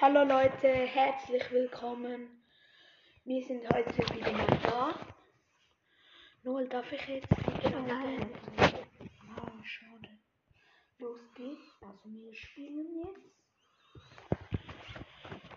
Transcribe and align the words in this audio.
Hallo 0.00 0.22
Leute, 0.24 0.68
herzlich 0.68 1.50
willkommen. 1.50 2.42
Wir 3.24 3.44
sind 3.44 3.68
heute 3.72 3.96
wieder 4.14 4.32
mal 4.32 4.46
da. 4.62 4.94
Noel, 6.42 6.68
darf 6.68 6.90
ich 6.92 7.06
jetzt 7.08 7.30
wieder 7.30 7.80
Nein. 7.80 8.30
Ah, 8.58 9.52
schade. 9.64 10.08
Los 10.98 11.20
geht's. 11.34 11.76
Also 11.80 12.04
wir 12.12 12.34
spielen 12.34 12.86
jetzt. 13.04 13.36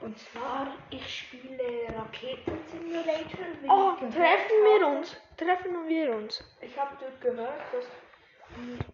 Und 0.02 0.18
zwar, 0.18 0.76
ich 0.90 1.20
spiele 1.20 1.88
Raketen 1.96 2.58
Simulator. 2.68 3.46
Oh, 3.70 3.96
treffen 3.98 4.64
wir 4.64 4.86
habe. 4.86 4.98
uns. 4.98 5.16
Treffen 5.38 5.88
wir 5.88 6.16
uns. 6.16 6.44
Ich 6.62 6.78
habe 6.78 6.98
dort 7.00 7.22
gehört, 7.22 7.62
dass 7.74 7.86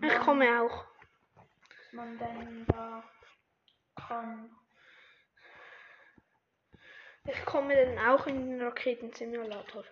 Ich 0.01 0.19
komme 0.19 0.61
auch. 0.61 0.85
man 1.93 2.17
dann 2.19 2.65
da 2.67 3.03
kann. 3.95 4.56
Ich 7.27 7.45
komme 7.45 7.75
dann 7.75 7.99
auch 8.07 8.25
in 8.25 8.49
den 8.49 8.61
Raketensimulator. 8.61 9.83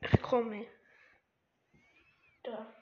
Ich 0.00 0.22
komme. 0.22 0.66
Da. 2.44 2.72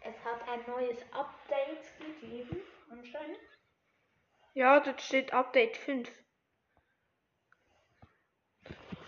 Es 0.00 0.24
hat 0.24 0.48
ein 0.48 0.66
neues 0.66 0.98
Update 1.12 1.98
gegeben, 1.98 2.62
anscheinend. 2.90 3.38
Ja, 4.54 4.80
dort 4.80 5.02
steht 5.02 5.34
Update 5.34 5.76
5. 5.76 6.10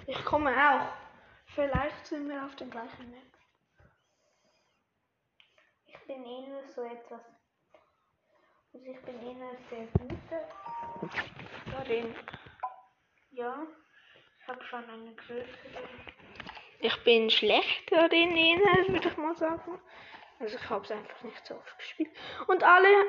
Ich 0.06 0.24
komme 0.26 0.50
auch. 0.50 0.92
Vielleicht 1.54 2.06
sind 2.06 2.28
wir 2.28 2.44
auf 2.44 2.54
dem 2.56 2.70
gleichen 2.70 3.12
Weg. 3.12 3.33
Ich 6.06 6.08
bin 6.08 6.26
eh 6.26 6.46
nur 6.48 6.62
so 6.68 6.82
etwas. 6.82 7.22
Also 8.74 8.86
ich 8.86 9.00
bin 9.06 9.22
eh 9.22 9.32
nur 9.32 9.56
sehr 9.70 9.86
guter. 9.98 10.48
Darin. 11.72 12.14
Ja. 13.30 13.66
Ich 14.38 14.46
habe 14.46 14.62
schon 14.64 14.84
eine 14.84 15.14
größere. 15.14 15.88
Ich 16.80 17.04
bin 17.04 17.30
schlecht 17.30 17.90
darin, 17.90 18.34
würde 18.34 19.08
ich 19.08 19.16
mal 19.16 19.34
sagen. 19.34 19.80
Also 20.38 20.56
ich 20.58 20.68
habe 20.68 20.84
es 20.84 20.90
einfach 20.90 21.22
nicht 21.22 21.46
so 21.46 21.54
oft 21.54 21.78
gespielt. 21.78 22.10
Und 22.48 22.62
alle. 22.62 23.06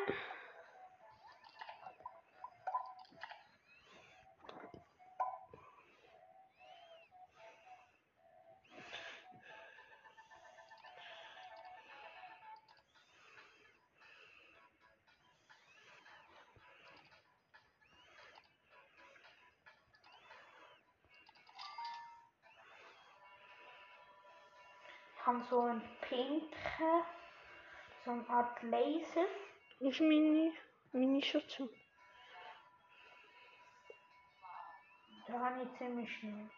So 25.50 25.62
ein 25.62 25.82
pinke, 26.02 27.04
so 28.04 28.12
eine 28.12 28.30
Art 28.30 28.62
Laser. 28.64 29.26
Wo 29.80 29.90
ist 29.90 30.02
meine 30.02 31.22
Station? 31.22 31.70
Da 35.28 35.40
habe 35.40 35.64
ich 35.64 35.78
ziemlich 35.78 36.12
schnell. 36.18 36.50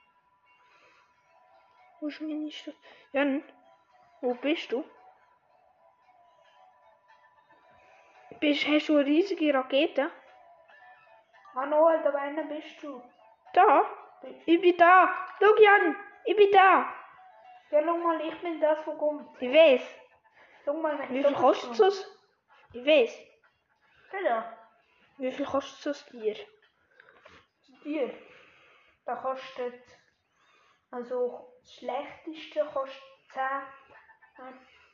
Wo 2.00 2.08
ist 2.08 2.22
Station? 2.52 2.76
Jan, 3.14 3.44
wo 4.22 4.34
bist 4.36 4.72
du? 4.72 4.84
Bist, 8.40 8.68
hast 8.68 8.90
du 8.90 8.98
eine 8.98 9.06
riesige 9.06 9.54
Rakete? 9.54 10.12
Manuel, 11.56 12.04
da 12.04 12.14
einer 12.14 12.44
bist 12.44 12.84
du. 12.84 13.02
Da? 13.54 13.84
Ich 14.46 14.62
bin 14.62 14.78
da. 14.78 15.12
Schau 15.40 15.56
Jan, 15.60 15.96
ich 16.26 16.36
bin 16.36 16.52
da. 16.52 16.94
Ja, 17.72 17.84
schau 17.84 17.98
mal, 17.98 18.22
ich 18.22 18.42
bin 18.42 18.62
das, 18.62 18.86
wo 18.86 18.94
kommt. 18.98 19.42
Ich 19.42 19.52
weiß. 19.52 19.82
Schau 20.64 20.74
mal, 20.74 20.98
Wie 21.10 21.24
viel 21.24 21.34
kostet 21.34 21.80
es? 21.80 22.06
Ich 22.74 22.86
weiß. 22.86 23.20
Da. 24.12 24.58
Wie 25.18 25.32
viel 25.32 25.46
kostet 25.46 25.86
das 25.86 26.06
Tier? 26.06 26.36
Bier. 27.84 28.14
Da 29.06 29.16
kostet. 29.16 29.82
Also, 30.92 31.54
das 31.62 31.74
schlechteste 31.74 32.66
kostet 32.74 33.02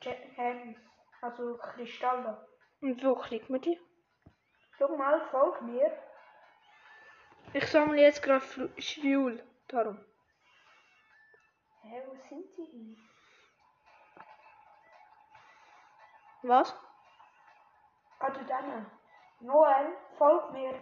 10 0.01 0.15
Gems. 0.35 0.77
Also, 1.21 1.57
Kristalle. 1.57 2.47
Und 2.81 3.03
wo 3.03 3.15
kriegt 3.15 3.49
man 3.49 3.61
die? 3.61 3.79
Schau 4.77 4.95
mal, 4.97 5.21
folg 5.29 5.61
mir. 5.61 5.91
Ich 7.53 7.67
sammle 7.67 8.01
jetzt 8.01 8.23
gerade 8.23 8.43
Schwul. 8.79 9.43
Darum. 9.67 10.03
Hä, 11.83 12.01
wo 12.07 12.15
sind 12.29 12.45
die 12.57 12.65
hin? 12.65 13.09
Was? 16.43 16.73
Du 18.19 18.45
dann. 18.45 18.89
Noel, 19.41 19.97
folg 20.17 20.51
mir. 20.53 20.81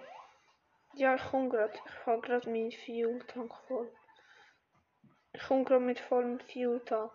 Ja, 0.94 1.16
ich 1.16 1.32
komme 1.32 1.50
gerade. 1.50 1.74
Ich 1.74 2.06
habe 2.06 2.22
gerade 2.22 2.50
meinen 2.50 2.72
Fuel-Tank 2.72 3.52
voll. 3.68 3.92
Ich 5.34 5.48
komme 5.48 5.64
gerade 5.64 5.84
mit 5.84 6.00
vollem 6.00 6.40
Fuel-Tank. 6.40 7.12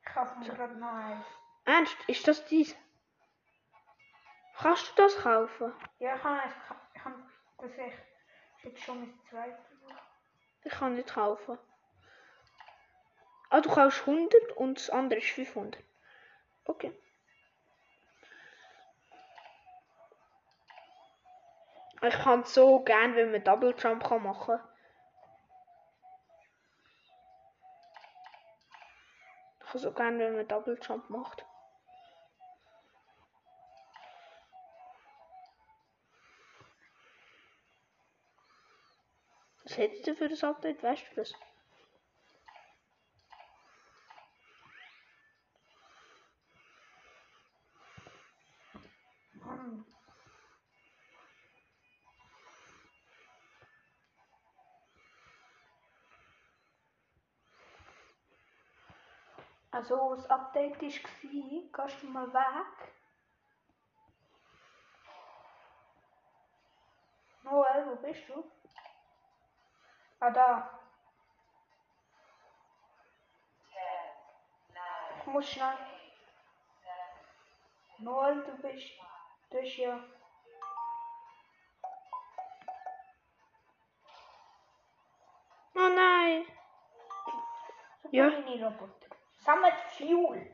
Ich 0.00 0.12
kaufe 0.12 0.38
mir 0.38 0.48
gerade 0.50 0.74
noch 0.76 0.92
eins. 0.92 1.26
Ernst? 1.64 1.96
Ist 2.06 2.28
das 2.28 2.44
dies? 2.44 2.76
Kannst 4.58 4.90
du 4.90 5.02
das 5.02 5.16
kaufen? 5.16 5.72
Ja, 5.98 6.16
ich 6.16 6.22
habe 6.22 6.40
eins. 6.40 6.54
Ich 6.94 7.04
habe 7.04 7.22
das 7.58 7.78
echt. 7.78 7.98
Das 7.98 8.58
ist 8.58 8.64
jetzt 8.64 8.82
schon 8.82 9.00
mein 9.00 9.18
zweites. 9.30 9.64
Ich 10.64 10.72
kann 10.72 10.94
nicht 10.94 11.08
kaufen. 11.08 11.58
Ah, 13.50 13.60
du 13.60 13.70
kaufst 13.70 14.00
100 14.06 14.52
und 14.56 14.78
das 14.78 14.90
andere 14.90 15.20
ist 15.20 15.30
500. 15.30 15.82
Okay. 16.64 16.92
Ich 22.02 22.14
kann 22.14 22.44
so 22.44 22.80
gern, 22.80 23.16
wenn 23.16 23.32
man 23.32 23.42
Double 23.44 23.74
Jump 23.78 24.04
kann 24.04 24.22
machen. 24.22 24.60
Ich 29.60 29.70
kann 29.70 29.80
so 29.80 29.92
gern, 29.92 30.18
wenn 30.18 30.36
man 30.36 30.46
Double 30.46 30.78
Jump 30.82 31.08
macht. 31.08 31.46
Was 39.64 39.78
hättest 39.78 40.06
du 40.06 40.14
für 40.14 40.28
das 40.28 40.44
Update? 40.44 40.82
Weißt 40.82 41.06
du 41.10 41.14
das? 41.16 41.34
Also, 59.74 60.14
das 60.14 60.30
Update 60.30 60.80
war, 60.80 60.88
gehst 61.88 62.02
du 62.02 62.06
mal 62.06 62.32
weg. 62.32 62.94
Noel, 67.42 67.86
wo 67.88 67.96
bist 67.96 68.28
du? 68.28 68.48
Ah, 70.20 70.30
da. 70.30 70.78
Ich 75.18 75.26
muss 75.26 75.48
schnell. 75.50 75.76
Noel, 77.98 78.44
du 78.44 78.52
bist. 78.62 78.92
Du 79.50 79.60
bist 79.60 79.76
ja. 79.76 79.98
Oh 85.74 85.88
nein! 85.88 86.46
Ja. 88.12 88.30
Mini-Roboter. 88.30 89.03
Sammelt 89.44 89.74
Fuel. 89.98 90.50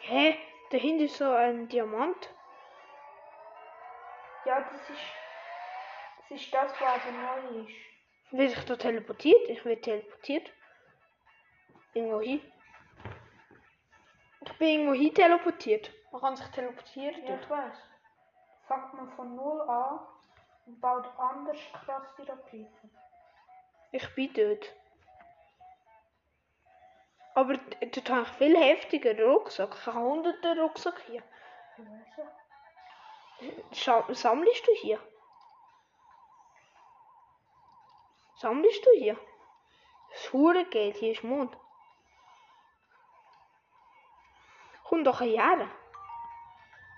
Hä? 0.00 0.38
Dahinter 0.70 1.04
ist 1.04 1.16
so 1.16 1.30
ein 1.30 1.68
Diamant. 1.68 2.34
Ja, 4.44 4.60
das 4.60 4.90
ist. 4.90 5.00
Das 6.28 6.40
ist 6.40 6.54
das, 6.54 6.72
was 6.72 6.82
aber 6.82 7.12
neu 7.12 7.60
ist. 7.60 7.74
Werde 8.32 8.52
ich 8.52 8.64
da 8.64 8.76
teleportiert? 8.76 9.48
Ich 9.48 9.64
werde 9.64 9.80
teleportiert. 9.80 10.52
Irgendwo 11.94 12.20
hin. 12.20 12.40
Ich 14.56 14.60
bin 14.60 14.68
irgendwo 14.68 14.94
hin 14.94 15.14
teleportiert. 15.14 15.90
Man 16.10 16.18
kann 16.22 16.34
sich 16.34 16.46
teleportieren. 16.46 17.26
Ja, 17.26 17.34
ich 17.38 17.50
weiß. 17.50 17.76
Fängt 18.66 18.94
man 18.94 19.10
von 19.10 19.36
null 19.36 19.60
an 19.60 20.00
und 20.64 20.80
baut 20.80 21.04
anders 21.18 21.58
krasse 21.74 22.26
Raketen. 22.26 22.90
Ich 23.92 24.14
bin 24.14 24.32
dort. 24.32 24.74
Aber 27.34 27.58
dort 27.58 28.10
habe 28.10 28.22
ich 28.22 28.28
viel 28.28 28.56
heftiger 28.56 29.26
Rucksack. 29.26 29.74
Ich 29.78 29.86
habe 29.86 30.00
hunderte 30.00 30.58
Rucksack 30.58 31.02
hier. 31.06 31.22
Ich 31.76 31.84
weiß 31.84 32.16
ja. 32.16 33.52
Scha 33.74 34.14
sammelst 34.14 34.66
du 34.66 34.72
hier? 34.76 34.98
Sammelst 38.36 38.86
du 38.86 38.90
hier? 38.96 39.18
Das 40.12 40.32
hure 40.32 40.64
Geld, 40.64 40.96
hier 40.96 41.12
ist 41.12 41.24
Mond. 41.24 41.54
Komm 44.88 45.02
doch 45.02 45.20
hierher. 45.20 45.68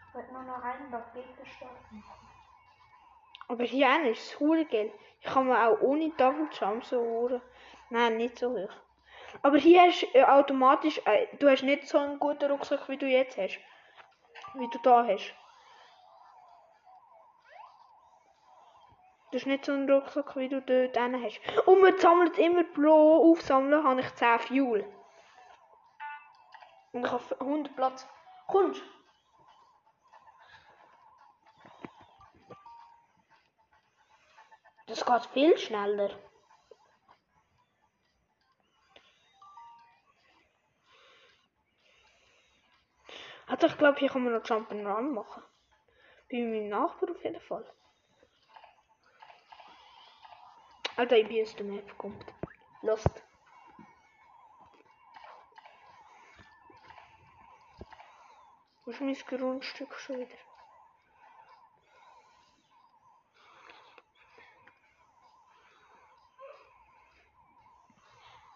Ich 0.08 0.14
will 0.14 0.24
nur 0.32 0.42
noch 0.42 0.62
einen 0.62 0.92
Raketenstab 0.92 1.70
machen. 1.90 2.28
Aber 3.48 3.64
hier 3.64 3.90
hinten 3.90 4.08
ist 4.08 4.32
das 4.32 4.40
hure 4.40 4.66
Geld. 4.66 4.92
Ich 5.20 5.26
kann 5.26 5.46
mir 5.46 5.66
auch 5.66 5.80
ohne 5.80 6.10
Double 6.10 6.48
Jump 6.52 6.84
so 6.84 7.00
hure. 7.00 7.40
Nein, 7.88 8.18
nicht 8.18 8.38
so 8.38 8.50
hoch. 8.50 8.72
Aber 9.42 9.56
hier 9.56 9.82
hast 9.82 10.02
du 10.02 10.18
äh, 10.18 10.24
automatisch, 10.24 11.00
äh, 11.06 11.28
du 11.38 11.48
hast 11.48 11.62
nicht 11.62 11.88
so 11.88 11.98
einen 11.98 12.18
guten 12.18 12.50
Rucksack, 12.50 12.88
wie 12.88 12.98
du 12.98 13.06
jetzt 13.06 13.38
hast. 13.38 13.58
Wie 14.54 14.68
du 14.68 14.78
da 14.82 15.06
hast. 15.06 15.34
Du 19.30 19.38
hast 19.38 19.46
nicht 19.46 19.64
so 19.64 19.72
einen 19.72 19.90
Rucksack, 19.90 20.36
wie 20.36 20.48
du 20.48 20.60
dort 20.60 20.98
hast. 20.98 21.40
Und 21.66 21.80
man 21.80 21.96
sammelt 21.98 22.38
immer 22.38 22.64
pro 22.64 23.30
Aufsammeln, 23.30 23.82
habe 23.82 24.00
ich 24.00 24.14
10 24.14 24.38
Fuel. 24.40 24.97
Und 26.92 27.04
ich 27.04 27.12
habe 27.12 27.40
100 27.40 27.76
Platz. 27.76 28.06
Kommst 28.46 28.82
Das 34.88 35.04
geht 35.04 35.26
viel 35.26 35.58
schneller. 35.58 36.18
Also 43.46 43.66
ich 43.66 43.76
glaube, 43.76 43.98
hier 43.98 44.08
kann 44.08 44.24
man 44.24 44.32
noch 44.32 44.44
Jump'n'Run 44.44 45.12
machen. 45.12 45.42
Bei 46.30 46.38
meinem 46.38 46.68
Nachbar 46.68 47.10
auf 47.10 47.22
jeden 47.22 47.40
Fall. 47.40 47.70
Alter, 50.96 51.16
ich 51.16 51.28
bin 51.28 51.42
aus 51.42 51.54
der 51.54 51.66
Map 51.66 51.98
kommt. 51.98 52.24
Lost. 52.82 53.27
Grundstück 59.26 59.94
schon 59.98 60.16
wieder? 60.16 60.28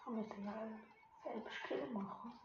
Wir 0.05 0.13
müssen 0.13 0.43
ja 0.43 0.53
selber 1.23 1.49
Skill 1.51 1.85
machen. 1.91 2.39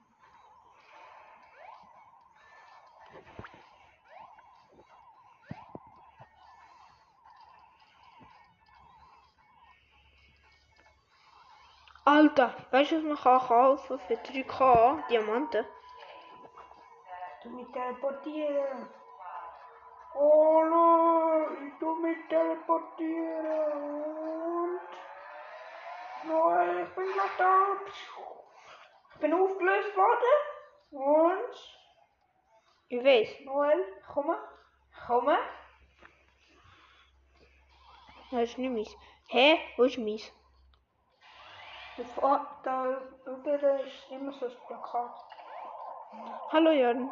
Alter, 12.05 12.55
weißt 12.71 12.93
du, 12.93 13.11
was 13.11 13.23
kann 13.23 13.39
kaufen 13.41 13.99
für 14.01 14.15
3K 14.15 15.09
Diamanten? 15.09 15.65
Mit 17.69 17.75
teleportieren. 17.75 18.89
Hallo, 20.15 21.49
ich 21.67 21.79
tu 21.79 21.95
mit 21.97 22.29
teleportieren. 22.31 24.01
Und. 24.65 24.81
Noel, 26.25 26.85
ich 26.85 26.95
bin 26.95 27.13
gleich 27.13 27.37
da. 27.37 27.67
Ich 29.13 29.21
bin 29.21 29.35
aufgelöst 29.35 29.97
worden. 29.97 30.35
Und. 30.93 31.79
Ich 32.89 33.05
weiß. 33.05 33.41
Noel, 33.45 34.03
komme. 34.15 34.39
Komme. 35.07 35.39
Das 38.31 38.43
ist 38.45 38.59
nicht 38.59 38.73
meins. 38.73 38.97
Hä? 39.29 39.61
Wo 39.77 39.83
ist 39.83 39.99
meins? 39.99 40.33
Da, 42.15 42.51
da 42.63 43.01
über 43.27 43.81
ist 43.81 44.11
immer 44.11 44.33
so 44.33 44.47
ein 44.47 44.57
Plakat. 44.67 45.25
Hallo 46.51 46.71
Jörn. 46.71 47.11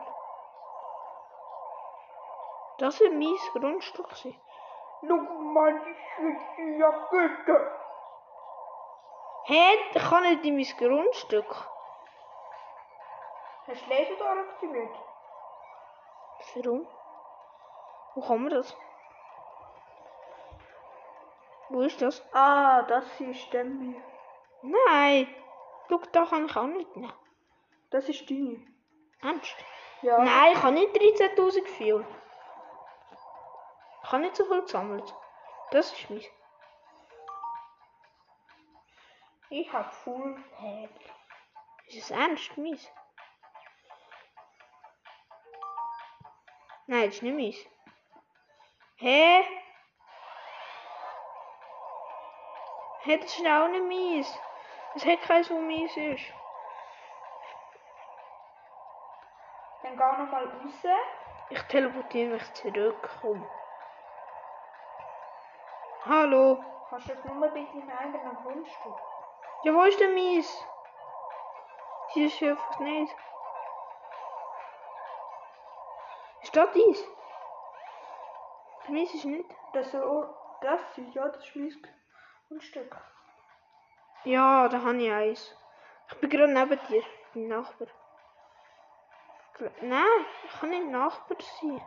Das 2.79 3.01
ist 3.01 3.13
mein 3.13 3.35
Grundstück. 3.55 4.09
Schau 4.15 5.17
mal, 5.17 5.81
die 6.59 6.79
Jacke. 6.79 7.73
Hä? 9.45 9.79
Ich 9.95 10.03
kann 10.11 10.23
nicht 10.25 10.45
in 10.45 10.57
mein 10.57 10.67
Grundstück. 10.77 11.69
Hast 13.67 13.87
du 13.87 13.91
Laser 13.91 14.31
aktiviert? 14.31 14.97
Warum? 16.55 16.87
Wo 18.15 18.21
kann 18.21 18.43
man 18.43 18.51
das? 18.51 18.77
Wo 21.69 21.81
ist 21.81 22.01
das? 22.01 22.23
Ah, 22.33 22.83
das 22.83 23.21
ist 23.21 23.53
Demi. 23.53 24.01
Nein. 24.63 25.35
Schau, 25.89 26.01
da 26.13 26.25
kann 26.25 26.47
ich 26.47 26.57
auch 26.57 26.67
nicht 26.67 26.97
nehmen. 26.97 27.13
Das 27.91 28.09
ist 28.09 28.29
deine. 28.31 28.67
Ernst? 29.23 29.57
Ja. 30.03 30.19
Nein, 30.19 30.53
ich 30.53 30.63
habe 30.63 30.75
nicht 30.75 30.95
13.000 30.95 31.67
Fuel. 31.67 32.07
Ich 34.07 34.13
habe 34.13 34.23
nicht 34.23 34.37
so 34.37 34.45
viel 34.45 34.63
gesammelt. 34.63 35.15
Das 35.73 35.93
ist 35.93 36.09
meins. 36.09 36.25
Ich 39.51 39.73
hab 39.73 39.93
Full 39.93 40.45
Head. 40.59 40.91
Ist 41.89 42.05
es 42.05 42.11
ernst 42.13 42.57
meins? 42.57 42.89
Nein, 46.87 47.07
das 47.07 47.17
ist 47.17 47.23
nicht 47.23 47.37
meins. 47.37 47.57
Hä? 48.95 49.45
Hä, 53.01 53.17
das 53.19 53.37
ist 53.37 53.45
auch 53.45 53.67
nicht 53.67 53.89
meins. 53.89 54.39
Es 54.95 55.05
hat 55.05 55.21
keins, 55.23 55.51
wo 55.51 55.59
meins 55.59 55.97
ist. 55.97 56.33
Dann 59.83 59.97
geh 59.97 60.23
nochmal 60.23 60.45
raus. 60.45 60.97
Ich 61.51 61.63
teleportiere 61.63 62.35
mich 62.35 62.53
zurück. 62.55 63.11
Komm. 63.21 63.45
Hallo. 66.09 66.63
Kannst 66.89 67.09
du 67.09 67.15
das 67.15 67.25
nur 67.25 67.41
bei 67.41 67.49
deinem 67.49 67.91
eigenen 67.91 68.37
Grundstück? 68.37 68.95
Ja, 69.65 69.75
wo 69.75 69.83
ist 69.83 69.99
denn 69.99 70.15
meins? 70.15 70.65
Hier 72.13 72.29
ist 72.29 72.41
einfach 72.45 72.79
nicht. 72.79 73.17
Ist 76.43 76.55
das 76.55 76.69
dies? 76.75 77.05
Meins 78.89 79.15
ist 79.15 79.25
nicht. 79.25 79.51
Das, 79.73 79.91
so- 79.91 80.33
das 80.61 80.81
ist 80.97 81.13
ja 81.13 81.27
das 81.29 81.45
ist 81.45 81.57
mein 81.57 81.73
Grundstück. 82.47 82.97
Ja, 84.25 84.69
da 84.69 84.83
habe 84.83 85.03
ich 85.03 85.11
eins. 85.11 85.57
Ich 86.09 86.21
bin 86.21 86.31
gerade 86.31 86.53
neben 86.53 86.79
dir, 86.89 87.03
dein 87.35 87.49
Nachbar. 87.49 87.89
Nein, 89.83 90.27
ich 90.45 90.61
kann 90.61 90.71
nicht 90.71 90.87
Nachbar 90.87 91.39
sein. 91.61 91.81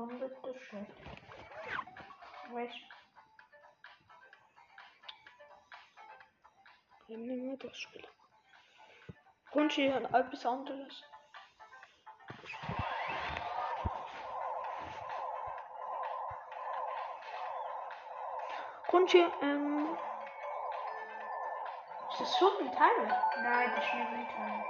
Macht 0.00 0.12
hunderte 0.12 0.58
Schritte. 0.58 0.86
Weißt 2.52 2.74
Ich 7.02 7.08
will 7.08 7.18
nicht 7.18 7.42
mehr 7.42 7.56
das 7.58 7.76
spielen. 7.76 8.06
Kunchi 9.50 9.90
hat 9.90 10.04
etwas 10.14 10.46
anderes. 10.46 11.04
Kunchi, 18.86 19.26
ähm. 19.42 19.98
Ist 22.12 22.20
das 22.20 22.38
schon 22.38 22.52
ein 22.60 22.72
Timer? 22.72 23.22
Nein, 23.42 23.72
das 23.76 23.84
ist 23.84 23.94
nicht 23.94 24.10
mein 24.10 24.28
Teil. 24.28 24.64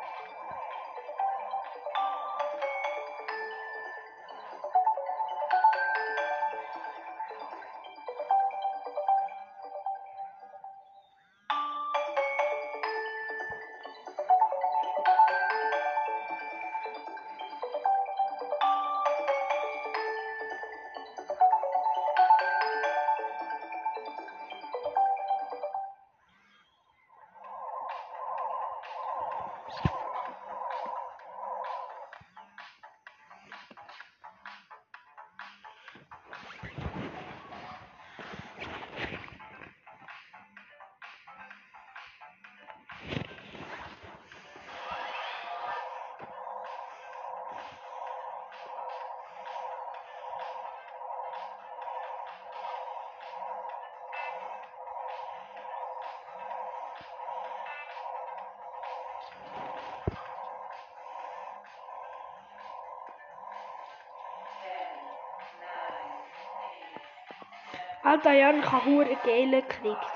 Alter 68.20 68.32
Jan, 68.34 68.58
ich 68.58 68.70
habe 68.70 68.84
hure 68.84 69.16
Gele 69.16 69.62
gekriegt. 69.62 70.12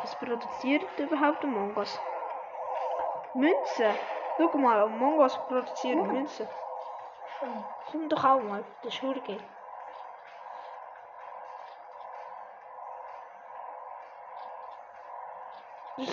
Was 0.00 0.16
produziert 0.16 0.98
überhaupt 0.98 1.44
Among 1.44 1.76
Us? 1.76 2.00
Münzen. 3.34 3.98
Schau 4.38 4.56
mal, 4.56 4.80
Among 4.80 5.18
Us 5.18 5.36
produziert 5.46 5.98
Hm. 5.98 6.10
Münzen. 6.10 6.48
Komm 7.90 8.08
doch 8.08 8.24
auch 8.24 8.42
mal, 8.42 8.64
das 8.82 8.94
ist 8.94 9.02
geil. 9.26 9.44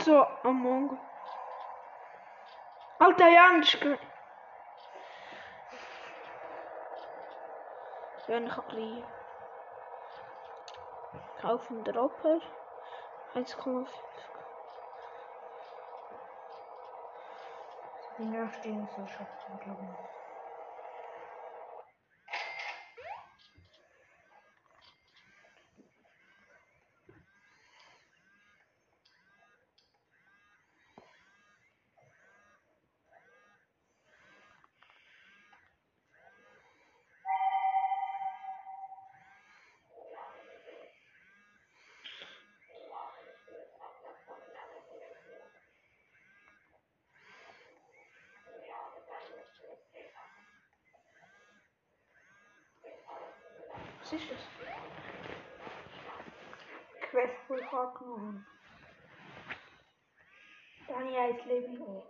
So 0.04 0.22
Among 0.44 0.90
Us. 0.90 1.00
Alter 3.00 3.30
Jan, 3.30 3.62
das 3.62 3.74
ist 3.74 3.80
geil. 3.80 3.98
Ja, 8.28 8.38
ich 8.42 8.58
habe 8.58 9.10
bisschen 11.40 11.50
kaufen 11.50 11.84
Dropper. 11.84 12.40
1,5. 13.36 13.88
Die 18.18 18.50
stehen 18.60 18.88
so 18.96 19.06
schon, 19.08 19.28
ist 54.14 54.32
das? 54.32 54.40
Quest, 57.10 57.34
wo 57.48 57.56
ich 57.56 57.72
angenommen 57.72 58.46
habe. 58.46 58.60
Da 60.88 60.96
habe 60.96 61.10
ich 61.10 61.18
ein 61.18 61.48
Leben 61.48 61.82
auch. 61.82 62.09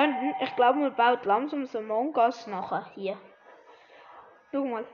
Ja, 0.00 0.34
ich 0.40 0.56
glaube, 0.56 0.78
man 0.78 0.94
baut 0.94 1.26
langsam 1.26 1.66
so 1.66 1.78
Among 1.78 2.16
Us 2.16 2.46
nachher 2.46 2.86
hier. 2.94 3.18
Schau 4.50 4.64
mal. 4.64 4.86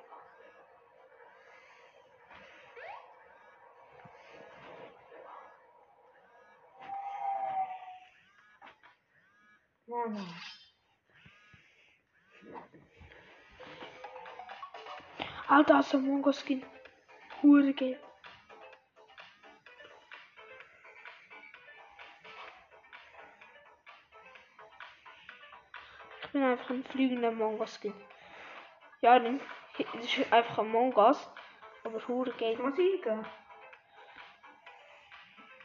Nein, 9.86 10.12
nein. 10.12 10.34
Alter, 15.46 15.78
ist 15.78 15.94
Among 15.94 16.24
Us 16.24 16.40
Skin. 16.40 16.64
Hure 17.42 17.72
geil. 17.74 18.00
Einfach 26.46 26.70
ein 26.70 26.84
fliegender 26.84 27.28
Among 27.28 27.60
Us 27.60 27.78
Skin. 27.80 27.94
Ja, 29.00 29.18
dann, 29.18 29.40
ist 30.00 30.32
einfach 30.32 30.58
Among 30.58 30.94
Us. 30.96 31.30
Aber 31.84 32.06
hure 32.08 32.32
geil. 32.32 32.56
Muss 32.58 32.78
ich 32.78 33.02
gehen? 33.02 33.24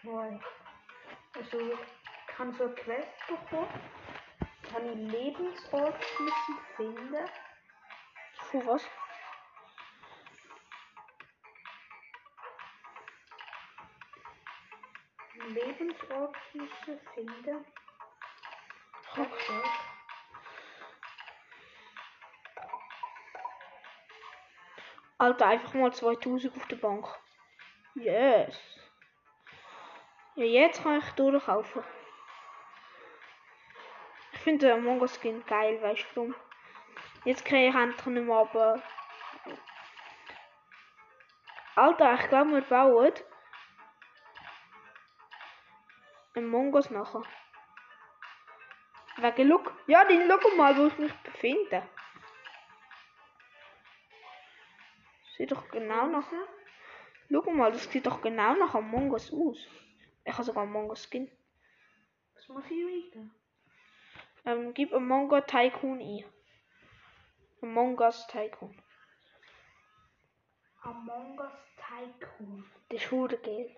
Nein. 0.03 0.43
Also, 1.35 1.59
ich 1.59 2.39
habe 2.39 2.53
so 2.53 2.65
eine 2.65 2.75
Quest 2.75 3.27
bekommen. 3.27 3.67
Da 4.63 4.73
habe 4.73 4.91
ich 4.91 4.95
Lebensort 4.95 5.95
müssen 6.19 6.57
finden. 6.75 7.29
Für 8.49 8.67
was? 8.67 8.83
Lebensort 15.49 16.35
müssen 16.53 16.99
finden. 17.13 17.65
Okay. 19.13 19.80
Alter, 25.21 25.45
einfach 25.45 25.75
mal 25.75 25.93
2000 25.93 26.57
auf 26.57 26.65
der 26.65 26.77
Bank. 26.77 27.05
Yes. 27.93 28.59
Ja, 30.33 30.45
jetzt 30.45 30.81
kann 30.81 30.97
ich 30.97 31.11
durchkaufen. 31.11 31.83
Ich 34.31 34.39
finde 34.39 34.65
den 34.65 34.79
Among 34.79 34.99
Us 34.99 35.19
Skin 35.21 35.45
geil, 35.45 35.79
weißt 35.79 36.07
du 36.15 36.21
warum? 36.21 36.35
Jetzt 37.23 37.45
kriege 37.45 37.67
ich 37.67 37.75
endlich 37.75 38.03
nicht 38.07 38.25
mehr 38.25 38.35
aber. 38.35 38.81
Alter, 41.75 42.15
ich 42.15 42.27
glaube, 42.27 42.53
wir 42.53 42.61
bauen 42.61 43.13
Among 46.35 46.73
Us 46.73 46.89
nachher. 46.89 47.21
Wegen 49.17 49.49
Look. 49.49 49.71
Ja, 49.85 50.03
den 50.03 50.27
schau 50.27 50.55
mal, 50.55 50.75
wo 50.75 50.87
ich 50.87 50.97
mich 50.97 51.13
befinde. 51.17 51.87
Sieht 55.41 55.51
doch 55.53 55.67
genau 55.69 56.05
nach. 56.05 56.31
Schau 57.31 57.49
mal, 57.49 57.71
das 57.71 57.91
sieht 57.91 58.05
doch 58.05 58.21
genau 58.21 58.53
nach 58.53 58.75
Among 58.75 59.09
Us 59.09 59.33
aus. 59.33 59.57
Ich 60.23 60.33
habe 60.33 60.43
sogar 60.43 60.61
Among 60.61 60.89
Us 60.89 61.09
Skin. 61.09 61.31
Was 62.35 62.47
muss 62.47 62.63
ich 62.65 62.71
weiter? 62.71 63.27
Ähm, 64.45 64.71
gib 64.75 64.93
Among 64.93 65.31
Us 65.31 65.43
Tycoon 65.47 65.99
ein. 65.99 66.25
Among 67.63 67.97
Us 67.97 68.27
Tycoon. 68.27 68.79
Among 70.83 71.39
Us 71.39 71.51
Tycoon. 71.75 72.63
Das 72.89 73.01
ist 73.01 73.09
hure 73.09 73.35
geil. 73.39 73.75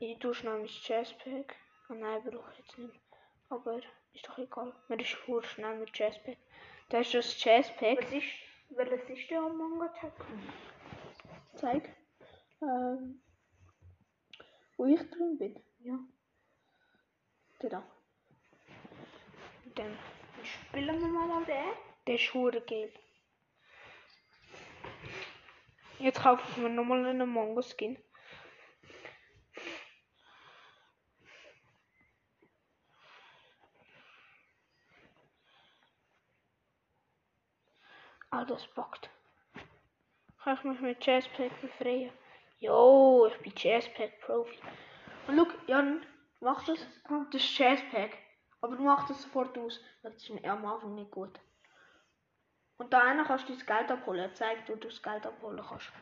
Ich 0.00 0.18
tue 0.18 0.34
schnell 0.34 0.58
mein 0.58 0.66
Jazzpack. 0.66 1.54
Oh 1.88 1.94
nein, 1.94 2.20
brauche 2.24 2.50
ich 2.50 2.58
jetzt 2.58 2.78
nicht. 2.78 3.00
Aber 3.48 3.78
ist 4.12 4.26
doch 4.26 4.38
egal. 4.38 4.74
Mir 4.88 4.98
ist 4.98 5.24
hure 5.28 5.44
schnell 5.44 5.78
mit 5.78 5.96
Jazzpack. 5.96 6.38
Da 6.88 6.98
ist 6.98 7.14
das 7.14 7.44
Jazzpack. 7.44 7.98
Was 8.02 8.12
ist, 8.12 8.45
welches 8.70 9.08
ist 9.08 9.30
der 9.30 9.40
Among? 9.40 9.88
Zeig. 11.54 11.96
Ähm, 12.62 13.22
wo 14.76 14.84
ich 14.86 15.00
drin 15.10 15.38
bin. 15.38 15.62
Ja. 15.80 15.98
Da. 17.60 17.82
Dann. 19.74 19.98
Spielen 20.42 21.00
wir 21.00 21.08
mal 21.08 21.30
an 21.30 21.46
den? 21.46 21.72
Der 22.06 22.14
ist 22.14 22.32
hure 22.34 22.60
geil. 22.60 22.92
Jetzt 25.98 26.20
kaufe 26.20 26.42
ich 26.50 26.56
mir 26.58 26.68
nochmal 26.68 27.04
einen 27.04 27.22
Among 27.22 27.60
Skin. 27.62 27.98
Ah, 38.30 38.44
das 38.44 38.66
bockt. 38.68 39.08
Kann 40.42 40.56
ich 40.56 40.64
mich 40.64 40.80
mit 40.80 41.04
Jazzpack 41.04 41.60
befreien? 41.60 42.12
Jo, 42.58 43.28
ich 43.30 43.38
bin 43.40 43.52
Jazzpack 43.56 44.20
Profi. 44.20 44.58
Und 45.26 45.36
look, 45.36 45.54
Jan, 45.66 46.04
mach 46.40 46.64
das. 46.64 46.86
Das 47.08 47.42
ist 47.42 47.58
Jazzpack. 47.58 48.16
Aber 48.60 48.76
du 48.76 48.82
machst 48.82 49.10
das 49.10 49.22
sofort 49.22 49.56
aus. 49.58 49.80
Das 50.02 50.14
ist 50.14 50.30
mir 50.30 50.44
am 50.50 50.64
Anfang 50.64 50.94
nicht 50.94 51.10
gut. 51.10 51.38
Und 52.78 52.92
da 52.92 53.02
einer 53.02 53.24
kannst 53.24 53.48
du 53.48 53.54
das 53.54 53.64
Geld 53.64 53.90
abholen. 53.90 54.20
Er 54.20 54.34
zeigt, 54.34 54.68
wo 54.68 54.74
du 54.74 54.88
das 54.88 55.02
Geld 55.02 55.26
abholen 55.26 55.64
kannst. 55.66 55.92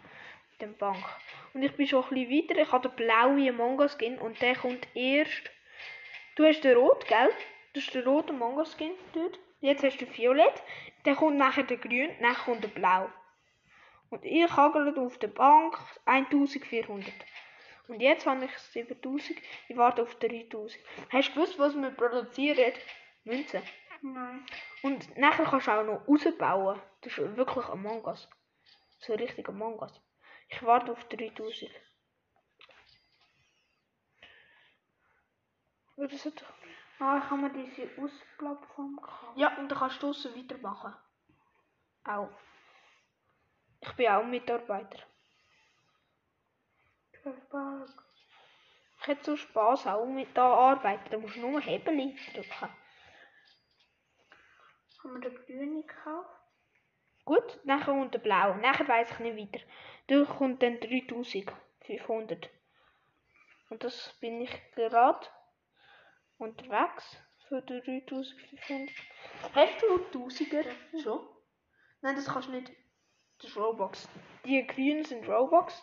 Mit 0.50 0.61
der 0.61 0.66
Bank. 0.69 1.04
Und 1.52 1.62
ich 1.62 1.76
bin 1.76 1.87
schon 1.87 2.04
ein 2.04 2.11
bisschen 2.11 2.49
weiter. 2.49 2.61
Ich 2.62 2.73
habe 2.73 2.88
den 2.88 2.97
blauen 2.97 3.49
Among 3.49 3.78
Us 3.78 3.97
Skin 3.99 4.19
und 4.19 4.40
der 4.40 4.57
kommt 4.57 4.87
erst. 4.95 5.50
Du 6.37 6.45
hast 6.45 6.62
den 6.62 6.76
rot, 6.76 7.07
gell? 7.07 7.31
Das 7.75 7.85
ist 7.85 7.95
der 7.95 8.04
rote 8.04 8.33
Among 8.33 8.57
Us 8.57 8.73
Skin 8.73 8.93
dort. 9.12 9.38
Jetzt 9.64 9.83
hast 9.83 9.97
du 9.99 10.06
violett. 10.06 10.62
Dann 11.04 11.16
kommt 11.16 11.38
nachher 11.38 11.62
der 11.62 11.78
grün, 11.78 12.11
dann 12.21 12.35
kommt 12.35 12.62
der 12.62 12.68
blau. 12.68 13.11
Und 14.11 14.23
ich 14.23 14.50
habe 14.54 14.94
auf 15.00 15.18
der 15.18 15.28
Bank 15.28 15.78
1400. 16.04 17.11
Und 17.88 18.00
jetzt 18.00 18.26
habe 18.26 18.44
ich 18.44 18.59
7000. 18.59 19.38
Ich 19.68 19.76
warte 19.78 20.02
auf 20.02 20.16
3000. 20.16 20.78
Hast 21.09 21.30
du 21.30 21.33
gewusst, 21.33 21.59
was 21.59 21.75
wir 21.75 21.90
produzieren? 21.92 22.75
Münzen. 23.25 23.62
Nein. 24.02 24.44
Und 24.83 25.16
nachher 25.16 25.47
kannst 25.47 25.66
du 25.66 25.71
auch 25.71 25.83
noch 25.83 26.06
rausbauen. 26.06 26.78
Das 27.00 27.16
ist 27.16 27.37
wirklich 27.37 27.64
Among 27.64 28.04
Us. 28.04 28.28
So 28.99 29.14
richtig 29.14 29.49
Among 29.49 29.78
Us. 29.78 29.99
Ich 30.49 30.62
warte 30.62 30.92
auf 30.92 31.02
3000. 31.04 31.71
Ja, 35.97 36.06
das 36.06 36.26
hat... 36.26 36.44
Ah, 37.01 37.19
ich 37.19 37.31
habe 37.31 37.37
mir 37.37 37.51
diese 37.51 37.91
Ausplattform 38.01 38.97
gekauft. 38.97 39.37
ja, 39.37 39.57
und 39.59 39.69
dann 39.69 39.79
kannst 39.79 40.03
du 40.03 40.07
draussen 40.07 40.35
weitermachen. 40.37 40.95
Auch. 42.05 42.31
Ich 43.81 43.93
bin 43.93 44.09
auch 44.09 44.25
Mitarbeiter. 44.25 44.99
Ich 49.01 49.07
hätte 49.07 49.25
so 49.25 49.37
Spaß 49.37 49.87
auch 49.89 50.07
mit 50.07 50.37
da 50.37 50.47
arbeiten. 50.55 51.11
Da 51.11 51.19
musst 51.19 51.37
du 51.37 51.41
nur 51.41 51.61
Hebel 51.61 51.95
drücken. 52.33 52.69
Haben 55.03 55.21
wir 55.21 55.21
den 55.21 55.45
grünen 55.45 55.87
gekauft? 55.87 56.31
Gut, 57.25 57.61
nachher 57.65 57.93
kommt 57.93 58.15
der 58.15 58.19
Blau. 58.19 58.55
Nachher 58.55 58.89
weiß 58.89 59.11
ich 59.11 59.19
nicht 59.19 59.53
weiter. 59.53 59.65
Dann 60.07 60.27
kommt 60.27 60.63
dann 60.63 60.81
3500. 60.81 62.51
Und 63.71 63.85
das 63.85 64.15
bin 64.21 64.41
ich 64.41 64.73
gerade 64.75 65.27
unterwegs 66.38 67.17
für 67.49 67.62
3500. 67.62 68.91
Hast 69.55 69.83
du 69.83 70.19
1000er? 70.19 70.67
Schon? 71.03 71.21
Nein, 72.00 72.17
das 72.17 72.26
kannst 72.26 72.49
du 72.49 72.53
nicht. 72.53 72.71
Das 73.38 73.50
ist 73.50 73.57
Robux. 73.57 74.09
Die 74.45 74.67
grünen 74.67 75.05
sind 75.05 75.29
Robux. 75.29 75.83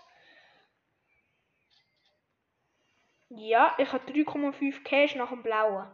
Ja, 3.29 3.75
ich 3.77 3.91
habe 3.91 4.11
3,5 4.11 4.83
Cash 4.83 5.15
nach 5.15 5.29
dem 5.29 5.43
blauen. 5.43 5.87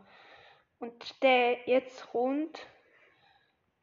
Und 0.79 1.23
der 1.23 1.67
jetzt 1.67 2.07
kommt. 2.11 2.67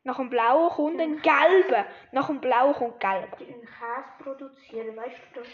Nach 0.03 0.17
dem 0.17 0.29
blauen 0.29 0.71
kommt 0.71 1.01
ein 1.01 1.23
gelber. 1.23 1.87
Nach 2.13 2.27
dem 2.27 2.41
blauen 2.41 2.75
kommt 2.75 3.01
gelb. 3.01 3.33
Einen 3.41 3.61
Käse 3.61 4.05
produzieren, 4.19 4.97
weißt 4.97 5.21
du 5.35 5.41
das? 5.41 5.49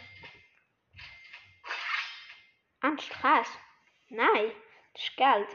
Ernst 2.83 3.11
Käse? 3.11 3.59
Nein, 4.09 4.50
das 4.93 5.03
ist 5.03 5.17
Geld. 5.17 5.49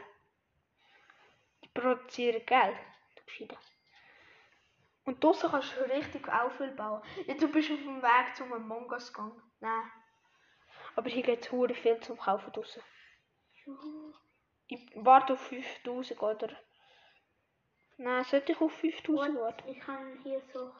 Die 1.64 1.68
produzieren 1.68 2.44
Geld. 2.46 2.76
Du 3.16 3.24
Gescheiter. 3.24 3.58
Und 5.04 5.22
draussen 5.22 5.50
kannst 5.50 5.76
du 5.76 5.82
richtig 5.82 6.28
auch 6.28 6.50
viel 6.50 6.72
bauen. 6.72 7.02
Ja, 7.26 7.34
du 7.34 7.48
bist 7.48 7.70
auf 7.70 7.78
dem 7.78 8.02
Weg 8.02 8.36
zum 8.36 8.52
Among 8.52 8.90
Us 8.90 9.12
gegangen. 9.12 9.40
Nein. 9.60 9.90
Aber 10.96 11.08
hier 11.08 11.22
gibt 11.22 11.44
es 11.44 11.78
viel 11.78 12.00
zum 12.00 12.18
Kaufen 12.18 12.52
draussen. 12.52 12.82
Ich 14.68 14.80
warte 14.96 15.34
auf 15.34 15.40
5000 15.40 16.20
oder... 16.20 16.56
Nein, 17.98 18.24
sollte 18.24 18.52
ich 18.52 18.60
auf 18.60 18.72
5000 18.72 19.38
warten? 19.38 19.68
Ich 19.68 19.78
kann 19.78 20.18
hier 20.22 20.42
so 20.52 20.72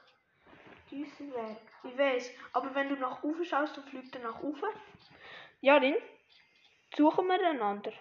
Düsenwerk. 0.90 1.59
Ich 1.85 1.97
weiß, 1.97 2.31
aber 2.53 2.75
wenn 2.75 2.88
du 2.88 2.97
nach 2.97 3.23
oben 3.23 3.45
schaust, 3.45 3.77
dann 3.77 3.85
fliegt 3.85 4.14
er 4.16 4.23
nach 4.23 4.40
oben. 4.40 4.69
Ja, 5.61 5.79
dann 5.79 5.97
suchen 6.97 7.27
wir 7.27 7.49
einander. 7.49 7.92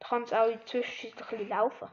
Da 0.00 0.08
kann 0.08 0.22
es 0.22 0.32
auch 0.32 0.46
in 0.46 0.58
der 0.58 0.66
Zwischenzeit 0.66 1.22
ein 1.22 1.28
bisschen 1.28 1.48
laufen. 1.48 1.88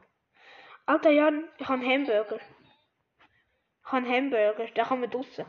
Alter 0.85 1.11
Jan, 1.11 1.47
ich 1.57 1.67
habe 1.67 1.81
einen 1.81 1.91
Hamburger. 2.07 2.37
Ich 2.37 3.91
habe 3.91 3.97
einen 3.97 4.09
Hamburger, 4.09 4.65
den 4.65 4.85
kann 4.85 4.99
man 5.01 5.09
draussen. 5.09 5.45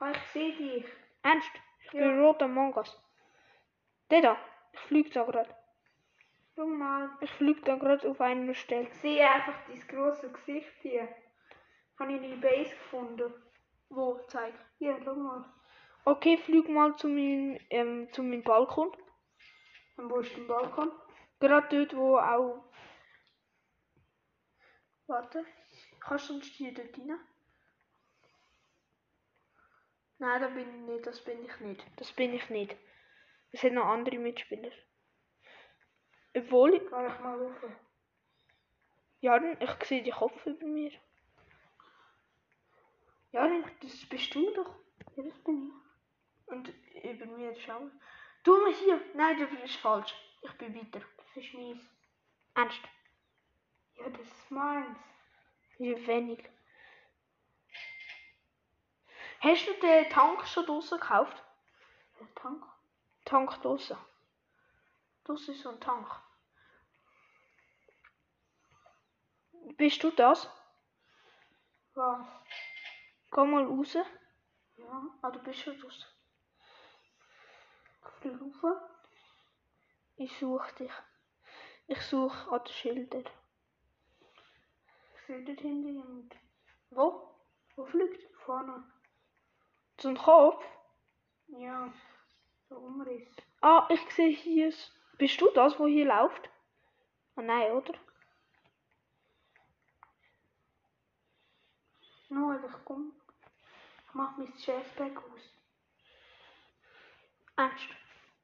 Ah, 0.00 0.10
ich 0.10 0.22
sehe 0.32 0.56
dich. 0.56 0.84
Ernst? 1.22 1.50
Ich 1.84 1.92
Ja. 1.92 2.00
bin 2.00 2.20
rot 2.20 2.42
am 2.42 2.54
Mangas. 2.54 3.00
Der 4.10 4.20
da, 4.20 4.36
ich 4.72 4.80
fliege 4.80 5.10
da 5.10 5.24
gerade. 5.24 5.54
Schau 6.54 6.66
mal. 6.66 7.08
Ich 7.20 7.30
fliege 7.30 7.60
da 7.62 7.76
gerade 7.76 8.10
auf 8.10 8.20
einer 8.20 8.54
Stelle. 8.54 8.88
Ich 8.88 8.94
sehe 8.94 9.28
einfach 9.30 9.54
dein 9.68 9.80
grosses 9.86 10.32
Gesicht 10.32 10.72
hier. 10.80 11.08
Habe 11.98 12.12
ich 12.12 12.22
in 12.22 12.30
die 12.30 12.36
Base 12.36 12.70
gefunden. 12.70 13.32
Wo? 13.88 14.18
Zeig. 14.26 14.54
Hier, 14.78 14.98
schau 15.04 15.14
mal. 15.14 15.44
Okay, 16.04 16.36
flieg 16.36 16.68
mal 16.68 16.96
zu 16.96 17.08
meinem, 17.08 17.60
ähm, 17.70 18.12
zu 18.12 18.22
meinem 18.24 18.42
Balkon. 18.42 18.90
Und 19.96 20.10
wo 20.10 20.18
ist 20.18 20.36
dein 20.36 20.48
Balkon? 20.48 20.90
Gerade 21.38 21.68
dort, 21.68 21.96
wo 21.96 22.16
auch. 22.18 22.64
Warte. 25.06 25.44
Kannst 26.00 26.28
du 26.28 26.34
uns 26.34 26.46
hier 26.46 26.74
dort 26.74 26.98
rein? 26.98 27.20
Nein, 30.18 30.40
da 30.40 30.48
bin 30.48 30.68
ich 30.68 30.88
nicht. 30.88 31.06
Das 31.06 31.20
bin 31.22 31.44
ich 31.44 31.60
nicht. 31.60 31.86
Das 31.96 32.12
bin 32.12 32.34
ich 32.34 32.50
nicht. 32.50 32.76
Es 33.52 33.62
hat 33.62 33.72
noch 33.72 33.86
andere 33.86 34.18
Mitspieler. 34.18 34.72
Obwohl 36.36 36.74
ich. 36.74 36.80
Geh 36.80 36.86
ich 36.86 37.20
mal 37.20 37.38
rauf. 37.38 37.56
Ja, 39.20 39.40
ich 39.60 39.86
sehe 39.86 40.02
den 40.02 40.12
Kopf 40.12 40.46
über 40.46 40.66
mir. 40.66 40.90
Ja, 43.30 43.48
das 43.80 44.06
bist 44.06 44.34
du 44.34 44.52
doch. 44.52 44.74
Ja, 45.16 45.22
das 45.22 45.38
bin 45.44 45.68
ich. 45.68 45.91
Und 46.52 46.68
über 47.02 47.24
mir 47.24 47.58
schauen. 47.58 47.90
Du 48.44 48.54
mal 48.60 48.74
hier. 48.74 49.00
Nein, 49.14 49.38
das 49.38 49.50
ist 49.64 49.76
falsch. 49.76 50.14
Ich 50.42 50.52
bin 50.58 50.74
weiter. 50.74 51.00
Das 51.16 51.42
ist 51.42 51.54
meins. 51.54 51.82
Ernst. 52.54 52.82
Ja, 53.96 54.10
das 54.10 54.20
ist 54.20 54.50
meins. 54.50 54.98
Wie 55.78 56.06
wenig. 56.06 56.44
Hast 59.40 59.66
du 59.66 59.72
den 59.80 60.10
Tank 60.10 60.46
schon 60.46 60.66
draussen 60.66 61.00
gekauft? 61.00 61.42
Der 62.20 62.34
Tank. 62.34 62.62
Tank 63.24 63.62
draussen. 63.62 63.96
Draussen 65.24 65.54
ist 65.54 65.62
so 65.62 65.70
ein 65.70 65.80
Tank. 65.80 66.06
Bist 69.78 70.02
du 70.02 70.10
das? 70.10 70.50
Was? 71.94 72.26
Geh 73.30 73.44
mal 73.44 73.64
raus. 73.64 73.94
Ja. 73.94 75.02
Ah, 75.22 75.30
du 75.30 75.38
bist 75.42 75.60
schon 75.60 75.80
draussen. 75.80 76.12
Rauf. 78.04 78.80
Ich 80.16 80.38
suche 80.38 80.74
dich. 80.76 80.92
Ich 81.86 82.00
suche 82.02 82.50
an 82.50 82.64
den 82.64 82.72
Schildern. 82.72 83.24
Ich 85.14 85.26
sehe 85.26 85.44
dort 85.44 85.60
hinten 85.60 85.94
jemand. 85.94 86.36
Wo? 86.90 87.34
Wo 87.76 87.84
fliegt? 87.84 88.22
Vorne. 88.44 88.84
Ein 90.04 90.16
Kopf? 90.16 90.64
Ja. 91.46 91.92
So 92.68 92.76
Umriss. 92.76 93.28
Ah, 93.60 93.86
ich 93.90 94.00
sehe 94.10 94.30
hier. 94.30 94.72
Bist 95.18 95.40
du 95.40 95.50
das, 95.54 95.78
wo 95.78 95.86
hier 95.86 96.06
läuft? 96.06 96.50
Ah 97.36 97.42
nein, 97.42 97.72
oder? 97.72 97.94
Noel, 102.28 102.64
ich 102.64 102.84
komm. 102.84 103.12
Ich 104.06 104.14
mach 104.14 104.36
mein 104.36 104.52
Jetpack 104.56 105.16
aus. 105.18 105.51
Ernst. 107.56 107.88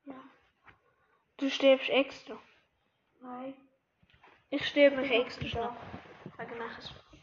Ja. 0.05 0.23
Du 1.39 1.51
stirbst 1.51 1.89
extra. 1.89 2.39
Nein. 3.21 3.55
Ich 4.51 4.67
sterbe 4.67 4.97
mich 4.97 5.11
Ich 5.11 5.21
extra 5.21 5.47
schnell. 5.47 5.71
Wegen 6.37 6.59
nachher 6.59 6.83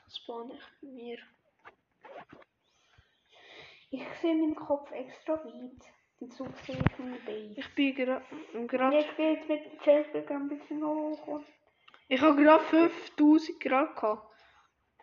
spawn 0.09 0.51
ich 0.51 0.63
bei 0.81 0.87
mir. 0.87 1.17
Ich 3.91 4.03
sehe 4.21 4.35
meinen 4.35 4.55
Kopf 4.55 4.91
extra 4.91 5.33
weit. 5.45 5.93
Dazu 6.19 6.47
sehe 6.65 6.77
ich 6.77 6.97
meine 6.97 7.19
Base. 7.19 7.53
Ich 7.55 7.75
bin 7.75 7.95
gerade. 7.95 8.95
Jetzt 8.95 9.17
mit 9.17 9.65
dem 9.65 9.79
Jetpack 9.83 10.31
ein 10.31 10.49
bisschen 10.49 10.83
hoch. 10.83 11.27
Und 11.27 11.45
ich 12.07 12.21
habe 12.21 12.41
gerade 12.41 12.63
5000 12.63 13.59
Grad 13.59 13.95
gehabt. 13.95 14.33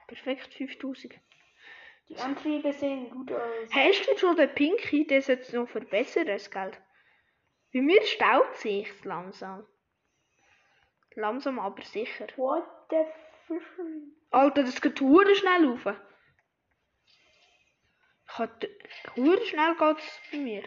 Perfekt 0.07 0.55
5000. 0.55 1.15
die 2.09 2.17
Antriebe 2.19 2.73
sehen 2.73 3.11
gut 3.11 3.33
aus. 3.33 3.69
Hast 3.73 4.07
du 4.07 4.19
schon 4.19 4.37
den 4.37 4.55
Pinky? 4.55 5.07
Der 5.07 5.23
sollte 5.23 5.43
es 5.43 5.53
noch 5.53 5.69
verbessern, 5.69 6.27
das 6.27 6.51
Geld. 6.51 6.81
Bei 7.73 7.81
mir 7.81 8.03
staut 8.03 8.55
sich 8.57 8.89
langsam. 9.05 9.67
Langsam, 11.15 11.59
aber 11.59 11.83
sicher. 11.83 12.27
What 12.37 12.65
the 12.91 13.05
fuck? 13.47 13.63
Alter, 14.31 14.63
das 14.63 14.81
geht 14.81 15.01
hure 15.01 15.35
schnell 15.35 15.67
rauf. 15.67 15.97
Hure 19.17 19.47
schnell 19.47 19.75
geht's 19.77 20.21
bei 20.31 20.39
mir. 20.39 20.65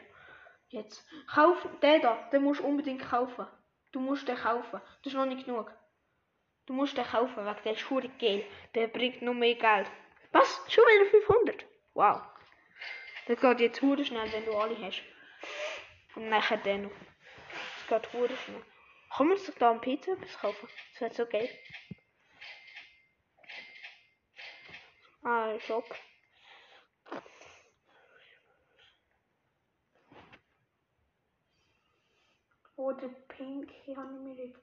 Jetzt. 0.69 1.07
Kauf 1.27 1.67
den 1.81 2.01
da, 2.01 2.29
den 2.31 2.43
musst 2.43 2.61
du 2.61 2.65
unbedingt 2.65 3.01
kaufen. 3.01 3.47
Du 3.91 3.99
musst 3.99 4.27
den 4.27 4.35
kaufen. 4.35 4.81
Das 5.03 5.13
ist 5.13 5.17
noch 5.17 5.25
nicht 5.25 5.45
genug. 5.45 5.71
Du 6.65 6.73
musst 6.73 6.97
den 6.97 7.05
kaufen, 7.05 7.45
wegen 7.45 7.63
der 7.63 7.73
ist 7.73 7.89
hure 7.89 8.09
geil. 8.19 8.45
Der 8.73 8.87
bringt 8.87 9.21
noch 9.21 9.33
mehr 9.33 9.55
Geld. 9.55 9.89
Was? 10.35 10.61
Schon 10.67 10.83
wieder 10.83 11.09
500? 11.11 11.65
Wow. 11.93 12.21
Das 13.25 13.39
geht 13.39 13.59
jetzt 13.61 13.81
hure 13.81 14.03
schnell, 14.03 14.29
wenn 14.33 14.43
du 14.43 14.53
alle 14.57 14.77
hast. 14.81 15.01
Und 16.13 16.27
nachher 16.27 16.57
den 16.57 16.83
noch. 16.83 16.91
Das 17.87 18.01
geht 18.01 18.11
hure 18.13 18.35
schnell. 18.35 18.61
Kann 19.15 19.29
man 19.29 19.37
sich 19.37 19.55
da 19.55 19.71
am 19.71 19.79
PC 19.79 20.09
etwas 20.09 20.37
kaufen? 20.37 20.67
Das 20.91 21.01
wäre 21.01 21.13
so 21.13 21.25
geil. 21.25 21.49
Ah, 25.23 25.57
Shop. 25.57 25.85
Oder 32.75 33.07
pink, 33.29 33.71
ich 33.87 33.95
habe 33.95 34.11
mir 34.11 34.35
jetzt 34.35 34.61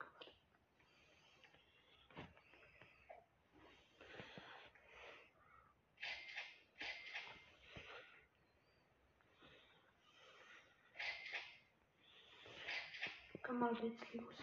raus. 13.90 14.37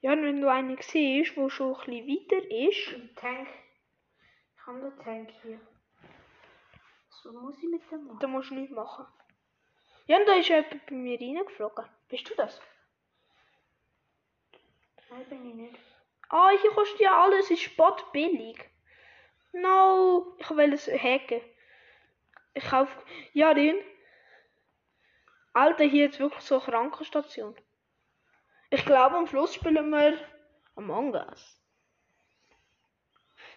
Ja, 0.00 0.12
und 0.12 0.22
wenn 0.22 0.40
du 0.40 0.50
einen 0.50 0.76
siehst, 0.80 1.36
der 1.36 1.50
schon 1.50 1.74
ein 1.74 2.06
bisschen 2.06 2.08
weiter 2.08 2.50
ist, 2.50 2.94
Ein 2.94 3.14
Tank. 3.16 3.48
Ich 4.54 4.66
habe 4.66 4.80
den 4.80 4.98
Tank 5.04 5.30
hier. 5.42 5.60
Was 7.08 7.32
muss 7.32 7.56
ich 7.58 7.68
mit 7.68 7.82
dem 7.90 8.06
machen? 8.06 8.18
dann 8.20 8.30
musst 8.30 8.50
du 8.50 8.54
nichts 8.54 8.74
machen. 8.74 9.06
Ja, 10.06 10.18
und 10.18 10.26
da 10.26 10.34
ist 10.34 10.48
jemand 10.48 10.86
bei 10.86 10.94
mir 10.94 11.20
reingeflogen. 11.20 11.84
Bist 12.08 12.28
du 12.30 12.34
das? 12.36 12.60
Nein, 15.10 15.24
bin 15.28 15.48
ich 15.48 15.54
nicht. 15.54 15.78
Ah, 16.28 16.50
hier 16.50 16.70
kostet 16.70 17.00
ja 17.00 17.22
alles 17.22 17.50
in 17.50 17.56
Spot 17.56 17.96
billig. 18.12 18.58
No, 19.52 20.36
ich 20.38 20.50
will 20.50 20.72
es 20.72 20.86
hacken. 20.88 21.40
Ich 22.54 22.64
kauf. 22.64 22.88
Ja, 23.32 23.50
Rin. 23.50 23.76
Alter, 25.56 25.84
hier 25.84 26.04
jetzt 26.04 26.20
wirklich 26.20 26.42
so 26.44 26.56
eine 26.56 26.64
Krankenstation. 26.64 27.56
Ich 28.68 28.84
glaube, 28.84 29.16
am 29.16 29.26
Schluss 29.26 29.54
spielen 29.54 29.90
wir 29.90 30.18
Among 30.74 31.14
Us. 31.14 31.62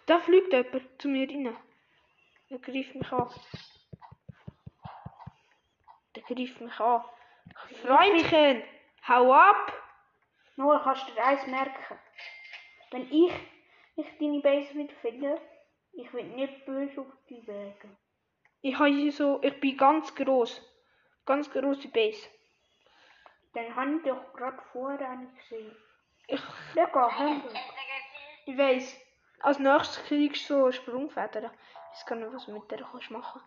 Da 0.06 0.18
fliegt 0.18 0.50
jemand 0.50 0.98
zu 0.98 1.08
mir 1.08 1.28
rein. 1.28 1.54
Der 2.48 2.58
greift 2.58 2.94
mich 2.94 3.12
an. 3.12 3.28
Der 6.16 6.22
greift 6.22 6.58
mich 6.62 6.80
an. 6.80 7.04
Freundchen, 7.82 8.62
hau 9.06 9.34
ab! 9.34 9.70
Nur 10.56 10.80
kannst 10.82 11.06
du 11.06 11.12
dir 11.12 11.22
eins 11.22 11.46
merken. 11.48 11.98
Wenn 12.92 13.12
ich, 13.12 13.32
ich 13.96 14.06
deine 14.18 14.40
Base 14.40 14.74
wieder 14.74 14.94
finde, 15.02 15.38
ich 15.92 16.10
will 16.14 16.24
nicht 16.24 16.64
böse 16.64 17.02
auf 17.02 17.12
die 17.28 17.46
Wege. 17.46 17.94
Ich 18.62 19.14
so, 19.14 19.38
ich 19.42 19.60
bin 19.60 19.76
ganz 19.76 20.14
groß. 20.14 20.69
Ganz 21.30 21.48
große 21.48 21.86
Base. 21.86 22.26
Dann 23.54 23.76
habe 23.76 23.98
ich 23.98 24.02
doch 24.02 24.32
gerade 24.32 24.58
vorher 24.72 25.10
einen 25.10 25.32
gesehen. 25.36 25.76
Ich, 26.26 26.42
geht 26.74 26.92
hin. 27.18 27.42
ich 28.46 28.58
weiss. 28.58 28.96
Als 29.38 29.60
nächstes 29.60 30.04
kriegst 30.06 30.50
du 30.50 30.54
so 30.54 30.64
eine 30.64 30.72
Sprungfeder. 30.72 31.52
Ich 31.92 32.00
weiß 32.00 32.06
gar 32.06 32.16
nicht, 32.16 32.32
was 32.32 32.46
du 32.46 32.52
mit 32.52 32.68
der 32.72 32.80
kannst 32.80 33.14
machen. 33.14 33.40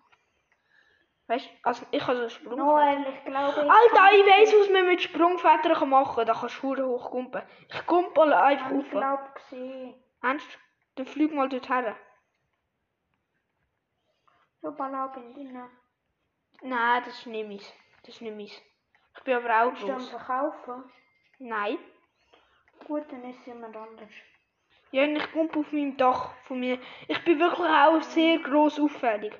Weißt 1.27 1.45
du, 1.45 1.49
also 1.63 1.85
ich 1.91 2.01
habe 2.07 2.15
so 2.15 2.21
eine 2.21 2.29
Sprungfeder. 2.29 2.63
Noel, 2.63 3.05
ich 3.17 3.25
glaube, 3.25 3.65
ich 3.65 3.69
Alter, 3.69 4.15
ich 4.15 4.25
weiss, 4.27 4.53
was 4.53 4.69
man 4.69 4.87
mit 4.87 5.01
Sprungfedern 5.01 5.89
machen 5.89 6.15
kann. 6.15 6.25
Da 6.25 6.33
kannst 6.35 6.55
du 6.55 6.67
verdammt 6.67 6.87
hoch 6.87 7.11
kumpen. 7.11 7.41
Ich 7.67 7.85
kumpel 7.85 8.31
einfach 8.31 8.69
habe 8.69 8.79
ich 8.81 8.91
glaube 8.91 9.29
gesehen. 9.35 10.01
Ernst? 10.21 10.57
Dann 10.95 11.05
flieg 11.05 11.33
mal 11.33 11.49
dorthin. 11.49 11.93
So 14.61 14.71
Ballon 14.71 15.11
bin 15.11 15.29
ich 15.31 15.51
drin. 15.51 15.69
Nein, 16.63 17.04
das 17.04 17.19
ist 17.19 17.28
nicht 17.28 17.47
meins. 17.47 17.73
Das 18.04 18.21
nicht 18.21 18.36
meins. 18.36 18.62
Ich 19.17 19.23
bin 19.23 19.36
aber 19.36 19.63
auch 19.63 19.73
groß. 19.76 20.10
verkaufen? 20.10 20.84
Nein. 21.39 21.78
Gut, 22.86 23.04
dann 23.12 23.30
ist 23.30 23.45
jemand 23.45 23.76
anders. 23.76 24.10
Ja, 24.91 25.04
und 25.04 25.15
ich 25.15 25.32
kumpel 25.32 25.62
auf 25.62 25.71
meinem 25.71 25.97
Dach 25.97 26.34
von 26.45 26.60
mir. 26.60 26.80
Ich 27.08 27.23
bin 27.26 27.39
wirklich 27.39 27.67
auch 27.67 28.02
sehr 28.02 28.39
gross 28.39 28.80
auffällig. 28.80 29.34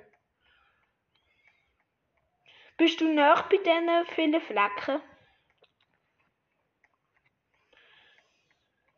Bist 2.78 3.00
du 3.00 3.14
nah 3.14 3.42
bei 3.44 3.58
diesen 3.58 4.06
vielen 4.16 4.42
Flecken? 4.42 5.02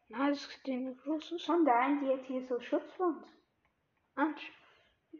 Nein, 0.07 0.29
das 0.29 0.49
sieht 0.49 0.67
nicht 0.67 1.03
gross 1.03 1.31
aus. 1.31 1.49
Und 1.49 1.65
der 1.65 1.75
eine, 1.75 1.99
die 1.99 2.09
hat 2.11 2.25
hier 2.25 2.47
so 2.47 2.59
Schutzwand. 2.59 3.23
Ernst? 4.15 4.45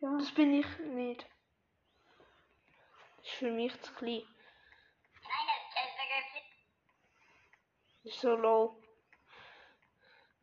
Ja. 0.01 0.17
Das 0.17 0.31
bin 0.31 0.53
ich 0.53 0.79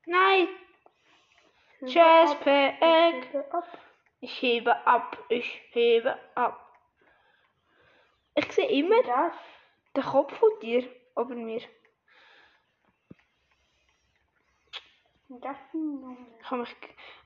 Nein! 0.06 0.48
Jazzpack! 1.82 2.82
Hebe 2.82 3.52
ab. 3.52 3.78
Ich 4.20 4.42
hebe 4.42 4.86
ab, 4.86 5.18
ich 5.28 5.60
hebe 5.70 6.18
ab. 6.34 6.76
Ich 8.34 8.50
sehe 8.52 8.68
immer 8.68 9.02
Das. 9.02 9.32
den 9.96 10.02
Kopf 10.04 10.36
von 10.38 10.50
dir 10.60 10.88
über 11.16 11.34
mir. 11.34 11.62
Das. 15.28 15.56
Ich 16.40 16.50
habe 16.50 16.60
mich. 16.62 16.76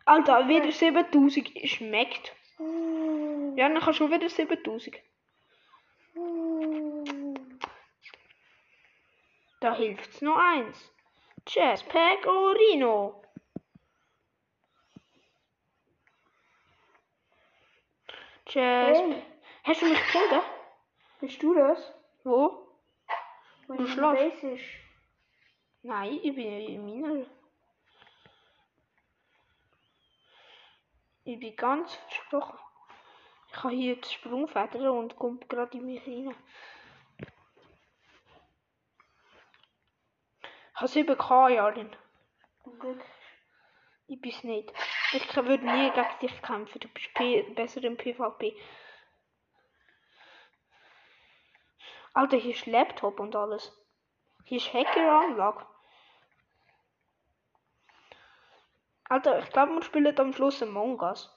Alter, 0.04 0.48
wieder 0.48 0.70
7000 0.70 1.50
schmeckt. 1.68 2.34
Oh. 2.58 3.54
Ja, 3.56 3.68
dann 3.68 3.80
kannst 3.80 4.00
du 4.00 4.10
wieder 4.10 4.28
7000. 4.28 4.96
Oh. 6.66 7.34
Da 9.60 9.74
hilft's 9.74 10.20
nur 10.20 10.36
eins. 10.38 10.92
Jazzpack 11.46 12.26
Orino. 12.26 13.22
Jazz. 18.48 18.98
Hey, 18.98 19.22
Hast 19.64 19.82
du 19.82 19.86
mich 19.86 19.98
gefunden? 19.98 20.40
bist 21.20 21.42
du 21.42 21.54
das? 21.54 21.92
Wo? 22.24 22.68
Wenn 23.66 23.78
Du 23.78 23.88
schläfst. 23.88 24.44
Nein, 25.82 26.20
ich 26.22 26.34
bin 26.34 26.46
in 26.46 26.84
meiner. 26.84 27.26
Ich 31.24 31.40
bin 31.40 31.56
ganz 31.56 31.94
versprochen. 31.94 32.65
Ich 33.56 33.64
habe 33.64 33.74
hier 33.74 33.96
die 33.96 34.08
Sprungfeder 34.08 34.92
und 34.92 35.16
kommt 35.16 35.48
gerade 35.48 35.78
in 35.78 35.86
mich 35.86 36.06
rein. 36.06 36.36
Ich 40.74 40.80
habe 40.80 40.92
7k 40.92 41.48
Jahren. 41.48 41.96
Zum 42.62 42.78
Glück. 42.78 43.02
Ich 44.08 44.20
bin's 44.20 44.44
nicht. 44.44 44.74
Ich 45.14 45.34
würde 45.34 45.64
nie 45.64 45.90
gegen 45.90 46.18
dich 46.20 46.42
kämpfen. 46.42 46.80
Du 46.80 46.88
bist 46.88 47.54
besser 47.54 47.82
im 47.82 47.96
PvP. 47.96 48.54
Alter, 52.12 52.36
hier 52.36 52.54
ist 52.54 52.66
Laptop 52.66 53.18
und 53.20 53.34
alles. 53.34 53.72
Hier 54.44 54.58
ist 54.58 54.74
Hackeranlage. 54.74 55.64
Alter, 59.04 59.38
ich 59.38 59.48
glaube, 59.48 59.72
wir 59.72 59.82
spielen 59.82 60.18
am 60.20 60.34
Schluss 60.34 60.62
Among 60.62 61.00
Us. 61.00 61.32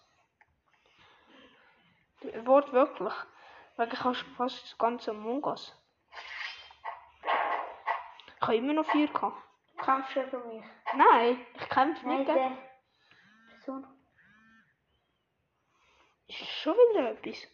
Wort 2.46 2.72
wirklich. 2.74 3.14
Weil 3.76 3.94
ich 3.94 4.04
habe 4.04 4.16
fast 4.36 4.64
das 4.64 4.78
ganze 4.78 5.12
Among 5.12 5.44
Us. 5.44 5.76
Ich 8.36 8.42
habe 8.42 8.56
immer 8.56 8.74
noch 8.74 8.86
4K. 8.86 9.32
Kämpfst 9.78 10.16
du 10.16 10.28
für 10.28 10.40
mich? 10.40 10.64
Nein, 10.96 11.46
ich 11.54 11.70
kämpfe 11.70 12.06
Nein, 12.08 12.18
nicht 12.20 12.28
gegen... 12.28 12.58
Person. 13.50 13.88
Ist 16.28 16.48
schon 16.62 16.74
wieder 16.74 17.12
etwas? 17.12 17.48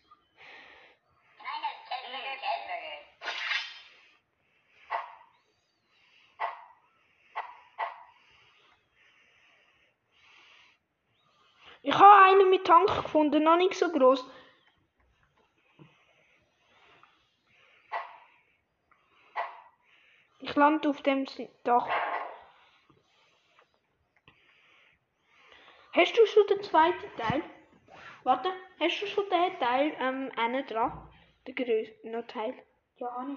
Ich 11.87 11.93
habe 11.93 12.23
einen 12.23 12.49
mit 12.49 12.65
Tank 12.65 12.87
gefunden, 12.87 13.43
noch 13.43 13.57
nicht 13.57 13.75
so 13.75 13.91
groß. 13.91 14.27
Ich 20.55 20.57
lande 20.57 20.87
auf 20.87 21.01
dem 21.01 21.25
Dach. 21.65 21.85
Hast 25.91 26.17
du 26.17 26.25
schon 26.25 26.47
den 26.47 26.63
zweiten 26.63 27.17
Teil? 27.17 27.43
Warte, 28.23 28.53
hast 28.79 29.01
du 29.01 29.05
schon 29.05 29.29
den 29.29 29.59
Teil 29.59 29.93
ähm, 29.99 30.31
einen 30.37 30.65
dran? 30.65 31.11
Der 31.45 31.55
größte 31.55 32.25
Teil. 32.27 32.53
Ja, 32.95 33.07
Anni. 33.17 33.35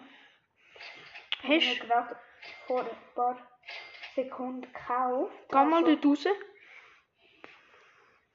Ich 1.43 1.69
Hast 1.69 1.81
habe 1.81 1.89
gerade 1.89 2.21
vor 2.69 2.81
ein 2.83 3.15
paar 3.17 3.49
Sekunden 4.15 4.61
gekauft. 4.73 5.35
Geh 5.49 5.57
mal 5.65 5.83
Also- 5.85 5.97
dort 5.97 6.07
raus. 6.07 6.27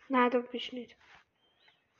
Nein, 0.10 0.30
da 0.30 0.40
bist 0.40 0.74
du 0.74 0.76
nicht. 0.76 0.98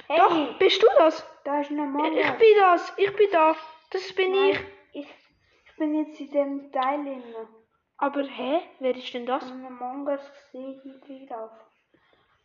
Hey, 0.08 0.18
Doch, 0.18 0.60
bist 0.60 0.84
du 0.84 0.88
das? 0.98 1.26
da 1.46 1.62
ist 1.62 1.70
ein 1.70 1.78
Ich, 1.78 1.82
Among 1.82 2.18
ich 2.18 2.32
bin 2.32 2.58
das. 2.60 2.94
Ich 2.98 3.16
bin 3.16 3.32
da. 3.32 3.56
Das 3.92 4.14
bin 4.14 4.34
ich. 4.34 4.56
Nein, 4.60 4.68
ich. 4.92 5.08
Ich 5.08 5.23
bin 5.84 5.96
jetzt 6.06 6.20
in 6.20 6.32
dem 6.32 6.72
Teil 6.72 7.04
drin. 7.04 7.48
Aber 7.98 8.24
hä? 8.24 8.62
Wer 8.80 8.96
ist 8.96 9.14
denn 9.14 9.26
das? 9.26 9.44
Ich 9.44 9.50
habe 9.52 9.60
einen 9.66 9.82
Among 9.82 10.08
Us 10.08 10.32
gesehen, 10.34 11.02
hier 11.06 11.28
drauf. 11.28 11.52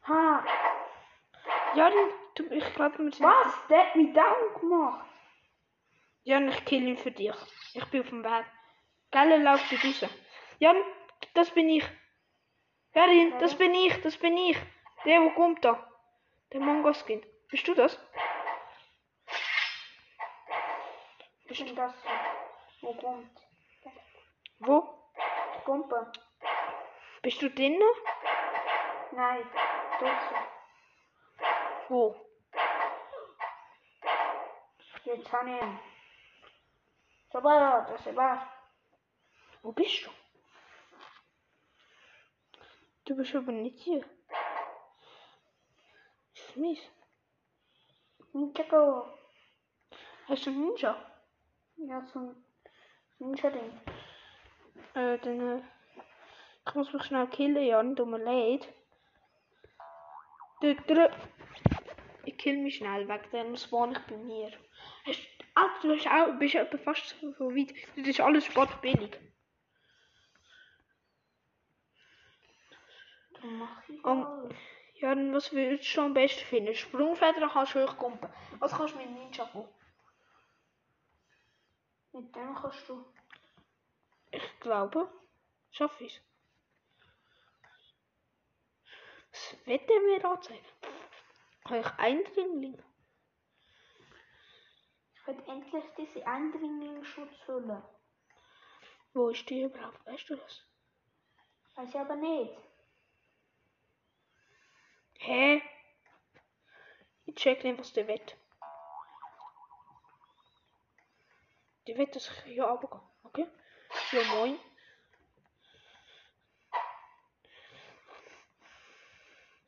Ha, 0.08 0.44
Ja, 1.74 1.90
du, 2.34 2.44
ich 2.50 2.74
glaube, 2.74 2.98
wir 2.98 3.12
sind. 3.12 3.24
was? 3.26 3.66
Der 3.68 3.86
hat 3.86 3.96
mich 3.96 4.12
down 4.12 4.60
gemacht. 4.60 5.06
Ja, 6.24 6.40
ich 6.40 6.64
kill 6.64 6.86
ihn 6.88 6.96
für 6.96 7.10
dich. 7.10 7.34
Ich 7.74 7.84
bin 7.86 8.00
auf 8.02 8.08
dem 8.08 8.24
Weg. 8.24 8.44
Gell, 9.10 9.42
lauf 9.42 9.66
dich 9.68 9.84
raus. 9.84 10.10
Jan, 10.58 10.76
das 11.34 11.50
bin 11.50 11.68
ich. 11.68 11.84
Jarin, 12.94 13.38
das 13.38 13.54
bin 13.54 13.74
ich, 13.74 14.00
das 14.02 14.16
bin 14.16 14.36
ich. 14.36 14.58
Der, 15.04 15.22
wo 15.22 15.30
kommt 15.30 15.64
da? 15.64 15.86
Der 16.52 16.60
Mangoskin. 16.60 17.24
Bist 17.48 17.66
du 17.68 17.74
das? 17.74 17.98
Ich 21.50 21.64
bin 21.64 21.76
das. 21.76 21.94
Wo 22.80 22.94
kommt? 22.94 23.40
Wo? 24.60 24.94
Pumpe. 25.64 26.12
Bist 27.22 27.42
du 27.42 27.50
drinnen? 27.50 27.82
Nein, 29.12 29.44
draußen. 29.98 30.36
Wo? 31.88 32.14
Jetzt 35.04 35.32
habe 35.32 35.50
ich 35.50 35.62
ihn. 35.62 35.80
So 37.32 37.42
war 37.42 37.86
das, 37.86 38.06
ist 38.06 38.16
wahr. 38.16 38.52
Wo 39.62 39.72
bist 39.72 40.06
du? 40.06 40.10
Du 43.04 43.16
bist 43.16 43.34
aber 43.34 43.52
nicht 43.52 43.80
hier. 43.80 44.04
Ist 46.34 46.56
mies. 46.56 46.80
Ninja 48.32 48.64
Go. 48.64 49.08
Hast 50.26 50.46
du 50.46 50.50
Ninja? 50.50 50.94
Ja, 51.76 52.04
zum 52.06 52.47
Ninja-Ding. 53.18 53.80
Äh, 54.94 55.18
dann, 55.18 55.58
äh, 55.58 55.62
ich 56.66 56.74
muss 56.74 56.92
mich 56.92 57.02
schnell 57.04 57.26
killen, 57.28 57.64
Jan, 57.64 57.96
tut 57.96 58.08
mir 58.08 58.18
leid. 58.18 58.68
Du, 60.60 60.74
du, 60.74 61.10
ich 62.24 62.36
kill 62.36 62.58
mich 62.58 62.76
schnell 62.76 63.08
weg, 63.08 63.28
dann 63.32 63.56
spawn 63.56 63.92
ich 63.92 63.98
bei 64.06 64.16
mir. 64.16 64.50
Hast, 65.06 65.20
ah, 65.54 65.68
du 65.82 65.94
hast 65.94 66.06
auch, 66.06 66.38
bist 66.38 66.54
etwa 66.54 66.78
fast 66.78 67.16
so 67.20 67.32
so 67.32 67.50
weit. 67.50 67.74
Das 67.96 68.06
ist 68.06 68.20
alles 68.20 68.44
sportbillig. 68.44 69.18
Dann 73.40 73.58
mach 73.58 73.88
ich 73.88 74.04
Um, 74.04 74.24
alles. 74.24 74.56
Jan, 75.00 75.32
was 75.32 75.52
würdest 75.52 75.96
du 75.96 76.00
am 76.00 76.14
besten 76.14 76.44
finden? 76.44 76.74
Sprungfeder 76.74 77.48
kannst 77.48 77.74
du 77.74 77.86
hochkumpen. 77.86 78.28
Was 78.58 78.76
kannst 78.76 78.94
du 78.94 78.98
mit 78.98 79.10
Ninja 79.10 79.48
go? 79.52 79.68
Mit 82.18 82.34
dem 82.34 82.52
kannst 82.52 82.88
du. 82.88 83.04
Ich 84.32 84.58
glaube, 84.58 85.08
schaffe 85.70 86.02
ich 86.02 86.20
Was 89.30 89.66
wird 89.66 89.88
er 89.88 90.00
mir 90.00 90.24
anzeigen? 90.24 90.66
Habe 91.66 91.78
ich 91.78 91.86
Eindringling? 91.86 92.82
Ich 95.14 95.26
will 95.28 95.40
endlich 95.46 95.84
diese 95.96 96.26
Eindringlingschutzhülle. 96.26 97.88
Wo 99.14 99.28
ist 99.28 99.48
die 99.48 99.62
überhaupt? 99.62 100.04
Weißt 100.04 100.28
du 100.28 100.34
das? 100.34 100.66
Weiß 101.76 101.88
ich 101.88 102.00
aber 102.00 102.16
nicht. 102.16 102.58
Hä? 105.20 105.62
Ich 107.26 107.36
check 107.36 107.62
nicht, 107.62 107.78
was 107.78 107.92
der 107.92 108.08
wett. 108.08 108.36
Wett, 111.96 112.14
dass 112.14 112.28
ich 112.28 112.42
hier 112.42 112.64
runtergehe. 112.64 113.00
Okay? 113.22 113.46
Ja, 114.12 114.22
moin. 114.34 114.58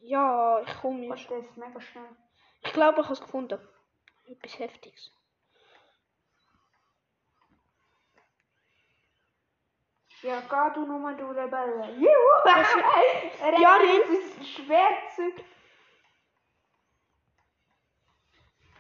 Ja, 0.01 0.61
ich 0.61 0.81
komme 0.81 1.05
jetzt. 1.07 1.31
das 1.31 1.45
ist 1.45 1.57
mega 1.57 1.81
schnell. 1.81 2.17
Ich 2.63 2.73
glaube, 2.73 3.01
ich 3.01 3.05
habe 3.05 3.15
es 3.15 3.21
gefunden. 3.21 3.69
Etwas 4.27 4.59
Heftiges. 4.59 5.13
Ja, 10.23 10.41
geh 10.41 10.75
du 10.75 10.87
nochmal 10.87 11.17
durch 11.17 11.35
den 11.35 11.51
Bälle. 11.51 11.93
Juhu! 11.93 12.07
Ja, 13.61 13.79
das 13.79 14.09
ist 14.11 14.49
Schwert. 14.55 15.45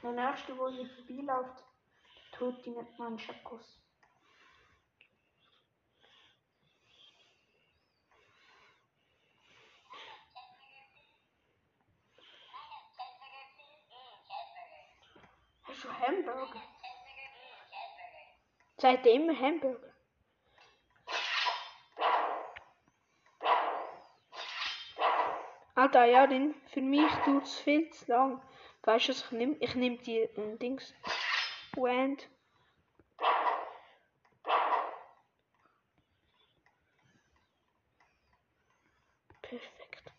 Der 0.02 0.12
nächste, 0.12 0.54
der 0.54 0.68
hier 0.68 0.88
vorbeiläuft, 0.88 1.64
ihn 2.66 2.74
nicht 2.74 2.98
mal 2.98 3.08
einen 3.08 3.18
Schakuss. 3.18 3.80
Hast 15.64 15.84
Hamburger? 15.84 16.62
Immer 19.04 19.38
Hamburger? 19.38 19.90
Alter, 25.74 26.04
ja, 26.04 26.26
denn 26.26 26.54
für 26.66 26.82
mich 26.82 27.10
tut 27.24 27.44
es 27.44 27.58
viel 27.60 27.88
zu 27.90 28.10
lang. 28.10 28.42
Weißt 28.82 29.08
du, 29.08 29.12
ich 29.12 29.30
nehme? 29.30 29.56
Ich 29.60 29.74
nehme 29.74 29.96
die 29.98 30.18
ähm, 30.18 30.58
Dings. 30.58 30.94
Wand. 31.80 32.28
Perfekt. 39.42 40.12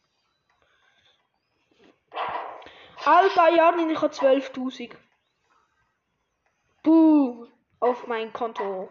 Ja, 3.55 3.71
denn 3.71 3.89
ich 3.89 4.01
habe 4.01 4.13
12.000. 4.13 4.95
Buh, 6.83 7.47
auf 7.79 8.07
mein 8.07 8.33
Konto. 8.33 8.89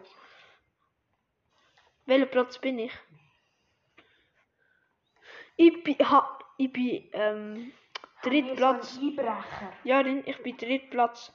Welcher 2.05 2.25
Platz 2.25 2.57
bin 2.57 2.79
ich? 2.79 2.93
Ich 5.55 5.83
bin, 5.83 5.97
ha, 5.99 6.39
ich 6.57 6.71
bin 6.71 7.09
ähm, 7.13 7.73
Drittplatz. 8.23 8.99
Ja, 9.83 10.01
ich 10.01 10.43
bin 10.43 10.57
Drittplatz. 10.57 11.33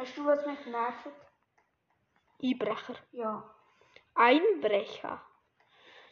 Hast 0.00 0.16
du 0.16 0.24
was 0.24 0.46
mich 0.46 0.64
nervt? 0.64 1.10
Einbrecher. 2.42 2.94
Ja. 3.12 3.54
Einbrecher. 4.14 5.20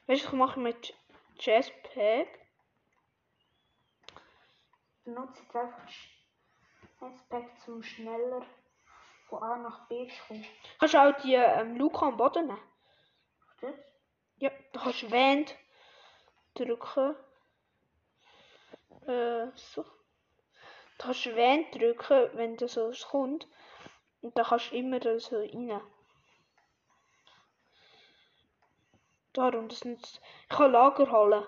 Weißt 0.06 0.24
du, 0.24 0.26
was 0.26 0.32
ich 0.32 0.32
mache 0.32 0.60
mit 0.60 0.94
Jazzpack? 1.36 2.28
Benutze 5.04 5.42
jetzt 5.42 5.56
einfach 5.56 5.88
Aspekt 7.00 7.62
zum 7.62 7.82
schneller 7.82 8.44
von 9.26 9.42
A 9.42 9.56
nach 9.56 9.88
B 9.88 10.06
zu 10.06 10.22
kommen. 10.26 10.44
Kannst 10.78 10.92
du 10.92 10.98
auch 10.98 11.22
die 11.22 11.34
ähm, 11.36 11.76
Luke 11.78 12.04
am 12.04 12.18
Boden 12.18 12.46
nehmen? 12.46 12.60
Stimmt? 13.56 13.78
Ja, 14.36 14.50
da 14.74 14.80
kannst 14.80 15.00
du 15.00 15.10
Wand 15.10 15.56
drücken. 16.52 17.16
Äh, 19.06 19.46
so. 19.54 19.82
Da 20.98 21.06
kannst 21.06 21.24
du 21.24 21.34
Wand 21.34 21.74
drücken, 21.74 22.28
wenn 22.34 22.58
das 22.58 22.74
so 22.74 22.92
kommt. 23.08 23.48
Und 24.20 24.36
dann 24.36 24.46
kannst 24.46 24.72
du 24.72 24.76
immer 24.76 25.00
da 25.00 25.18
so 25.18 25.36
rein. 25.36 25.80
Darum, 29.32 29.68
das 29.68 29.84
nützt. 29.84 30.20
Ich 30.42 30.48
kann 30.48 30.72
Lagerhallen. 30.72 31.46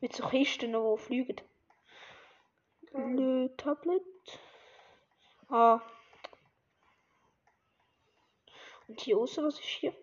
Mit 0.00 0.14
so 0.14 0.26
Kisten, 0.28 0.72
die 0.72 1.02
fliegen. 1.02 1.40
Le 2.92 3.54
Tablet. 3.56 4.02
Ah. 5.48 5.80
Und 8.88 9.00
hier 9.00 9.18
außen, 9.18 9.44
was 9.44 9.60
ist 9.60 9.64
hier? 9.64 9.94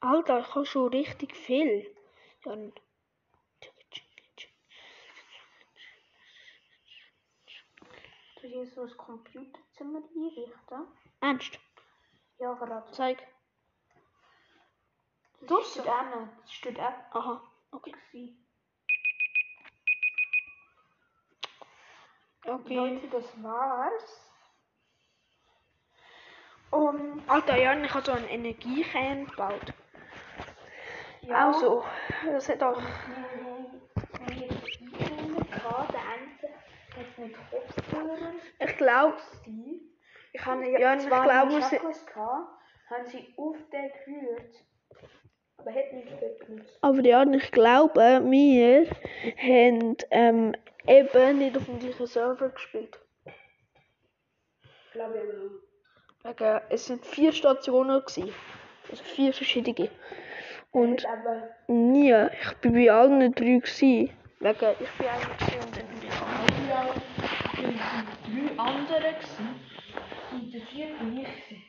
Alter, 0.00 0.40
ich 0.40 0.54
habe 0.54 0.66
schon 0.66 0.88
richtig 0.88 1.36
viel. 1.36 1.94
Ja, 2.44 2.56
Du 8.48 8.54
hier 8.54 8.66
so 8.66 8.80
ein 8.82 8.96
Computerzimmer 8.96 9.98
einrichten? 10.16 10.86
Ernst? 11.20 11.58
Ja, 12.38 12.54
gerade. 12.54 12.90
Zeig. 12.92 13.18
Das 15.42 15.70
steht 15.70 15.86
auch 15.86 16.04
noch. 16.04 16.28
Das 16.40 16.52
steht 16.52 16.80
auch. 16.80 16.94
Aha, 17.10 17.42
okay. 17.72 17.94
Okay. 22.46 22.74
Leute, 22.74 23.08
das 23.08 23.42
war's. 23.42 24.30
Und 26.70 27.28
Alter, 27.28 27.56
Jan, 27.58 27.84
ich 27.84 27.92
habe 27.92 28.06
so 28.06 28.12
einen 28.12 28.28
Energiekern 28.28 29.26
gebaut. 29.26 29.74
ja, 31.22 31.48
Also, 31.48 31.84
das 32.24 32.48
hat 32.48 32.62
auch. 32.62 32.80
wir 32.80 32.86
haben 32.86 34.40
jetzt 34.40 34.80
eingefunden, 34.80 35.50
gehabt, 35.50 35.92
der 35.92 36.00
eine 36.00 37.06
hat 37.06 37.18
mit 37.18 37.34
Kopfhörern 37.34 37.77
Ich 38.60 38.76
glaube, 38.76 39.16
sein. 39.44 39.80
ich 40.32 40.44
habe 40.46 40.68
ja, 40.78 40.94
ich 40.94 41.06
glaube, 41.06 41.50
wir 41.50 41.62
sind- 41.62 41.80
Chakos 41.80 42.06
gehabt, 42.06 42.48
haben 42.90 43.06
sie 43.06 43.34
auf 43.36 43.56
den 43.72 43.90
gerührt. 44.04 44.54
Aber 45.58 45.72
hat 45.72 45.92
nicht 45.92 46.46
genutzt. 46.46 46.78
aber 46.80 47.00
Jan, 47.00 47.34
ich 47.34 47.50
glaube, 47.50 48.22
wir 48.24 48.86
haben 49.36 49.96
ähm, 50.10 50.54
eben 50.86 51.38
nicht 51.38 51.56
auf 51.56 51.64
dem 51.64 51.78
gleichen 51.80 52.06
Server 52.06 52.48
gespielt. 52.50 52.98
Ich 54.86 54.92
glaube 54.92 55.16
ja. 55.18 56.30
Wegen, 56.30 56.60
es 56.70 56.86
sind 56.86 57.04
vier 57.04 57.32
Stationen 57.32 58.00
gewesen. 58.00 58.32
Also 58.90 59.02
vier 59.04 59.32
verschiedene. 59.32 59.90
Und 60.70 61.06
nie, 61.66 62.12
ich 62.12 62.52
bin 62.58 62.72
bei 62.72 62.90
allen 62.90 63.32
drei 63.34 63.58
gewesen. 63.58 64.10
Wegen, 64.40 64.74
ich 64.80 64.90
bin 64.92 65.06
einer 65.08 65.38
drei 68.28 68.58
andere. 68.58 69.14
Und 70.32 70.52
der 70.52 70.60
vierte 70.62 70.94
bin 70.94 71.18
ich. 71.18 71.26
gewesen. 71.26 71.62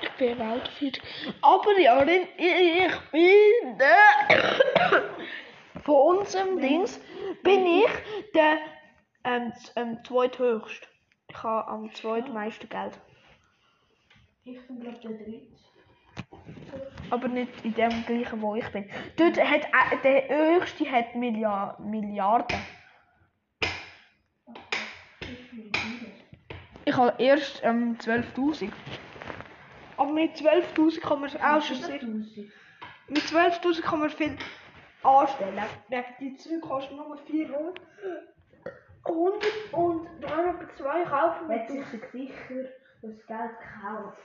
Ich 0.00 0.10
bin 0.12 0.38
Weltviert. 0.38 1.00
Aber 1.42 1.78
ja, 1.78 2.02
ich 2.04 3.00
bin 3.10 3.78
der. 3.78 5.02
Von 5.82 6.18
unserem 6.18 6.60
Dings 6.60 7.00
bin 7.42 7.66
ich 7.66 7.90
der 8.34 8.58
ähm, 9.24 9.52
ähm, 9.76 9.98
zweithöchste. 10.04 10.86
Ich 11.28 11.42
habe 11.42 11.68
am 11.68 11.92
zweitmeisten 11.92 12.68
Geld. 12.68 12.98
Ich 14.44 14.66
bin 14.66 14.80
glaube 14.80 14.98
der 14.98 15.10
dritte. 15.10 15.58
Aber 17.10 17.28
nicht 17.28 17.64
in 17.64 17.74
dem 17.74 18.04
gleichen, 18.06 18.40
wo 18.40 18.54
ich 18.54 18.68
bin. 18.68 18.88
Dort 19.16 19.38
hat 19.38 19.66
der 20.04 20.28
höchste 20.28 20.90
hat 20.90 21.14
Milliard, 21.14 21.80
Milliarden. 21.80 22.58
Ich 26.84 26.96
habe 26.96 27.22
erst 27.22 27.60
ähm, 27.64 27.96
12.000. 27.98 28.70
Aber 29.96 30.12
mit 30.12 30.36
12.000 30.36 31.00
kann 31.00 31.20
man 31.20 31.30
auch 31.36 31.62
schon 31.62 31.76
sehr... 31.76 32.00
Mit 33.08 33.22
12.000 33.22 33.82
kann 33.82 34.00
man 34.00 34.10
viel 34.10 34.36
anstellen. 35.02 35.62
Wegen 35.88 36.04
die 36.20 36.36
Zeug 36.36 36.60
kosten 36.60 36.96
nur 36.96 37.16
400 37.16 37.80
und 39.04 40.06
dann 40.20 40.48
etwa 40.48 40.74
zwei 40.76 41.04
kaufen 41.04 41.48
Wenn 41.48 41.68
sich 41.68 42.02
sicher 42.12 42.68
das 43.02 43.26
Geld 43.26 43.50
kauft. 43.82 44.18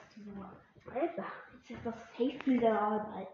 Eben. 0.95 1.83
Das 1.83 1.95
hilft 2.15 2.47
mit 2.47 2.61
der 2.61 2.79
Arbeit. 2.79 3.27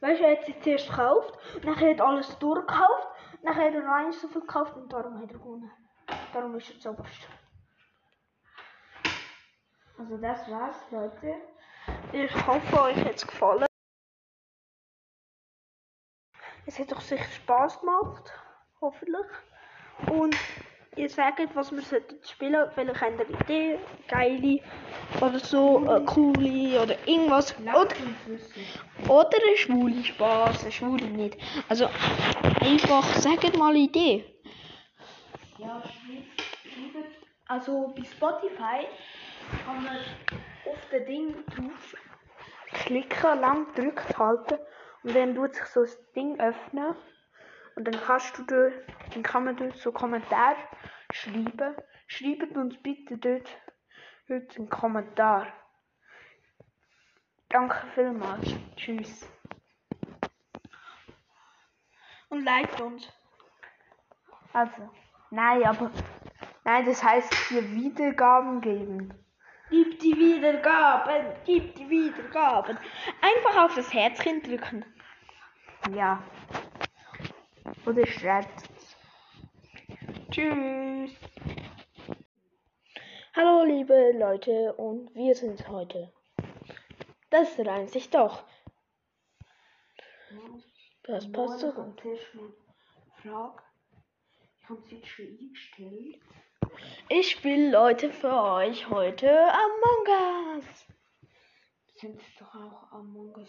Weißt 0.00 0.20
du, 0.20 0.24
er 0.24 0.36
hat 0.36 0.44
sich 0.44 0.60
zuerst 0.60 0.88
gekauft, 0.88 1.38
dann 1.62 1.76
hat 1.76 1.98
er 1.98 2.04
alles 2.04 2.38
durchgekauft, 2.38 3.08
dann 3.42 3.54
hat 3.54 3.74
er 3.74 3.82
noch 3.82 3.92
eins 3.92 4.20
so 4.20 4.28
viel 4.28 4.40
gekauft 4.40 4.74
und 4.76 4.92
darum 4.92 5.18
hat 5.20 5.30
er 5.30 5.38
gewonnen. 5.38 5.70
Darum 6.32 6.56
ist 6.56 6.70
er 6.70 6.80
zuoberst. 6.80 7.28
Also 9.98 10.16
das 10.16 10.50
war's, 10.50 10.76
Leute. 10.90 11.34
Ich 12.12 12.46
hoffe, 12.46 12.82
euch 12.82 12.96
hat 13.04 13.16
es 13.16 13.26
gefallen. 13.26 13.66
Es 16.66 16.78
hat 16.78 16.92
doch 16.92 17.00
sicher 17.00 17.24
Spaß 17.24 17.80
gemacht. 17.80 18.32
Hoffentlich. 18.80 19.26
Und 20.10 20.36
ihr 20.96 21.08
sagt, 21.08 21.54
was 21.54 21.72
wir 21.72 21.82
sollten 21.82 22.16
spielen. 22.24 22.70
Vielleicht 22.74 23.00
habt 23.00 23.20
ihr 23.20 23.26
eine 23.26 23.40
Idee, 23.40 23.78
geile 24.08 24.60
oder 25.20 25.38
so, 25.38 25.84
äh, 25.86 26.04
coole 26.04 26.82
oder 26.82 26.96
irgendwas. 27.06 27.54
Oder, 27.60 27.88
oder 29.08 29.38
eine 29.46 29.56
schwule 29.56 30.04
Spaß, 30.04 30.62
eine 30.62 30.72
schwule 30.72 31.06
nicht. 31.06 31.36
Also 31.68 31.88
einfach 32.60 33.04
sagt 33.16 33.56
mal 33.56 33.70
eine 33.70 33.80
Idee. 33.80 34.24
Ja, 35.60 35.82
schreibt. 35.82 37.26
Also 37.46 37.92
bei 37.94 38.02
Spotify 38.02 38.86
kann 39.66 39.84
man 39.84 39.98
auf 40.64 40.78
das 40.90 41.04
Ding 41.04 41.44
drauf 41.46 41.96
klicken, 42.72 43.40
lang 43.40 43.66
gedrückt 43.74 44.16
halten 44.16 44.58
und 45.02 45.14
dann 45.14 45.34
tut 45.34 45.54
sich 45.54 45.64
so 45.66 45.82
das 45.82 46.12
Ding 46.12 46.40
öffnen 46.40 46.94
und 47.76 47.84
dann 47.84 48.00
kannst 48.00 48.38
du 48.38 48.44
dort, 48.44 48.72
dann 49.12 49.22
kann 49.22 49.44
man 49.44 49.56
dort 49.56 49.76
so 49.76 49.92
Kommentar 49.92 50.56
schreiben. 51.12 51.76
Schreibt 52.06 52.56
uns 52.56 52.80
bitte 52.82 53.18
dort 53.18 53.48
heute 54.30 54.56
einen 54.56 54.70
Kommentar. 54.70 55.46
Danke 57.50 57.86
vielmals. 57.94 58.54
Tschüss. 58.76 59.28
Und 62.30 62.44
liked 62.44 62.80
uns. 62.80 63.12
Also, 64.52 64.90
nein, 65.30 65.64
aber. 65.64 65.90
Nein, 66.64 66.86
das 66.86 67.02
heißt 67.02 67.32
hier 67.48 67.68
Wiedergaben 67.72 68.60
geben. 68.60 69.14
Gib 69.70 69.98
die 70.00 70.16
Wiedergaben, 70.16 71.26
gib 71.44 71.74
die 71.76 71.88
Wiedergaben. 71.88 72.76
Einfach 73.20 73.64
auf 73.64 73.74
das 73.74 73.92
Herzchen 73.92 74.42
drücken. 74.42 74.84
Ja. 75.94 76.22
Oder 77.86 78.06
schreibt. 78.06 78.68
Tschüss. 80.30 81.10
Hallo 83.34 83.64
liebe 83.64 84.12
Leute 84.18 84.74
und 84.74 85.14
wir 85.14 85.34
sind 85.34 85.68
heute. 85.68 86.12
Das 87.30 87.58
reimt 87.58 87.90
sich 87.90 88.10
doch. 88.10 88.42
Das 91.04 91.30
passt 91.32 91.60
so 91.60 91.72
gut. 91.72 92.00
Zuerst 93.22 93.69
jetzt 94.88 95.08
schon 95.08 95.26
eingestellt. 95.26 96.20
Ich 97.08 97.32
spiele 97.32 97.70
Leute 97.70 98.12
für 98.12 98.32
euch 98.32 98.88
heute 98.88 99.28
Among 99.30 100.56
Us. 100.56 100.86
Sind 101.96 102.20
es 102.20 102.34
doch 102.38 102.54
auch 102.54 102.92
Among 102.92 103.34
Us 103.36 103.48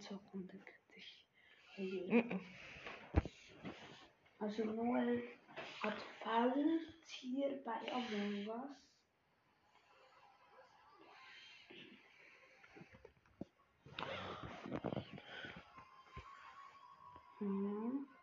Zock 0.00 0.22
und 0.32 0.48
dann 0.50 0.64
könnte 0.64 0.94
ich. 0.96 2.40
Also 4.38 4.64
Noel 4.64 5.22
hat 5.82 5.96
Falltier 6.22 7.62
bei 7.64 7.92
Among 7.92 8.48
Us. 8.48 8.84
Mhm. 17.40 18.13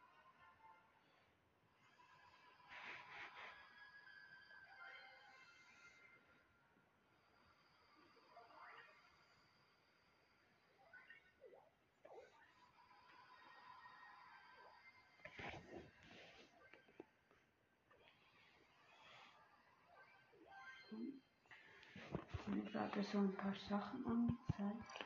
Mir 23.02 23.08
so 23.08 23.18
ein 23.18 23.34
paar 23.34 23.56
Sachen 23.68 24.06
angezeigt. 24.06 25.06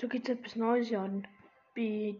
Gibt 0.00 0.28
es 0.28 0.36
etwas 0.36 0.56
Neues 0.56 0.92
an. 0.92 1.26
Bei 1.74 2.14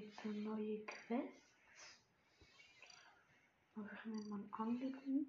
Ding. 0.00 0.10
Jetzt 0.10 0.22
so 0.22 0.28
neue 0.28 0.84
Quests. 0.84 1.98
Aber 3.76 3.88
ich 3.92 4.04
nehme 4.04 4.28
mal 4.28 4.44
andere. 4.52 5.26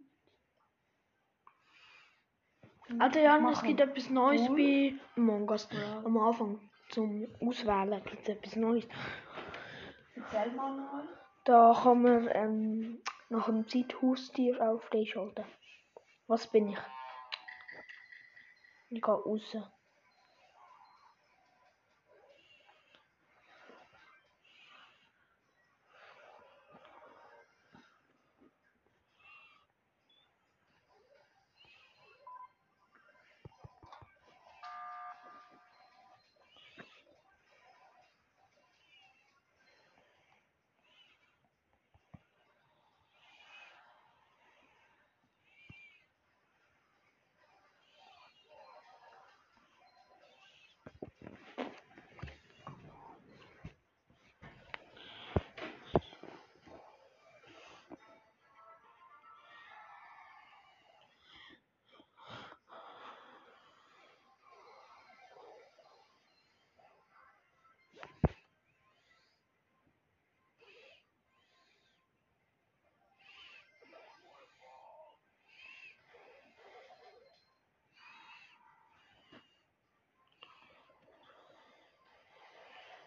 Alter 3.00 3.50
Ich 3.52 3.58
es 3.58 3.64
gibt 3.64 3.80
etwas 3.80 4.10
Neues 4.10 4.48
Bull. 4.48 4.58
bei 4.58 4.94
Among 5.16 5.50
Us. 5.50 5.70
Ja. 5.72 6.02
Am 6.04 6.18
Anfang 6.18 6.70
zum 6.90 7.28
Auswählen 7.40 8.04
gibt 8.04 8.24
es 8.24 8.30
etwas 8.30 8.56
Neues. 8.56 8.88
Erzähl 10.16 10.52
mal 10.52 10.76
noch. 10.76 11.04
Da 11.46 11.80
kann 11.84 12.02
man 12.02 12.30
ähm, 12.34 13.02
nach 13.30 13.48
einem 13.48 13.68
Zeithaustier 13.68 14.62
auch 14.62 14.82
freischalten. 14.84 15.46
Was 16.28 16.48
bin 16.48 16.70
ich? 16.70 16.78
Ich 18.90 19.02
gehe 19.02 19.14
raus. 19.14 19.58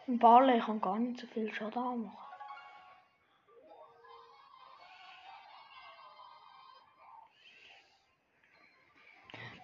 Ein 0.06 0.18
Barley 0.18 0.60
kann 0.60 0.80
gar 0.80 0.98
nicht 0.98 1.20
so 1.20 1.26
viel 1.28 1.52
Schaden 1.52 1.82
anmachen. 1.82 2.18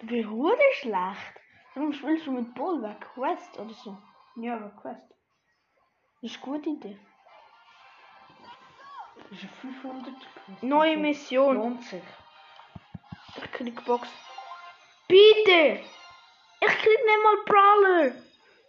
Du 0.01 0.07
bist 0.07 0.31
hure 0.31 0.57
schlecht. 0.73 1.41
Warum 1.75 1.93
spielst 1.93 2.27
du 2.27 2.33
mit 2.33 2.55
Bull 2.55 2.83
weg? 2.83 3.01
Quest 3.15 3.59
oder 3.59 3.75
so? 3.75 3.99
Ja, 4.37 4.57
Quest. 4.81 5.15
Das 6.23 6.31
ist 6.31 6.43
eine 6.43 6.53
gute 6.53 6.71
Idee. 6.71 6.99
Das 9.17 9.33
ist 9.33 9.45
ein 9.45 9.51
500 9.51 10.15
Quest. 10.15 10.63
Neue 10.63 10.97
Mission. 10.97 11.57
Lohnt 11.57 11.85
sich. 11.85 12.03
Ich 13.37 13.53
krieg 13.53 13.85
Box. 13.85 14.09
Bitte! 15.07 15.85
Ich 16.61 16.79
krieg 16.79 16.99
nicht 17.05 17.25
mal 17.25 17.45
Brawler! 17.45 18.13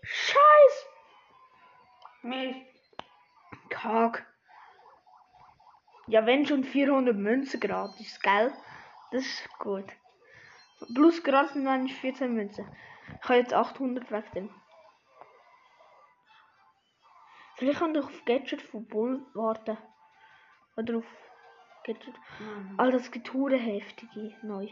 Scheiß! 0.03 0.91
Mir 2.24 2.55
Kack. 3.69 4.28
Ja, 6.07 6.26
wenn 6.26 6.45
schon 6.45 6.63
400 6.63 7.15
Münzen 7.15 7.59
gratis, 7.59 8.19
gell? 8.19 8.53
Das 9.11 9.24
ist 9.24 9.49
gut. 9.57 9.86
Plus 10.93 11.24
gratis 11.24 11.53
sind 11.53 11.67
eigentlich 11.67 11.95
14 11.97 12.34
Münzen. 12.34 12.67
Ich 13.22 13.30
habe 13.30 13.39
jetzt 13.39 13.53
800 13.53 14.11
weg 14.11 14.32
dem. 14.34 14.49
Vielleicht 17.55 17.80
kann 17.80 17.95
ich 17.95 18.03
auf 18.03 18.26
Gadget 18.26 18.61
von 18.61 18.88
Bull 18.88 19.26
warten. 19.34 19.78
Oder 20.76 20.97
auf 20.97 21.05
Gadget. 21.84 22.15
Nein. 22.39 22.76
Alter, 22.78 22.97
das 22.97 23.11
gibt 23.11 23.34
hure 23.34 23.57
heftige 23.57 24.36
neu. 24.41 24.67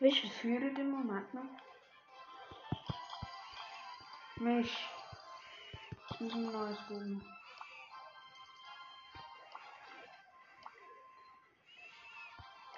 Weißt 0.00 0.22
du, 0.22 0.26
Ich 0.26 0.32
führe 0.32 0.72
den 0.72 0.90
Moment 0.90 1.32
noch. 1.34 1.69
Misch. 4.40 4.88
Ich 6.10 6.20
muss 6.20 6.34
ein 6.34 6.50
neues 6.50 6.88
holen. 6.88 7.22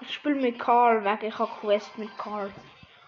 ich 0.01 0.15
spiele 0.15 0.41
mit 0.41 0.59
Karl 0.59 1.05
weg. 1.05 1.23
Ich 1.23 1.39
habe 1.39 1.51
Quest 1.61 1.97
mit 1.99 2.17
Karl. 2.19 2.53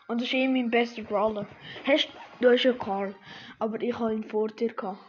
Und 0.06 0.20
das 0.20 0.28
ist 0.28 0.34
eh 0.34 0.48
mein 0.48 0.70
bester 0.70 1.02
Brawler. 1.02 1.46
Hast 1.86 2.08
du 2.40 2.54
ja 2.54 2.72
Karl. 2.72 3.14
Aber 3.58 3.80
ich 3.82 3.98
habe 3.98 4.14
ihn 4.14 4.24
vor 4.24 4.48
dir 4.48 4.72
gehabt. 4.72 5.00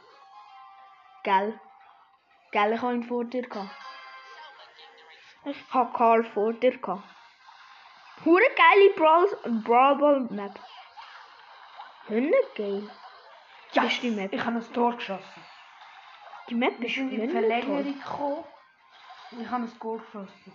Gell? 1.23 1.59
Gell, 2.51 2.73
ich 2.73 2.81
habe 2.81 2.95
ihn 2.95 3.03
vor 3.03 3.25
dir 3.25 3.43
gehabt. 3.43 3.69
Ich 5.45 5.57
habe 5.71 5.93
Karl 5.93 6.23
vor 6.23 6.53
dir 6.53 6.77
gehabt. 6.77 7.03
Hure 8.23 8.49
geile 8.55 8.89
Brawl 8.95 9.61
Brawl 9.63 9.95
Ball 9.97 10.19
Map. 10.31 10.59
Hünne 12.07 12.37
geil. 12.55 12.89
Ja, 13.75 13.83
ist 13.83 14.01
die 14.01 14.11
Map. 14.11 14.31
Ich 14.33 14.43
habe 14.45 14.57
ein 14.57 14.73
Tor 14.73 14.95
geschossen. 14.95 15.41
Die 16.49 16.55
Map 16.55 16.79
Wir 16.79 16.87
ist 16.87 16.95
sind 16.95 17.11
in 17.11 17.21
die. 17.21 17.27
Verlängerung 17.29 17.83
gekommen. 17.83 18.43
und 19.31 19.41
Ich 19.41 19.49
habe 19.49 19.63
ein 19.65 19.79
Goal 19.79 19.99
geschossen. 19.99 20.53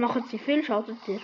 Machen 0.00 0.24
sie 0.30 0.38
viel, 0.38 0.64
schaltet 0.64 1.06
ihr. 1.08 1.20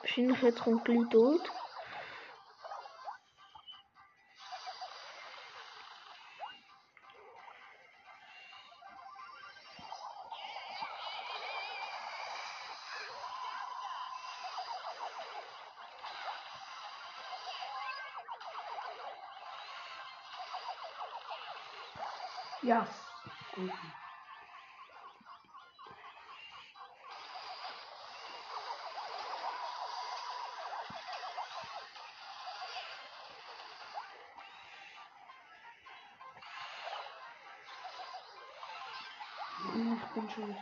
Wahrscheinlich 0.00 0.40
jetzt 0.40 0.62
kommt 0.62 0.86
gleich 0.86 1.06
tot. 1.10 1.52
Ja, 22.64 22.88
gut. 23.50 23.74
Ich 39.58 40.12
bin 40.14 40.28
schon. 40.30 40.56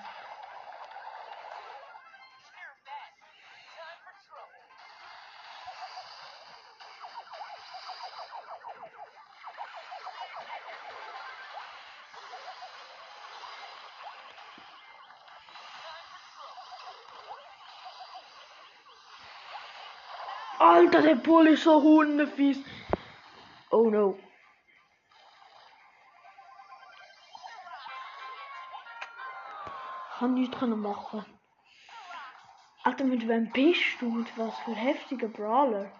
Alter, 20.94 21.08
der 21.08 21.14
Bull 21.14 21.46
ist 21.46 21.62
so 21.62 21.80
hundefies. 21.80 22.58
Oh 23.70 23.88
no. 23.88 24.18
Kann 30.18 30.34
nichts 30.34 30.58
können 30.58 30.80
machen. 30.82 31.24
Alter, 32.82 33.04
mit 33.04 33.26
wem 33.26 33.50
bist 33.52 34.00
du? 34.00 34.06
Und 34.06 34.36
was 34.36 34.54
für 34.58 34.74
heftige 34.74 35.28
Brawler. 35.28 35.90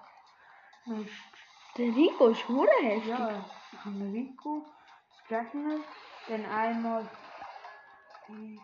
Der 1.79 1.87
Rico 1.87 2.29
ist 2.29 2.47
hure 2.47 2.69
heftig. 2.83 3.09
Ja, 3.09 3.47
ich 3.73 3.87
Rico, 3.87 4.67
Gegner, 5.27 5.79
dann 6.29 6.45
einmal 6.45 7.09
die. 8.29 8.61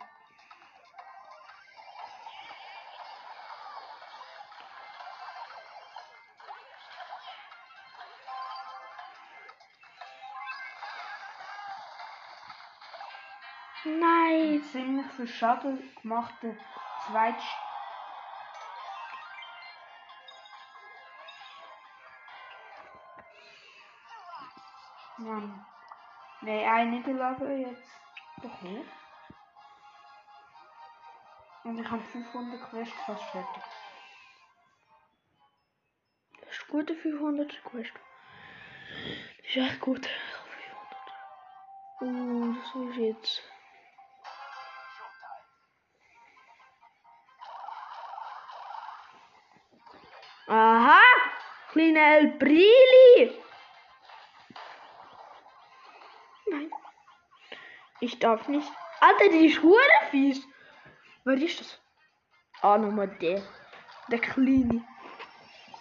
Nein. 13.88 14.62
ziemlich 14.70 15.06
viel 15.12 15.26
Schaden 15.26 15.78
gemachte 16.02 16.56
Zweit. 17.06 17.42
Mann. 25.18 25.66
Nee, 26.42 26.64
eine 26.64 26.90
Niederlage 26.90 27.46
jetzt 27.56 28.00
bekommen. 28.40 28.88
Und 31.64 31.78
ich 31.78 31.90
habe 31.90 32.02
500 32.02 32.70
Quests 32.70 32.94
fast 33.04 33.24
fertig. 33.24 33.62
Das 36.40 36.50
ist 36.50 36.68
gute 36.68 36.94
500 36.94 37.64
Quest. 37.64 37.92
Das 39.38 39.46
ist 39.48 39.56
echt 39.56 39.80
gut. 39.80 40.06
Ich 40.06 40.32
hab 40.38 40.48
500. 41.98 42.54
Uh, 42.54 42.54
das 42.54 42.90
ist 42.90 42.96
jetzt. 42.96 43.57
Aha! 50.48 51.00
Kleine 51.72 52.16
El 52.16 52.38
Brili! 52.38 53.38
Nein. 56.46 56.70
Ich 58.00 58.18
darf 58.18 58.48
nicht. 58.48 58.70
Alter, 59.00 59.28
die 59.28 59.46
ist 59.46 59.62
hure 59.62 59.78
fies. 60.10 60.42
Wer 61.24 61.34
ist 61.34 61.60
das? 61.60 61.80
Ah, 62.62 62.78
nochmal 62.78 63.08
der. 63.20 63.42
Der 64.10 64.18
kleine. 64.20 64.82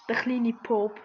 Der 0.09 0.15
kleine 0.18 0.51
Pop. 0.51 0.99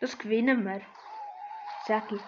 Das 0.00 0.16
gewinnen 0.16 0.64
wir. 0.64 0.82
Sag 1.86 2.12
ich. 2.12 2.22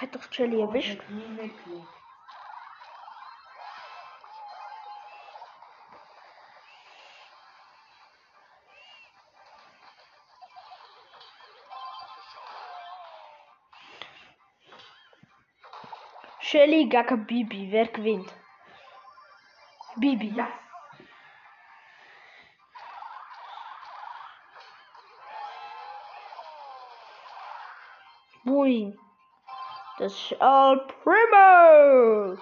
это 0.00 0.18
вчера 0.18 0.46
левиш. 0.46 0.96
Shelly 16.40 16.88
gak 16.88 17.10
Bibi, 17.26 17.70
wer 17.70 17.88
gewinnt? 17.88 18.32
Bibi. 19.96 20.28
Ja. 20.34 20.48
Boing. 28.44 29.07
Das 29.98 30.12
ist 30.12 30.32
El 30.40 30.80
Primo. 31.02 32.38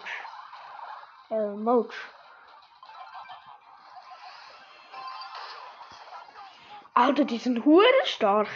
El 1.31 1.57
Moch. 1.57 1.91
Alter, 6.93 7.25
die 7.25 7.39
sind 7.39 7.65
hure 7.65 7.83
stark. 8.05 8.49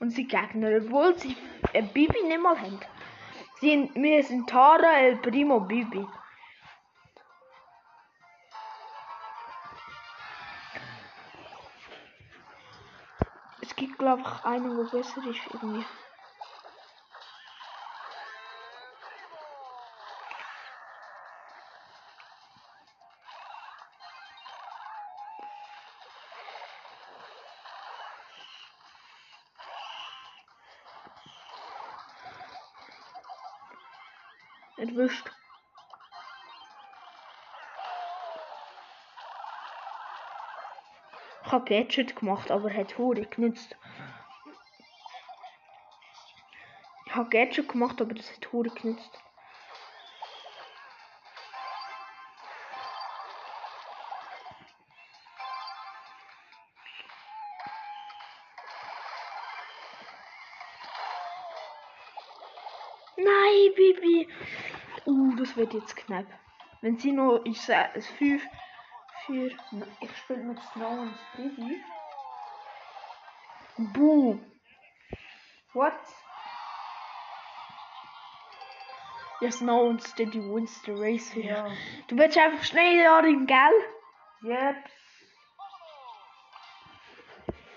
Und 0.00 0.12
sie 0.12 0.26
Gegner, 0.26 0.78
obwohl 0.78 1.18
sie 1.18 1.36
äh, 1.74 1.82
Bibi 1.82 2.22
nicht 2.22 2.40
mal 2.40 2.58
haben. 2.58 2.80
Sie, 3.60 3.90
wir 3.94 4.24
sind 4.24 4.48
Tara, 4.48 4.98
El 4.98 5.16
Primo, 5.16 5.60
Bibi. 5.60 6.06
Es 13.60 13.76
gibt, 13.76 13.98
glaube 13.98 14.22
ich, 14.22 14.44
einen, 14.44 14.74
der 14.76 14.84
besser 14.84 15.26
ist 15.26 15.40
irgendwie. 15.52 15.84
Erwischt. 34.98 35.30
Ich 41.44 41.52
habe 41.52 41.64
Gadget 41.64 42.16
gemacht, 42.16 42.50
aber 42.50 42.74
hat 42.74 42.98
Hure 42.98 43.24
genützt. 43.24 43.76
Ich 47.06 47.14
habe 47.14 47.28
Gadget 47.30 47.68
gemacht, 47.68 48.00
aber 48.00 48.12
das 48.12 48.30
hat 48.32 48.52
Hure 48.52 48.70
genützt. 48.70 49.22
Wird 65.58 65.74
jetzt 65.74 65.96
knapp. 65.96 66.26
Wenn 66.80 66.96
sie 66.96 67.12
noch, 67.12 67.40
ich 67.44 67.60
sage 67.60 67.90
es 67.94 68.06
5, 68.06 68.42
4, 69.26 69.50
Ich 70.00 70.16
spiele 70.16 70.44
mit 70.44 70.58
Snow 70.72 71.00
und 71.00 71.14
Bibi. 71.36 71.82
Buh. 73.92 74.38
What? 75.74 75.92
Ja, 79.40 79.50
Snow 79.50 79.88
und 79.88 80.02
Steady 80.02 80.40
wins 80.40 80.82
the 80.84 80.92
race 80.92 81.30
hier. 81.32 81.44
Ja. 81.44 81.68
Du 82.06 82.16
willst 82.16 82.38
einfach 82.38 82.64
schnell 82.64 82.96
jagen, 82.96 83.46
gell? 83.46 83.84
Yep. 84.42 84.76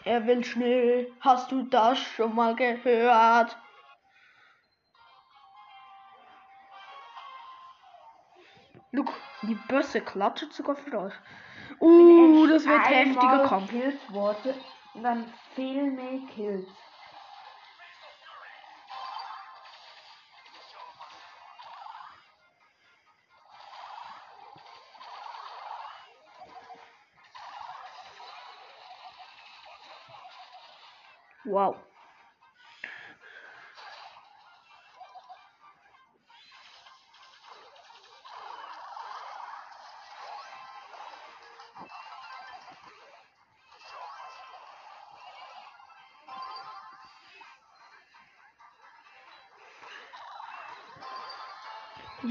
Er 0.06 0.26
will 0.26 0.44
schnell. 0.44 1.12
Hast 1.20 1.52
du 1.52 1.64
das 1.64 2.00
schon 2.00 2.34
mal 2.36 2.56
gehört? 2.56 3.58
Look, 8.94 9.08
die 9.44 9.56
Bösse 9.56 10.02
klatscht 10.02 10.52
sogar 10.52 10.76
für 10.76 11.00
euch. 11.00 11.14
Uh, 11.80 12.46
das 12.48 12.66
wird 12.66 12.90
heftiger 12.90 13.48
Kampf. 13.48 13.72
gekillt 13.72 14.12
worden 14.12 14.56
und 14.94 15.04
dann 15.04 15.34
viel 15.56 15.92
mehr 15.92 16.20
Kills. 16.28 16.68
Wow. 31.46 31.76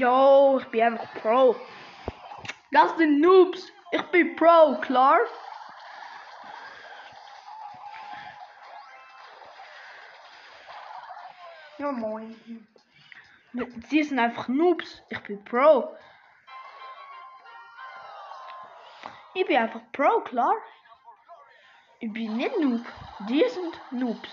Yo, 0.01 0.57
ich 0.59 0.67
bin 0.69 0.81
einfach 0.81 1.13
Pro. 1.21 1.55
Das 2.71 2.97
sind 2.97 3.21
Noobs. 3.21 3.71
Ich 3.91 4.01
bin 4.05 4.35
Pro, 4.35 4.75
klar? 4.81 5.19
Ja, 11.77 11.91
moin. 11.91 12.35
Sie 13.89 14.01
sind 14.01 14.17
einfach 14.17 14.47
Noobs. 14.47 15.03
Ich 15.09 15.19
bin 15.19 15.45
Pro. 15.45 15.95
Ich 19.35 19.45
bin 19.45 19.57
einfach 19.57 19.81
Pro, 19.91 20.21
klar. 20.21 20.55
Ich 21.99 22.11
bin 22.11 22.37
nicht 22.37 22.57
Noob. 22.57 22.83
Die 23.29 23.47
sind 23.47 23.79
Noobs. 23.91 24.29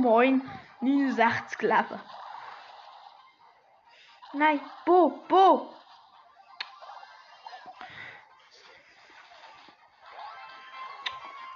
Moin, 0.00 0.48
69 0.80 1.60
Leben. 1.62 2.00
Nein, 4.32 4.60
Bo, 4.84 5.10
Bo. 5.28 5.74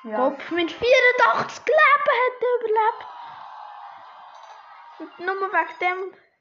Ja. 0.05 0.17
Kopf 0.17 0.51
mit 0.51 0.73
84 0.73 1.65
Leben 1.67 1.79
hat 1.79 2.43
er 2.43 2.59
überlebt. 2.59 3.07
Und 4.99 5.19
nur 5.21 5.53
wegen 5.53 5.79
dem. 5.81 6.32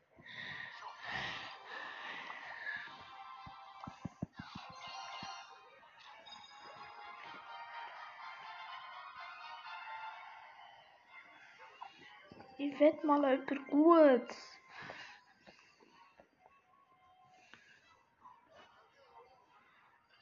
Wette 12.82 13.05
mal 13.05 13.21
jemand 13.21 13.67
gut. 13.69 14.27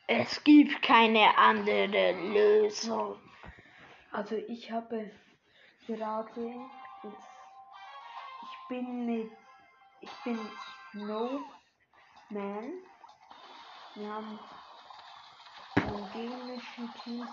Es 0.08 0.44
gibt 0.44 0.82
keine 0.82 1.38
andere 1.38 2.12
Lösung. 2.12 3.18
Also 4.12 4.36
ich 4.36 4.70
habe 4.70 5.10
gerade 5.88 6.56
ich 8.44 8.68
bin 8.68 9.06
mit, 9.06 9.32
ich 10.02 10.12
bin 10.26 10.40
Snowman. 10.92 11.44
Wir 13.96 14.14
haben 14.14 14.38
im 15.78 16.12
gegnerischen 16.12 16.94
Team 17.06 17.26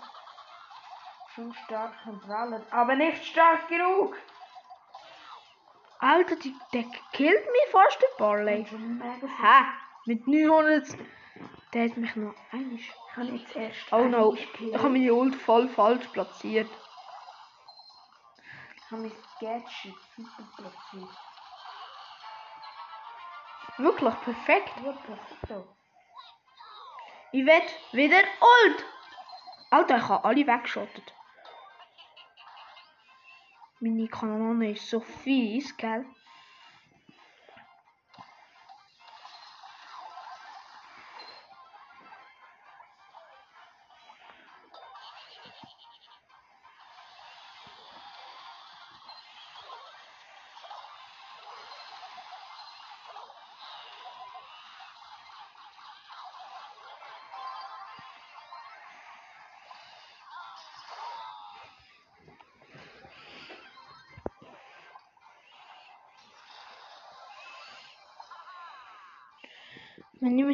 schon 1.35 1.53
starken 1.65 2.17
Brawler, 2.21 2.65
aber 2.71 2.95
nicht 2.95 3.25
stark 3.25 3.67
genug. 3.67 4.15
Alter, 5.99 6.35
die, 6.35 6.55
der 6.73 6.83
killt 7.11 7.45
mich 7.45 7.71
fast 7.71 8.01
der 8.01 8.07
Barley. 8.17 8.65
Hä? 8.65 9.63
Mit 10.05 10.27
900. 10.27 10.85
Der 11.73 11.89
hat 11.89 11.97
mich 11.97 12.15
noch 12.15 12.33
einig. 12.51 12.81
Ich 12.81 13.13
kann 13.13 13.35
jetzt 13.35 13.55
erst 13.55 13.91
Oh 13.91 14.05
no, 14.05 14.33
ich 14.35 14.75
habe 14.75 14.89
meine 14.89 15.13
Ult 15.13 15.35
voll 15.35 15.67
falsch 15.69 16.07
platziert. 16.07 16.69
Ich 18.75 18.91
habe 18.91 19.01
mein 19.01 19.11
Gadget 19.39 19.95
super 20.15 20.47
platziert. 20.55 21.17
Wirklich 23.77 24.21
perfekt. 24.21 24.71
Ja, 24.83 24.91
perfekt. 24.91 25.69
Ich 27.31 27.45
werd 27.45 27.69
wieder 27.91 28.17
alt. 28.17 28.85
Alter, 29.69 29.97
ich 29.97 30.07
habe 30.07 30.23
alle 30.23 30.47
weggeschottet. 30.47 31.13
Meine 33.79 34.07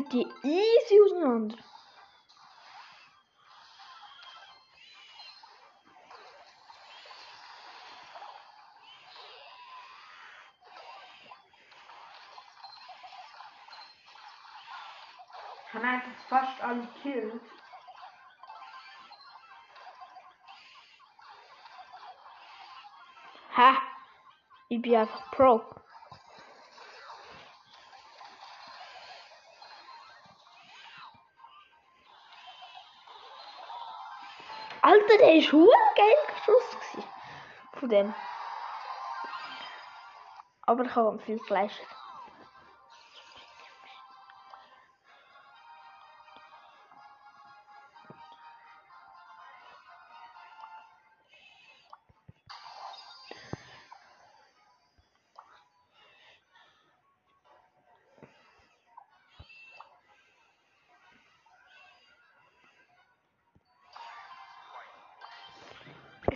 Wir 0.04 0.20
nehmen 0.20 0.34
die 0.44 0.48
easy 0.48 1.02
auseinander. 1.02 1.58
Ich 15.68 15.74
habe 15.74 15.88
eigentlich 15.88 16.18
fast 16.30 16.62
alle 16.62 16.88
Kills. 17.02 17.42
Ha! 23.56 23.78
Ich 24.70 24.82
bin 24.82 24.96
einfach 24.96 25.32
Pro. 25.32 25.83
Alter, 35.14 35.26
der 35.26 35.36
ist 35.36 35.52
geil 35.52 36.16
geschossen. 36.28 37.04
Von 37.74 37.90
dem. 37.90 38.16
Aber 40.64 40.86
ich 40.86 40.96
habe 40.96 41.20
viel 41.20 41.40
Fleisch. 41.40 41.80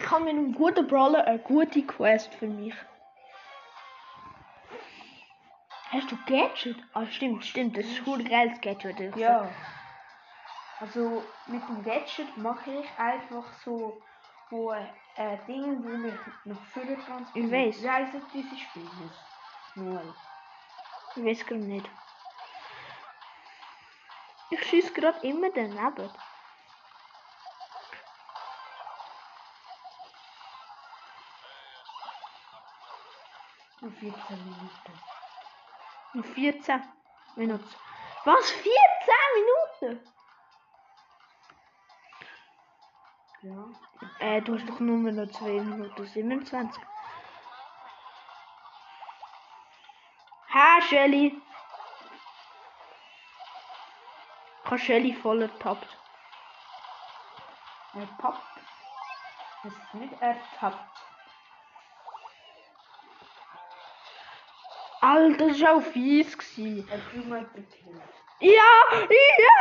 Ich 0.07 0.13
habe 0.13 0.23
mit 0.23 0.35
einem 0.35 0.53
guten 0.53 0.87
Brawler 0.87 1.27
eine 1.27 1.39
gute 1.39 1.85
Quest 1.85 2.33
für 2.33 2.47
mich. 2.47 2.73
Hast 5.89 6.09
du 6.09 6.17
Gadget? 6.25 6.77
Ah, 6.93 7.05
stimmt, 7.07 7.43
stimmt. 7.43 7.75
Das 7.75 7.85
ist 7.85 8.07
ein 8.07 8.23
geiles 8.23 8.61
Gadget. 8.61 8.97
ich 9.01 9.15
Ja. 9.17 9.39
sagen. 9.39 9.55
Also 10.79 11.23
mit 11.47 11.61
dem 11.67 11.83
Gadget 11.83 12.37
mache 12.37 12.71
ich 12.71 12.87
einfach 12.97 13.51
so 13.65 14.01
wo 14.49 14.71
äh, 14.71 15.37
Dinge, 15.45 15.83
wo 15.83 15.97
mich 15.97 16.13
nach 16.45 16.63
vorne 16.67 16.97
transportieren. 17.03 17.53
Ich 17.53 17.75
weiß. 17.75 17.83
Wie 17.83 17.89
heisst 17.89 18.33
dieses 18.33 18.59
Spiel? 18.61 18.89
Null. 19.75 20.15
Ich 21.17 21.25
weiß 21.25 21.45
gerade 21.45 21.63
nicht. 21.63 21.89
Ich 24.51 24.63
schieße 24.63 24.93
gerade 24.93 25.19
immer 25.27 25.49
daneben. 25.49 26.09
Nur 33.87 33.95
14 33.95 34.43
Minuten. 34.43 34.99
Noch 36.13 36.25
14 36.25 36.83
Minuten. 37.37 37.75
Was? 38.25 38.51
14 38.51 38.73
Minuten? 39.79 40.13
Ja. 43.43 43.65
Äh, 44.19 44.41
du 44.41 44.55
hast 44.55 44.67
doch 44.67 44.81
nur 44.81 44.97
noch 45.09 45.31
2 45.31 45.45
Minuten 45.61 46.05
27. 46.05 46.83
Ha, 50.53 50.81
Shelly! 50.81 51.41
Ich 54.63 54.69
habe 54.69 54.79
Shelly 54.79 55.13
voll 55.13 55.43
ertappt. 55.43 55.97
Ertappt. 57.93 58.59
Es 59.63 59.71
ist 59.71 59.93
nicht 59.93 60.21
ertappt. 60.21 61.16
Alter, 65.07 65.47
das 65.47 65.61
war 65.61 65.77
auch 65.77 65.81
fies. 65.81 66.37
Gewesen. 66.37 66.85
Ja! 68.39 68.51
Ja! 68.91 69.57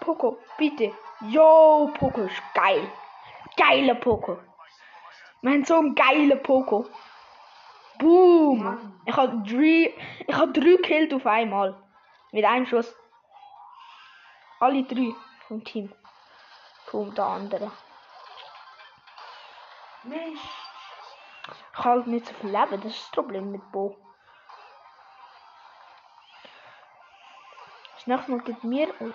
Poco, 0.00 0.38
bitte. 0.56 0.92
Yo, 1.28 1.90
Poco 1.94 2.22
ist 2.22 2.42
geil. 2.54 2.90
Geiler 3.56 3.94
Poco. 3.94 4.38
Wir 5.42 5.52
haben 5.52 5.64
so 5.64 5.76
einen 5.76 5.94
geilen 5.94 6.42
Poco. 6.42 6.86
Boom! 8.00 9.00
Ich 9.06 9.16
habe 9.16 9.42
drei, 9.46 9.94
ich 10.26 10.36
hab 10.36 10.52
drei 10.52 10.76
Kills 10.82 11.14
auf 11.14 11.26
einmal. 11.26 11.80
Mit 12.32 12.44
einem 12.44 12.66
Schuss. 12.66 12.92
Alle 14.58 14.82
drei 14.82 15.14
vom 15.46 15.62
Team. 15.62 15.92
Vom 16.86 17.14
der 17.14 17.24
anderen. 17.24 17.70
Mensch. 20.02 20.40
Ich 21.72 21.78
habe 21.78 21.90
halt 21.90 22.06
nicht 22.08 22.26
so 22.26 22.34
viel 22.34 22.50
Leben, 22.50 22.80
das 22.80 22.92
ist 22.92 23.02
das 23.02 23.10
Problem 23.12 23.52
mit 23.52 23.70
Bo. 23.70 23.96
Das 28.08 28.26
nächste 28.28 28.66
Mal 28.66 29.14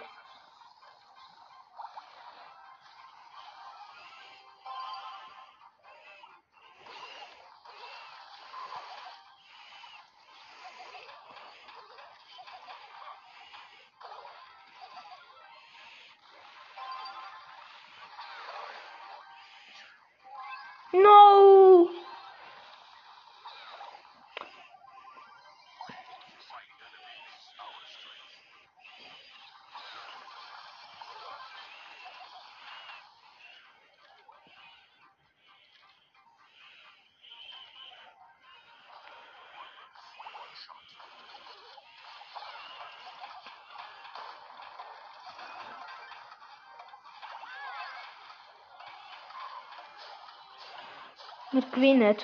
Gewinnen 51.62 52.18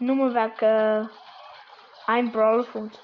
nur 0.00 0.34
wegen 0.34 0.34
äh, 0.34 0.34
welke. 0.34 1.10
Ein 2.08 2.32
Brawl 2.32 2.64
vond. 2.64 3.00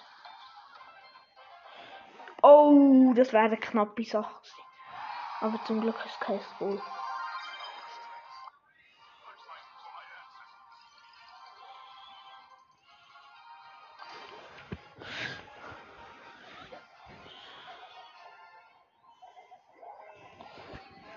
Oh, 2.42 3.12
das 3.14 3.32
wäre 3.32 3.44
eine 3.44 3.56
knappe 3.56 4.04
Sache. 4.04 4.34
Aber 5.40 5.62
zum 5.64 5.80
Glück 5.80 5.94
ist 6.04 6.20
kein 6.20 6.40
Spool. 6.40 6.82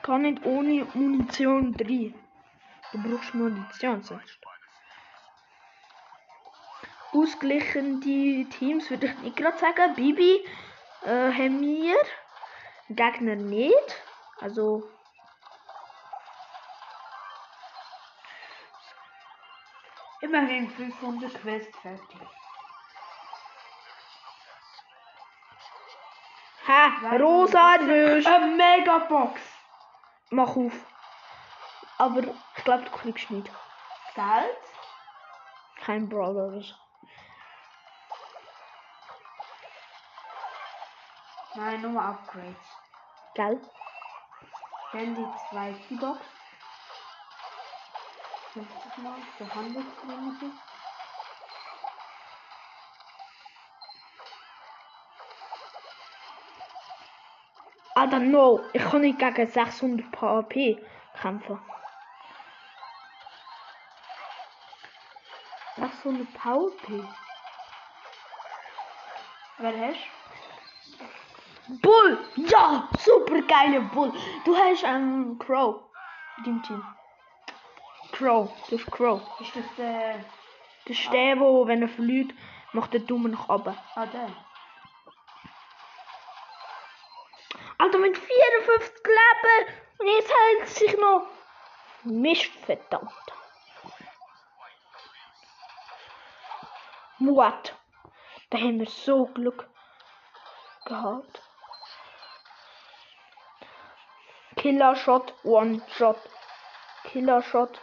Kann 0.04 0.22
nicht 0.22 0.46
ohne 0.46 0.86
Munition 0.94 1.74
drehen 1.74 2.14
brauchst 3.04 3.34
Munition 3.34 4.04
sonst. 4.04 4.40
ausgeglichene 7.14 8.00
Teams 8.50 8.90
würde 8.90 9.08
ich 9.08 9.18
nicht 9.20 9.36
gerade 9.36 9.58
sagen. 9.58 9.96
Bibi 9.96 10.46
äh, 11.04 11.32
haben 11.32 11.62
wir. 11.62 11.98
Gegner 12.90 13.36
nicht. 13.36 13.96
Also. 14.40 14.90
Immerhin 20.22 20.70
500 20.70 21.34
Quest 21.42 21.76
fertig. 21.78 22.20
Ha, 26.68 27.16
rosa 27.18 27.76
Rösch. 27.76 28.26
Eine 28.28 28.56
Megabox! 28.56 29.42
Mach 30.30 30.56
auf. 30.56 30.91
Aber 32.02 32.24
ich 32.58 32.64
glaube, 32.64 32.84
du 32.84 32.90
kriegst 32.90 33.30
nicht. 33.30 33.48
Geld? 34.16 34.58
Kein 35.86 36.10
Brawler 36.10 36.48
oder 36.48 36.60
so. 36.60 36.74
Nein, 41.54 41.82
nur 41.82 42.02
Upgrades. 42.02 42.58
Gell? 43.36 43.62
Dann 44.94 45.16
die 45.16 45.28
zweite 45.48 45.96
Box. 45.98 46.22
50 48.54 48.98
Mal, 49.04 49.20
der 49.40 49.54
Handelsgrenze. 49.54 50.46
Alter, 57.94 58.20
no. 58.20 58.60
Ich 58.74 58.82
kann 58.82 59.02
nicht 59.02 59.20
gegen 59.20 59.48
600 59.48 60.12
PvP 60.12 60.84
kämpfen. 61.22 61.60
600 66.04 66.28
PvP? 66.34 67.04
Wer 69.60 69.88
hast 69.88 70.00
Bull! 71.82 72.18
Ja! 72.36 72.90
Super 72.98 73.42
geile 73.44 73.82
Bull! 73.82 74.12
Du 74.44 74.58
hast 74.58 74.84
einen 74.84 75.38
Crow 75.38 75.84
in 76.38 76.44
deinem 76.44 76.64
Team. 76.64 76.84
Crow. 78.14 78.50
Du 78.70 78.78
hast 78.78 78.92
Crow. 78.92 79.22
Ist 79.40 79.56
das 79.56 79.64
der. 79.78 80.26
Das 80.86 80.98
ist 80.98 81.14
der, 81.14 81.40
wo, 81.40 81.68
wenn 81.68 81.84
er 81.84 81.90
verliert, 81.90 82.34
macht 82.74 82.94
der 82.94 83.02
Daumen 83.02 83.34
nach 83.34 83.50
oben. 83.50 83.78
Ah, 83.96 84.06
der? 84.08 84.30
Alter, 87.78 88.00
mit 88.00 88.18
54 88.18 88.94
Leben! 89.06 89.74
Und 90.00 90.08
jetzt 90.08 90.34
hält 90.34 90.68
sich 90.68 90.98
noch. 90.98 91.28
Mist, 92.04 92.52
verdammt. 92.66 93.12
What? 97.24 97.76
Da 98.50 98.58
haben 98.58 98.80
wir 98.80 98.88
so 98.88 99.28
Glück 99.28 99.70
gehabt. 100.86 101.42
Killer 104.56 104.96
Shot, 104.96 105.34
One 105.44 105.82
Shot. 105.96 106.18
Killer 107.04 107.44
Shot. 107.44 107.80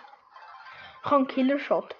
Ich 1.04 1.10
habe 1.10 1.26
Killer 1.26 1.58
Shot. 1.60 1.94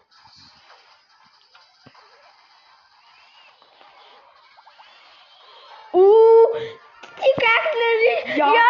Uh, 5.92 6.54
die 7.18 7.34
Gegnerin. 7.40 8.36
Ja. 8.36 8.52
ja 8.52 8.62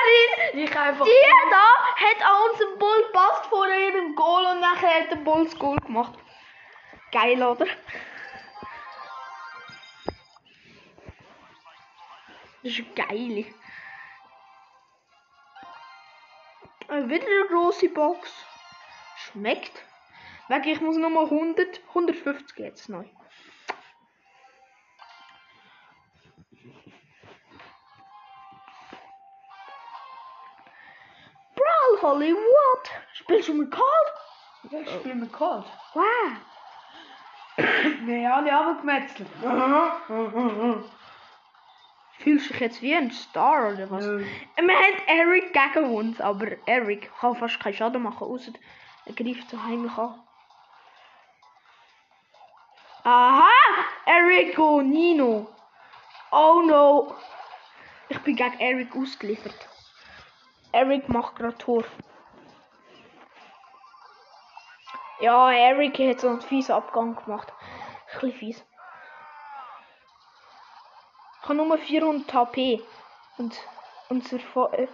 die, 0.52 0.60
Ich 0.60 0.76
einfach. 0.76 1.06
die 1.06 1.50
da 1.50 2.06
hat 2.06 2.22
an 2.22 2.50
unseren 2.50 2.78
Bull 2.78 3.02
gepasst 3.06 3.46
vor 3.46 3.66
ihrem 3.66 4.14
Goal 4.14 4.44
und 4.44 4.60
nachher 4.60 5.02
hat 5.04 5.10
der 5.10 5.16
Bull 5.16 5.44
das 5.44 5.58
Goal 5.58 5.78
gemacht. 5.78 6.18
Geil, 7.10 7.42
oder? 7.42 7.66
Das 12.68 12.78
ist 12.78 12.94
geil. 12.94 13.46
Äh, 16.88 17.08
wieder 17.08 17.26
eine 17.26 17.46
große 17.48 17.88
Box. 17.88 18.30
Schmeckt. 19.16 19.72
Weg, 20.48 20.66
ich 20.66 20.82
muss 20.82 20.98
nochmal 20.98 21.24
100, 21.24 21.80
150 21.88 22.58
jetzt 22.58 22.90
neu. 22.90 23.06
Brawl 31.54 32.02
Hollywood. 32.02 32.90
Spielst 33.14 33.48
du 33.48 33.54
mit 33.54 33.70
Cold? 33.70 34.82
Ich 34.82 34.90
spiele 34.90 35.14
mit 35.14 35.32
Cold. 35.32 35.64
Wow. 35.94 36.04
Wir 38.04 38.28
haben 38.28 38.46
alle 38.46 38.54
abgemetzelt. 38.54 39.28
Fühlst 42.28 42.50
du 42.50 42.52
dich 42.52 42.60
jetzt 42.60 42.82
wie 42.82 42.94
ein 42.94 43.10
Star 43.10 43.72
oder 43.72 43.90
was? 43.90 44.04
Nö. 44.04 44.22
Wir 44.56 44.74
haben 44.74 45.02
Eric 45.06 45.50
gegen 45.50 45.94
uns, 45.94 46.20
aber 46.20 46.48
Eric 46.66 47.10
kann 47.18 47.34
fast 47.34 47.58
keinen 47.58 47.72
Schaden 47.72 48.02
machen, 48.02 48.26
außer 48.26 48.52
er 49.06 49.14
greift 49.14 49.48
so 49.48 49.62
heimlich 49.62 49.96
an. 49.96 50.22
Aha! 53.04 53.48
Eric 54.04 54.58
und 54.58 54.90
Nino. 54.90 55.48
Oh 56.30 56.60
no. 56.66 57.14
Ich 58.10 58.18
bin 58.18 58.36
gegen 58.36 58.60
Eric 58.60 58.94
ausgeliefert. 58.94 59.66
Eric 60.72 61.08
macht 61.08 61.36
gerade 61.36 61.56
Tor. 61.56 61.84
Ja, 65.20 65.50
Eric 65.50 65.98
hat 65.98 66.20
so 66.20 66.28
einen 66.28 66.42
fiesen 66.42 66.74
Abgang 66.74 67.16
gemacht. 67.16 67.50
Ein 68.12 68.20
bisschen 68.20 68.38
fies. 68.38 68.67
Ich 71.48 71.50
habe 71.50 71.66
nur 71.66 71.78
400 71.78 72.30
HP. 72.34 72.82
Und 73.38 73.58
unser 74.10 74.38
Vor 74.38 74.70
äh, 74.74 74.86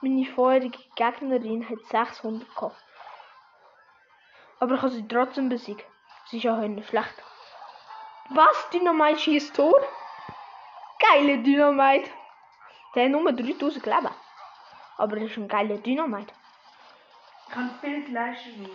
meine 0.00 0.24
vorherige 0.24 0.78
Gegnerin 0.94 1.68
hat 1.68 1.80
600 1.90 2.48
gehabt. 2.56 2.82
Aber 4.60 4.76
ich 4.76 4.80
habe 4.80 4.90
sie 4.90 5.06
trotzdem 5.06 5.50
besiegt. 5.50 5.84
Sie 6.28 6.38
ist 6.38 6.44
ja 6.44 6.56
heute 6.56 6.70
nicht 6.70 6.88
schlecht. 6.88 7.14
Was? 8.30 8.70
Dynamite 8.70 9.18
schießt 9.18 9.54
Tor? 9.54 9.78
Geile 10.98 11.42
Dynamite. 11.42 12.08
Der 12.94 13.04
hat 13.04 13.12
nur 13.12 13.30
3000 13.30 13.84
Leben. 13.84 14.14
Aber 14.96 15.16
das 15.16 15.30
ist 15.30 15.36
ein 15.36 15.46
geiler 15.46 15.76
Dynamite. 15.76 16.32
Kann 17.50 17.70
viel 17.82 18.10
leisten. 18.10 18.70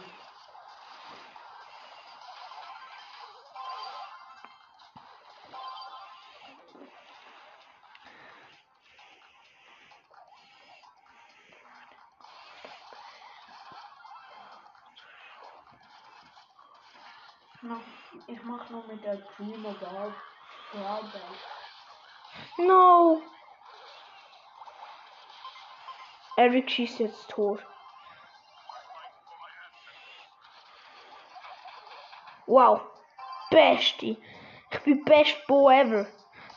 Noch, 17.62 17.82
ich 18.28 18.42
mach 18.44 18.70
noch 18.70 18.88
mit 18.88 19.04
der 19.04 19.18
Primo. 19.36 19.72
Ball. 19.74 20.14
No. 22.58 23.22
Eric 26.38 26.70
schießt 26.70 27.00
jetzt 27.00 27.30
Tor. 27.30 27.60
Wow. 32.46 32.82
Beste. 33.50 34.18
Ich 34.72 34.80
bin 34.84 35.04
best 35.04 35.46
Bo 35.48 35.70
ever. 35.70 36.08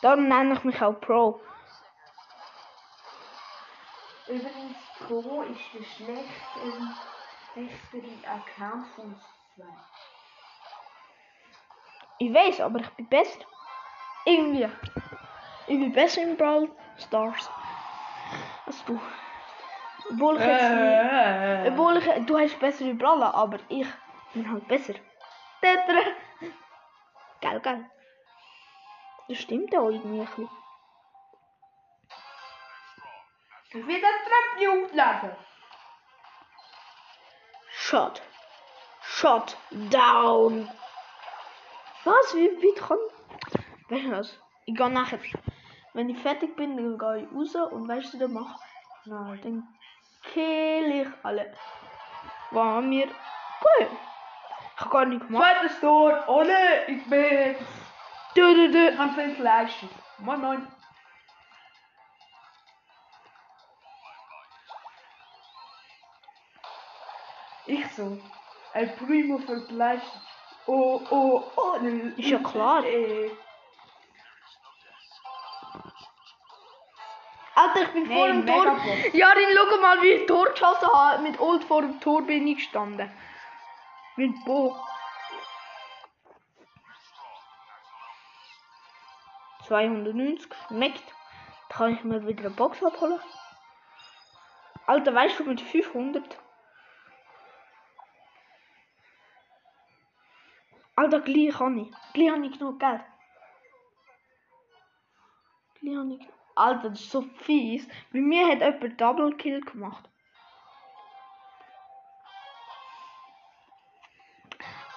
Darum 0.02 0.28
nenne 0.28 0.54
ich 0.54 0.64
mich 0.64 0.80
auch 0.82 1.00
Pro. 1.00 1.40
Übrigens, 4.28 4.76
Pro 5.00 5.42
ist 5.42 5.60
der 5.74 5.84
schlechteste, 5.84 6.28
Account 8.28 8.86
von 8.94 9.20
zwei. 9.54 9.64
Ich 12.22 12.32
weiß, 12.32 12.60
aber 12.60 12.78
ich 12.78 12.88
bin 12.90 13.08
best. 13.08 13.44
Irgendwie. 14.24 14.68
Ich 15.66 15.76
bin 15.80 15.92
besser 15.92 16.22
in 16.22 16.36
Brawl 16.36 16.70
Stars. 16.96 17.50
Als 18.64 18.84
du. 18.84 19.00
Obwohl 20.08 20.36
ich 20.36 20.46
jetzt 20.46 20.70
nicht, 20.70 21.66
Äh, 21.66 21.68
obwohl 21.70 21.96
ich, 21.96 22.26
du 22.26 22.38
hast 22.38 22.60
bessere 22.60 22.94
Brawler, 22.94 23.34
aber 23.34 23.58
ich 23.68 23.88
bin 24.34 24.48
halt 24.52 24.68
besser. 24.68 24.94
Tetra. 25.60 26.02
Geil, 27.40 27.58
geil. 27.58 27.90
Das 29.28 29.38
stimmt 29.38 29.74
auch 29.76 29.88
irgendwie 29.88 30.20
ein 30.20 30.26
bisschen. 30.26 30.48
Ich 33.70 33.86
will 33.86 34.00
das 34.00 34.18
Treppchen 34.26 34.84
aufladen. 34.84 35.36
Shot. 37.70 38.22
Shot 39.00 39.56
down. 39.90 40.70
Was? 42.04 42.34
Wie 42.34 42.74
kann. 42.74 42.98
Weißt 43.88 44.04
du 44.04 44.10
was? 44.10 44.38
Ich 44.66 44.74
gehe 44.76 44.90
nachher. 44.90 45.18
Wenn 45.94 46.08
ich 46.08 46.18
fertig 46.18 46.56
bin, 46.56 46.76
dann 46.76 46.98
gehe 46.98 47.24
ich 47.28 47.34
raus 47.36 47.72
und 47.72 47.88
weißt 47.88 48.14
du, 48.14 48.18
dann 48.18 48.32
mach. 48.32 48.58
Nein. 49.04 49.40
Dann 49.42 49.68
kill 50.32 51.02
ich 51.02 51.08
alle. 51.24 51.54
War 52.50 52.80
mir. 52.80 53.06
Cool. 53.06 53.86
Ich 53.86 53.88
Ich 54.76 54.80
hab 54.80 54.90
gar 54.90 55.04
nicht 55.06 55.26
gemacht. 55.26 55.44
Zweites 55.60 55.80
Tor. 55.80 56.24
Ole, 56.28 56.86
ich 56.88 57.04
bin... 57.08 57.56
Du, 58.34 58.54
du, 58.54 58.64
Ich 58.66 58.72
du. 58.72 58.98
habe 58.98 59.12
viel 59.12 59.34
geleistet. 59.36 59.90
Moin, 60.18 60.40
moin. 60.40 60.66
Ich 67.66 67.86
so. 67.94 68.18
El 68.74 68.88
Primo 68.96 69.38
viel 69.38 69.66
geleistet. 69.66 70.22
Oh, 70.66 71.00
oh, 71.10 71.42
oh. 71.56 71.74
Ist 72.16 72.28
ja 72.28 72.38
klar. 72.38 72.84
Äh, 72.84 73.30
Alter, 77.54 77.82
ich 77.82 77.88
bin 77.90 78.06
vor 78.06 78.28
dem 78.28 78.46
Tor. 78.46 78.64
Megabox. 78.64 79.12
Ja, 79.12 79.34
dann 79.34 79.44
schau 79.54 79.80
mal, 79.80 80.02
wie 80.02 80.12
ich 80.12 80.26
Tor 80.26 80.46
geschossen 80.46 80.88
habe. 80.88 81.22
Mit 81.22 81.38
Old 81.40 81.64
vor 81.64 81.82
dem 81.82 82.00
Tor 82.00 82.22
bin 82.22 82.46
ich 82.46 82.56
gestanden. 82.56 83.10
Mit 84.16 84.32
Bo. 84.44 84.76
290 89.66 90.52
schmeckt. 90.68 91.14
Da 91.68 91.76
kann 91.76 91.94
ich 91.94 92.04
mir 92.04 92.26
wieder 92.26 92.46
eine 92.46 92.50
Box 92.50 92.82
abholen. 92.82 93.20
Alter, 94.86 95.14
weißt 95.14 95.38
du, 95.38 95.44
mit 95.44 95.60
500. 95.60 96.38
Alter, 100.94 101.20
gleich 101.20 101.54
kann 101.54 101.78
ich. 101.78 101.90
Gleich 102.12 102.30
habe 102.30 102.46
ich 102.46 102.58
genug 102.58 102.78
Geld. 102.78 103.00
Gleich 105.80 105.96
habe 105.96 106.14
ich... 106.14 106.28
Alter, 106.54 106.90
das 106.90 107.00
ist 107.00 107.10
so 107.10 107.22
fies. 107.22 107.88
Bei 108.12 108.20
mir 108.20 108.46
hat 108.46 108.60
jemand 108.60 109.00
Double 109.00 109.34
Kill 109.36 109.60
gemacht. 109.62 110.08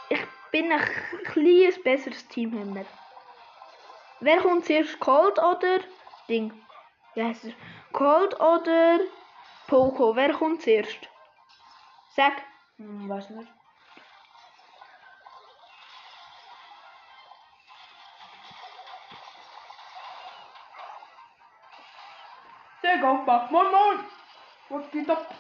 Ich 0.10 0.20
bin 0.52 0.72
ein 0.72 0.82
kleines 1.24 1.82
besseres 1.82 2.28
Team 2.28 2.60
haben 2.60 2.76
wir. 2.76 2.86
Wer 4.20 4.42
kommt 4.42 4.66
zuerst? 4.66 5.00
Cold 5.00 5.40
oder 5.40 5.80
Ding? 6.28 6.52
Wie 7.14 7.24
heißt 7.24 7.46
es? 7.46 7.54
Cold 7.94 8.38
oder 8.40 9.00
Poco? 9.68 10.16
Wer 10.16 10.34
kommt 10.34 10.62
zuerst? 10.62 11.10
Sag. 12.16 12.34
Hm, 12.78 13.08
weiß 13.08 13.30
nicht. 13.30 13.55
Aufmacht. 23.06 23.52
Moin, 23.52 23.72
moin. 23.72 24.00
Was 24.70 24.92
geht 24.92 25.10
ab? 25.10 25.34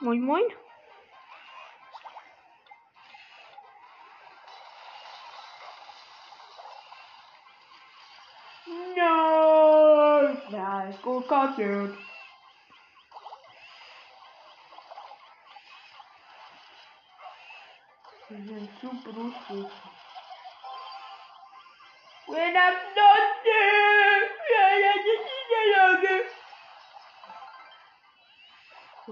Moin 0.00 0.20
moin. 0.20 0.44
Nein. 8.96 10.42
Ja, 10.50 10.82
ist 10.84 11.02
gut 11.02 11.28
kassiert. 11.28 11.96
Wir 18.28 18.38
sind 18.44 18.70
ausgerüstet. 18.82 19.72
When 22.28 22.56
I'm 22.56 22.74
not 22.96 23.44
there. 23.44 23.75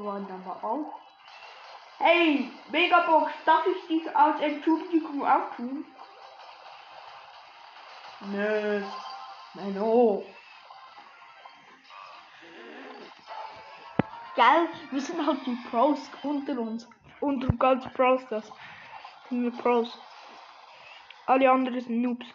Waren 0.05 0.31
aber 0.31 0.63
auch. 0.63 1.01
Hey, 1.97 2.51
Megabox, 2.71 3.33
darf 3.47 3.65
ich 3.67 3.87
dich 3.89 4.15
als 4.15 4.39
Entschuldigung 4.43 5.27
auch 5.27 5.55
tun? 5.57 5.87
Nö. 8.21 8.83
Menno. 9.55 10.23
Gell? 14.35 14.69
Wir 14.91 15.01
sind 15.01 15.27
halt 15.27 15.47
die 15.47 15.57
Pros 15.71 16.11
unter 16.23 16.59
uns. 16.59 16.87
Unter 17.21 17.49
ganz 17.57 17.91
Pros 17.95 18.21
das. 18.29 18.53
Sind 19.31 19.45
wir 19.45 19.63
Pros. 19.63 19.99
Alle 21.25 21.51
anderen 21.51 21.81
sind 21.81 22.03
Noobs. 22.03 22.27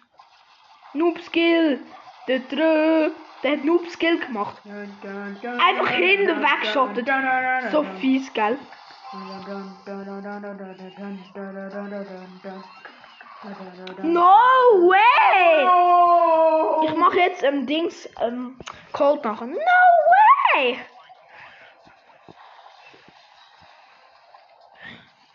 Noob 0.93 1.19
Skill. 1.21 1.85
Der 2.27 2.39
Drö. 2.39 3.11
Der 3.43 3.51
hat 3.53 3.63
Noob 3.63 3.89
Skill 3.89 4.19
gemacht. 4.19 4.61
Einfach 4.65 5.89
hinten 5.89 6.41
wegschottet. 6.41 7.09
So 7.71 7.83
fies, 7.99 8.31
gell? 8.33 8.57
No 14.03 14.35
way! 14.91 15.65
Ich 16.85 16.95
mache 16.97 17.19
jetzt 17.19 17.41
ähm, 17.43 17.65
Dings 17.65 18.09
ähm, 18.19 18.59
Cold 18.91 19.23
nachher. 19.23 19.47
No 19.47 19.55
way! 19.55 20.79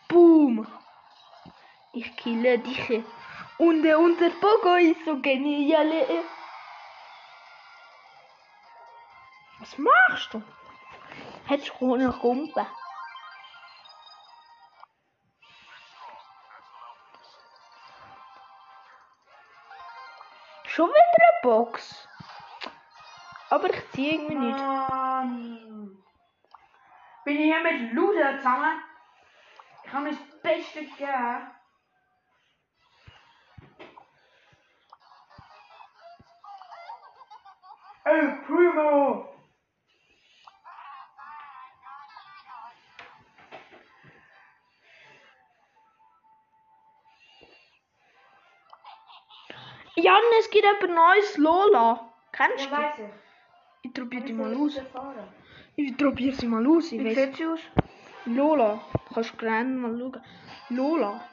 Boom! 0.08 0.66
Ich 1.92 2.14
kille 2.16 2.58
dich. 2.58 3.02
Und 3.56 3.84
äh, 3.86 3.94
unser 3.94 4.30
Pogo 4.30 4.74
ist 4.74 5.04
so 5.06 5.18
genial. 5.20 5.90
Was 9.64 9.78
machst 9.78 10.34
du? 10.34 10.42
Hättest 11.46 11.72
du 11.80 11.96
noch 11.96 12.20
Kumpe? 12.20 12.66
Schon 20.64 20.90
wieder 20.90 21.00
eine 21.00 21.42
Box. 21.42 22.06
Aber 23.48 23.72
ich 23.72 23.90
ziehe 23.92 24.12
irgendwie 24.12 24.34
nicht. 24.34 24.58
Mann. 24.58 26.04
Bin 27.24 27.36
ich 27.38 27.44
hier 27.44 27.62
mit 27.62 27.94
Loser 27.94 28.36
zusammen? 28.36 28.82
Ich 29.82 29.92
habe 29.94 30.10
das 30.10 30.40
Beste 30.42 30.84
gegeben. 30.84 31.50
Ey, 38.04 38.44
Primo! 38.44 39.33
Jan, 49.96 50.22
es 50.40 50.50
gibt 50.50 50.64
etwas 50.64 50.90
Neues, 50.90 51.36
Lola. 51.38 52.12
Kennst 52.32 52.66
du? 52.66 52.70
weiß 52.72 52.94
ich. 52.98 53.92
Probiere 53.92 54.24
die 54.24 54.32
mal 54.32 54.52
aus. 54.56 54.80
ich 55.76 55.96
probiere 55.96 56.34
sie 56.34 56.48
mal 56.48 56.66
aus. 56.66 56.90
Ich 56.90 57.04
Wie 57.04 57.14
sieht 57.14 57.36
sie 57.36 57.46
aus? 57.46 57.60
Lola. 58.24 58.80
Kannst 59.12 59.32
du 59.32 59.36
gerne 59.36 59.70
mal 59.70 59.96
schauen. 59.96 60.20
Lola. 60.70 61.28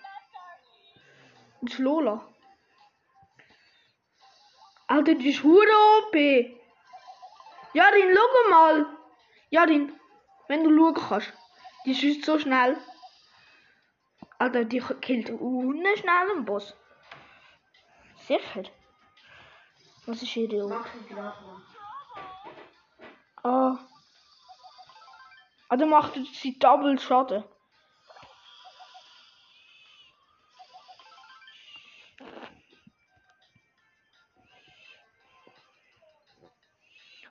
Das 1.61 1.73
ist 1.73 1.79
Lola. 1.79 2.27
Alter, 4.87 5.15
die 5.15 5.29
ist 5.29 5.43
hure 5.43 5.75
OP. 5.97 6.15
Jarin, 7.73 8.15
schau 8.15 8.49
mal. 8.51 8.85
Jarin, 9.49 9.93
wenn 10.47 10.63
du 10.63 10.77
schauen 10.77 10.93
kannst. 10.93 11.33
Die 11.85 11.91
ist 11.91 12.25
so 12.25 12.37
schnell. 12.37 12.77
Alter, 14.37 14.65
die 14.65 14.81
killt 15.01 15.31
unten 15.31 15.97
schnell 15.97 16.31
einen 16.31 16.45
Boss. 16.45 16.75
Sicher. 18.27 18.63
Was 20.05 20.21
ist 20.21 20.35
ihre 20.35 20.65
Ult? 20.65 20.75
Ah. 23.43 23.77
Ah, 25.69 25.77
dann 25.77 25.89
macht 25.89 26.13
sie 26.33 26.59
Double 26.59 26.99
Schaden. 26.99 27.43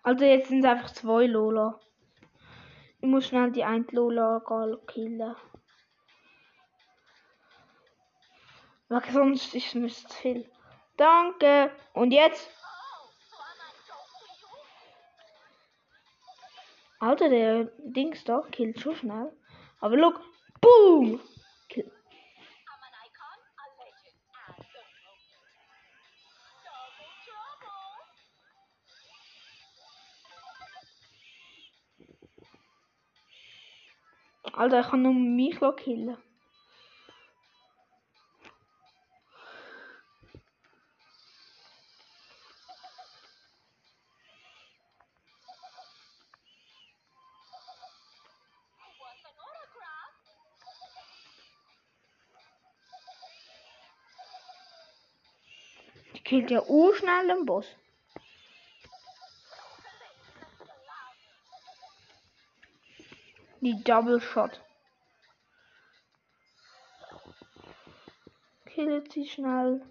Also 0.03 0.25
jetzt 0.25 0.49
sind 0.49 0.65
es 0.65 0.71
einfach 0.71 0.93
zwei 0.93 1.27
Lola. 1.27 1.79
Ich 3.01 3.09
muss 3.09 3.27
schnell 3.27 3.53
die 3.53 3.65
eine 3.65 3.85
Lola 3.91 4.41
killen. 4.87 5.37
Weil 8.89 9.13
sonst 9.13 9.55
ist 9.55 9.75
mir 9.75 9.89
zu 9.89 10.09
viel. 10.09 10.51
Danke. 11.01 11.71
Und 11.95 12.11
jetzt? 12.11 12.51
Alter, 16.99 17.31
der 17.31 17.71
Dings 17.79 18.23
da 18.25 18.43
killt 18.53 18.79
schon 18.79 18.95
schnell. 18.95 19.33
Aber 19.81 19.97
look, 19.97 20.21
boom! 20.61 21.19
Kill. 21.71 21.91
Alter, 34.53 34.81
ich 34.81 34.87
kann 34.89 35.01
nur 35.01 35.15
mich 35.15 35.59
killen. 35.79 36.19
Killt 56.31 56.51
ja 56.53 56.63
urschnell 56.63 57.27
den 57.27 57.45
Boss. 57.45 57.67
Die 63.61 63.83
Double 63.83 64.21
Shot. 64.21 64.61
Killt 68.67 69.13
sie 69.13 69.27
schnell. 69.27 69.85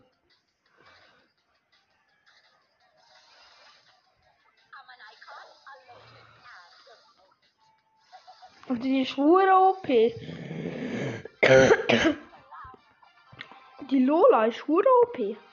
Und 8.69 8.81
die 8.81 9.01
ist 9.01 9.17
hure 9.17 9.53
OP. 9.53 9.87
Die 13.89 14.05
Lola 14.05 14.45
ist 14.45 14.65
hure 14.67 14.87
OP. 15.03 15.48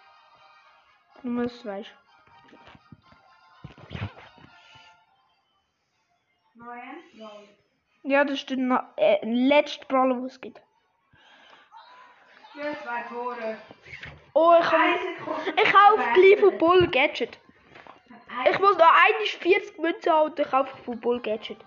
Weißt. 1.27 1.91
Nein, 6.55 7.49
ja. 8.03 8.25
Das 8.25 8.39
ist 8.39 8.51
der 8.51 8.57
na- 8.57 8.93
äh, 8.97 9.19
letzte 9.25 9.85
Brawler, 9.87 10.23
was 10.23 10.33
es 10.33 10.41
gibt. 10.41 10.61
Ja, 12.55 12.75
zwei 12.83 13.03
Tore. 13.03 13.59
Oh, 14.35 14.55
ich 14.59 14.67
habe 14.67 14.83
Eine 14.83 15.63
ich 15.63 15.73
kaufe 15.73 16.13
gleich 16.15 16.41
von 16.41 16.59
Bull 16.59 16.87
Gadget. 16.89 17.39
Ich 18.51 18.59
muss 18.59 18.77
noch 18.77 18.93
eigentlich 18.93 19.37
40 19.37 19.79
Münzen 19.79 20.13
haben 20.13 20.31
und 20.31 20.39
ich 20.39 20.51
kaufe 20.51 20.77
von 20.85 21.01
Bull 21.01 21.21
Gadget. 21.21 21.59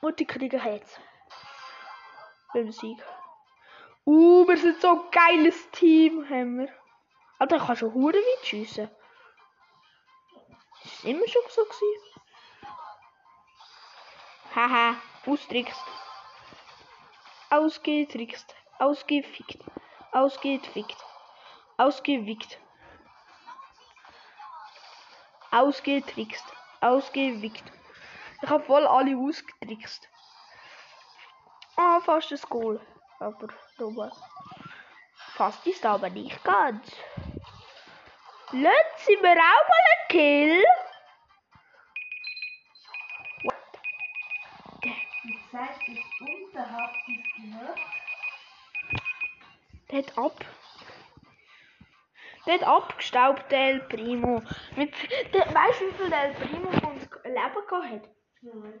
Und 0.00 0.18
die 0.18 0.24
kriegen 0.26 0.60
jetzt. 0.64 1.00
Beim 2.52 2.70
Sieg. 2.72 2.98
Uh, 4.06 4.46
wir 4.48 4.56
sind 4.56 4.80
so 4.80 4.88
ein 4.88 5.00
geiles 5.10 5.70
Team, 5.70 6.28
haben 6.28 6.58
wir. 6.60 6.79
Alter, 7.40 7.56
ich 7.56 7.66
kann 7.66 7.76
schon 7.76 7.94
hure 7.94 8.18
weit 8.18 8.46
schiessen. 8.46 8.90
Ist 10.84 10.92
es 10.98 11.04
immer 11.04 11.26
schon 11.26 11.42
so 11.48 11.64
gewesen? 11.64 12.20
Haha, 14.54 14.96
austrickst. 15.24 15.84
Ausgetrickst. 17.48 18.54
Ausgefickt. 18.78 19.64
Ausgefickt. 20.12 20.96
Ausgewickt. 21.78 22.58
Ausgetrickst. 25.50 26.44
Ausgewickt. 26.82 27.72
Ich 28.42 28.50
habe 28.50 28.64
voll 28.64 28.86
alle 28.86 29.16
ausgetrickst. 29.16 30.10
Ah, 31.76 32.00
fast 32.00 32.32
ein 32.32 32.40
Goal. 32.50 32.80
Aber 33.18 33.48
drüber. 33.78 34.12
Fast 35.40 35.66
ist 35.66 35.86
aber 35.86 36.10
nicht 36.10 36.44
ganz. 36.44 36.94
Letztes 38.52 39.06
sind 39.06 39.22
wir 39.22 39.30
auch 39.30 39.68
mal 39.70 39.84
ein 39.88 40.08
Kill. 40.10 40.62
What? 43.44 43.54
Die 44.84 45.38
Zeit 45.50 45.88
ist 45.88 46.02
unterhalb 46.20 46.92
des 47.06 47.24
gehört. 47.36 47.78
Der 49.90 49.98
hat 49.98 50.18
ab. 50.18 50.44
Der 52.46 52.68
abgestaubt, 52.68 53.50
der 53.50 53.60
El 53.60 53.80
Primo. 53.88 54.42
Mit, 54.76 54.94
der, 55.32 55.54
weißt 55.54 55.80
du, 55.80 55.86
wie 55.86 55.94
viel 55.94 56.12
El 56.12 56.34
Primo 56.34 56.70
von 56.70 56.92
uns 56.92 57.08
Leben 57.24 57.66
gehabt 57.66 57.90
hat? 57.90 58.10
Nein. 58.42 58.80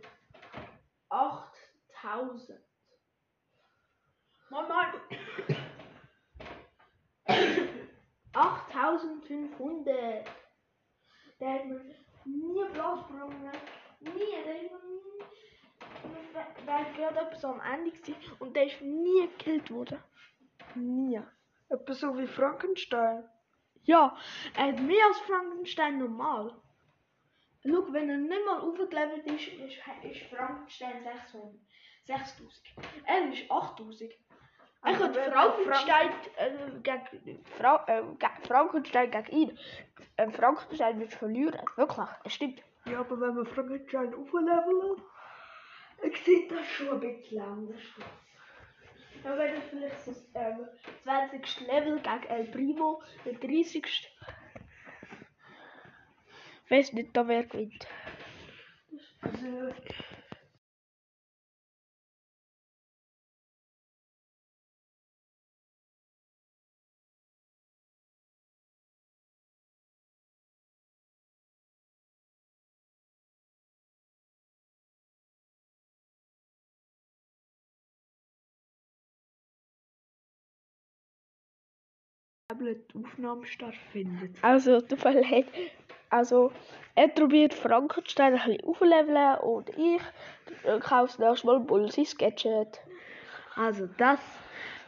8000. 1.08 2.60
Mal, 4.50 4.68
mal. 4.68 4.92
8500. 8.32 10.26
Der 11.40 11.54
hat 11.54 11.66
mir 11.66 11.80
nie 12.24 12.64
Platz 12.72 13.06
gebrungen. 13.08 13.52
Nie. 14.00 14.10
Der 14.44 14.62
ist 14.62 14.70
mir 14.72 14.78
nie. 14.78 16.66
War 16.66 16.84
gerade 16.92 17.20
etwas 17.20 17.44
am 17.44 17.60
Ende 17.60 17.90
gewesen 17.90 18.16
und 18.38 18.54
der 18.54 18.66
ist 18.66 18.80
nie 18.80 19.28
gekillt 19.28 19.70
worden. 19.70 20.02
Nie. 20.74 21.20
Etwa 21.68 21.92
so 21.92 22.16
wie 22.16 22.26
Frankenstein. 22.26 23.28
Ja, 23.84 24.16
er 24.54 24.68
hat 24.68 24.80
mehr 24.80 25.04
als 25.06 25.18
Frankenstein 25.20 25.98
normal. 25.98 26.60
Schau, 27.62 27.92
wenn 27.92 28.08
er 28.08 28.16
nicht 28.16 28.46
mal 28.46 28.60
aufgelevelt 28.60 29.26
ist, 29.26 29.48
ist, 29.48 29.78
ist 30.02 30.22
Frankenstein 30.30 31.02
600. 31.02 31.54
6000. 32.04 32.62
Er 33.04 33.32
ist 33.32 33.50
8000. 33.50 34.12
Wenn 34.82 34.94
Frankenstein 34.94 36.10
äh, 36.36 36.50
gegen, 36.82 37.44
Frau, 37.58 37.80
äh, 37.86 38.02
gegen 38.18 38.44
Frankenstein 38.46 39.10
gegen 39.10 39.26
ihn. 39.28 39.58
Äh, 40.16 40.30
Frankenstein 40.30 40.98
wird 41.00 41.12
verlieren. 41.12 41.60
Wirklich, 41.76 42.08
es 42.24 42.34
stimmt. 42.34 42.62
Ja, 42.86 43.00
aber 43.00 43.20
wenn 43.20 43.36
wir 43.36 43.44
Frankenstein 43.44 44.14
aufleveln, 44.14 45.02
dann 46.02 46.12
sieht 46.24 46.50
das 46.50 46.66
schon 46.66 46.88
ein 46.88 47.00
bisschen 47.00 47.42
anders. 47.42 47.80
Dann 49.22 49.38
wäre 49.38 49.54
das 49.54 49.64
vielleicht 49.64 50.00
so 50.00 50.12
ähm, 50.34 50.66
20. 51.02 51.66
Level 51.66 52.00
gegen 52.00 52.24
El 52.28 52.44
Primo, 52.46 53.02
der 53.24 53.34
30. 53.34 53.84
Ich 56.64 56.70
weiß 56.70 56.92
nicht, 56.94 57.14
da 57.14 57.26
wer 57.28 57.44
gewinnt. 57.44 57.86
Also, 59.20 59.74
die 82.64 82.98
Aufnahme 82.98 83.46
stattfindet. 83.46 84.36
Also, 84.42 84.80
tut 84.80 85.04
mir 85.04 85.20
leid. 85.20 85.46
Also, 86.10 86.52
er 86.94 87.08
probiert 87.08 87.54
Frankenstein 87.54 88.34
ein 88.34 88.38
bisschen 88.38 88.64
aufzuleveln 88.64 89.38
und 89.38 89.70
ich 89.70 90.00
äh, 90.64 90.78
kaufe 90.80 91.06
das 91.06 91.18
nächste 91.18 91.46
Mal 91.46 91.60
Bull 91.60 91.90
sein 91.90 92.06
Gadget. 92.18 92.80
Also, 93.54 93.88
das 93.96 94.20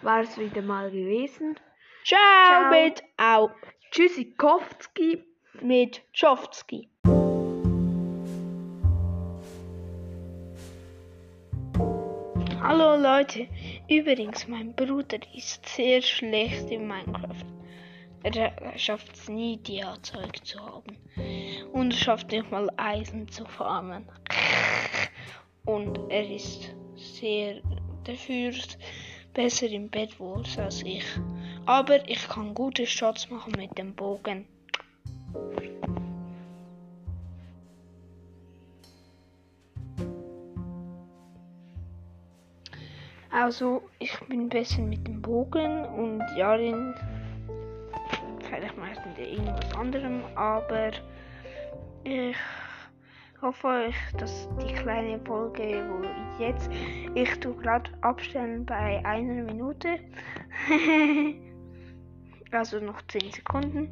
war 0.03 0.21
es 0.21 0.37
wieder 0.37 0.63
mal 0.63 0.91
gewesen. 0.91 1.57
Ciao, 2.05 2.19
Ciao. 2.19 2.71
mit 2.71 3.03
Au. 3.17 3.51
Tschüssikowski. 3.93 5.25
Mit 5.61 6.03
Schoftsky. 6.13 6.89
Hallo 12.63 12.97
Leute, 12.97 13.49
übrigens, 13.89 14.49
mein 14.49 14.75
Bruder 14.75 15.19
ist 15.35 15.67
sehr 15.67 16.01
schlecht 16.01 16.71
in 16.71 16.89
Minecraft. 16.89 17.62
Er 18.25 18.79
schafft 18.79 19.15
es 19.15 19.29
nie, 19.29 19.57
Dia-Zeug 19.57 20.45
zu 20.45 20.59
haben. 20.61 20.97
Und 21.73 21.93
schafft 21.95 22.31
nicht 22.31 22.51
mal 22.51 22.69
Eisen 22.77 23.29
zu 23.29 23.45
farmen. 23.45 24.09
Und 25.65 25.99
er 26.09 26.29
ist 26.29 26.75
sehr 26.97 27.61
dafür 28.05 28.53
besser 29.35 29.69
im 29.69 29.89
Bett 29.89 30.19
Wars 30.21 30.59
als 30.59 30.83
ich. 30.83 31.05
Aber 31.67 32.09
ich 32.09 32.29
kann 32.29 32.55
gute 32.55 32.87
Shots 32.87 33.31
machen 33.31 33.55
mit 33.57 33.77
dem 33.77 33.95
Bogen. 33.95 34.47
Also, 43.31 43.83
ich 43.99 44.19
bin 44.29 44.49
besser 44.49 44.83
mit 44.83 45.07
dem 45.07 45.23
Bogen 45.23 45.87
und 45.87 46.23
Jarin 46.37 46.95
meistens 49.05 49.19
irgendwas 49.19 49.75
anderem, 49.75 50.23
aber 50.35 50.91
ich 52.05 52.37
hoffe 53.41 53.67
euch, 53.67 53.95
dass 54.19 54.49
die 54.63 54.75
kleine 54.75 55.19
Folge, 55.21 55.85
wo 55.89 56.43
jetzt, 56.43 56.71
ich 57.15 57.41
tue 57.41 57.55
gerade 57.57 57.91
abstellen 58.03 58.65
bei 58.65 59.05
einer 59.05 59.43
Minute, 59.43 59.99
also 62.53 62.79
noch 62.81 63.01
10 63.09 63.33
Sekunden. 63.33 63.91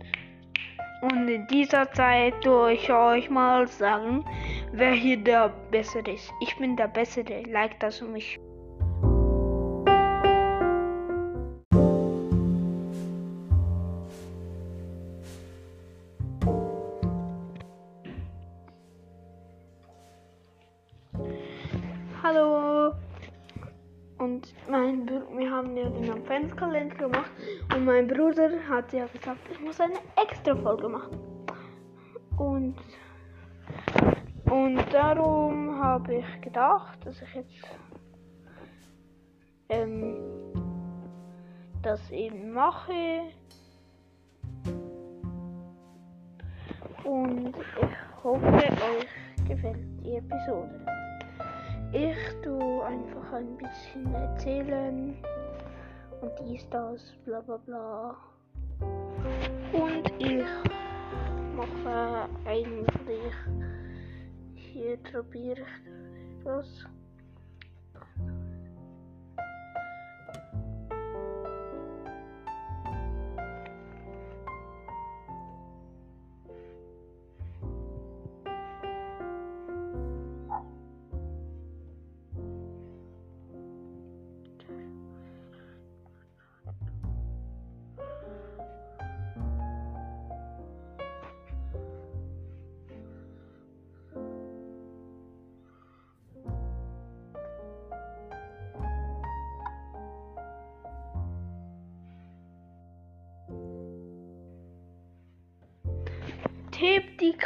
Und 1.02 1.28
in 1.28 1.46
dieser 1.46 1.90
Zeit 1.92 2.34
tue 2.42 2.74
ich 2.74 2.92
euch 2.92 3.30
mal 3.30 3.66
sagen, 3.66 4.24
wer 4.72 4.92
hier 4.92 5.16
der 5.16 5.48
Bessere 5.70 6.10
ist. 6.10 6.30
Ich 6.42 6.54
bin 6.58 6.76
der 6.76 6.88
Bessere, 6.88 7.42
like 7.44 7.80
das 7.80 8.02
um 8.02 8.12
mich. 8.12 8.38
Adventskalender 26.30 26.94
gemacht 26.94 27.32
und 27.74 27.84
mein 27.84 28.06
Bruder 28.06 28.50
hat 28.68 28.92
ja 28.92 29.06
gesagt, 29.06 29.40
ich 29.50 29.60
muss 29.60 29.80
eine 29.80 29.98
extra 30.22 30.54
Folge 30.54 30.88
machen. 30.88 31.18
Und, 32.38 32.76
und 34.48 34.78
darum 34.92 35.76
habe 35.82 36.14
ich 36.14 36.40
gedacht, 36.40 37.04
dass 37.04 37.20
ich 37.20 37.34
jetzt 37.34 37.64
ähm, 39.70 40.18
das 41.82 42.08
eben 42.12 42.52
mache. 42.52 43.22
Und 47.02 47.56
ich 47.56 48.22
hoffe, 48.22 48.46
euch 48.46 49.48
gefällt 49.48 49.78
die 50.04 50.14
Episode. 50.14 50.86
Ich 51.92 52.16
tu 52.44 52.82
einfach 52.82 53.32
ein 53.32 53.56
bisschen 53.56 54.14
erzählen 54.14 55.16
und 56.20 56.32
dies, 56.40 56.68
das, 56.70 57.00
bla 57.24 57.40
bla 57.40 57.56
bla. 57.56 58.16
Und 59.72 60.10
ich 60.18 60.44
mache 61.56 62.28
eigentlich 62.44 63.34
hier 64.54 64.96
probiere 64.98 65.60
ich 65.60 66.40
etwas. 66.40 66.86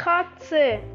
Katze. 0.05 0.94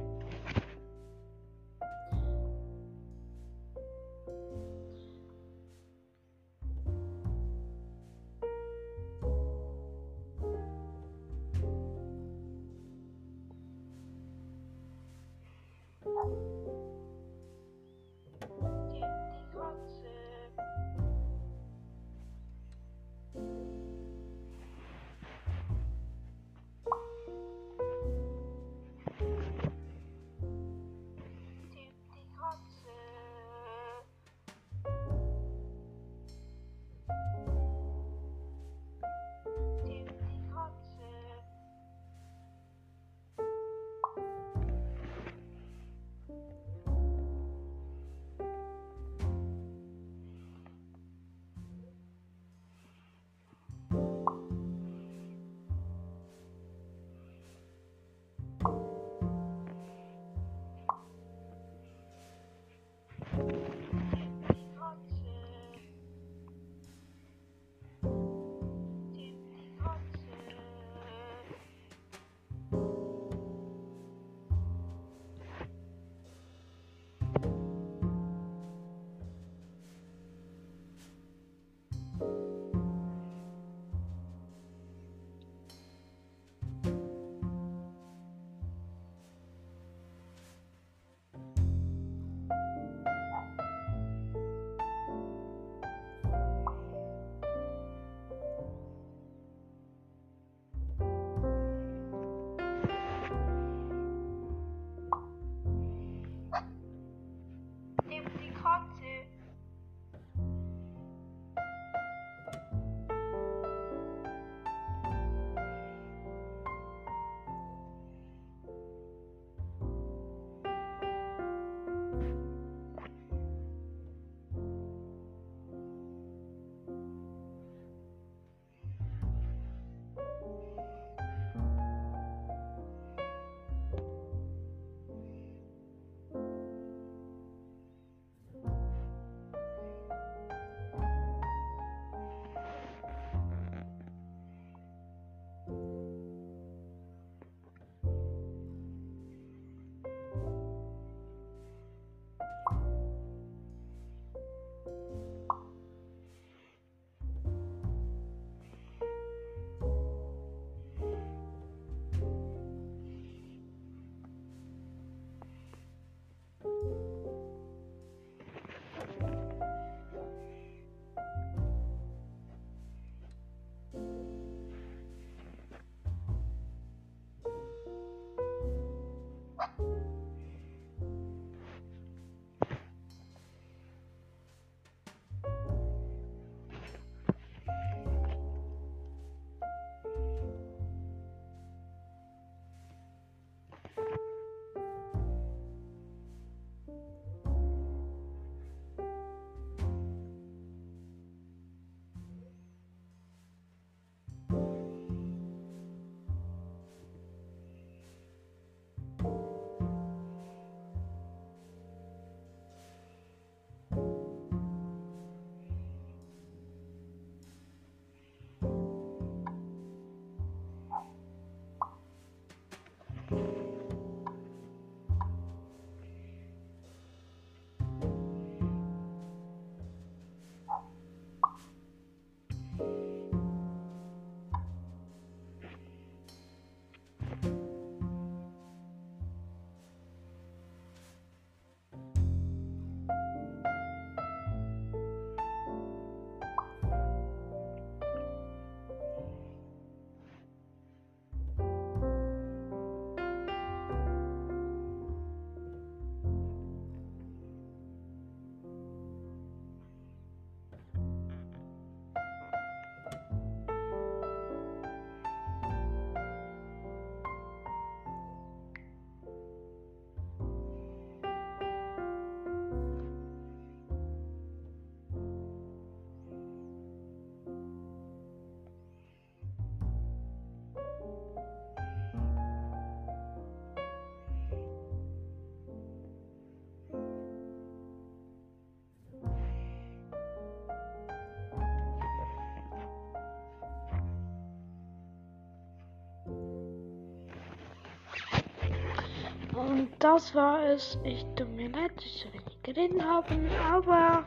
Das 300.00 300.34
war 300.34 300.64
es. 300.64 300.98
Ich 301.04 301.24
tut 301.36 301.48
mir 301.50 301.68
leid, 301.68 301.92
dass 301.96 302.04
ich 302.04 302.26
so 302.26 302.32
wenig 302.32 302.62
geredet 302.62 303.02
habe, 303.02 303.36
aber 303.70 304.24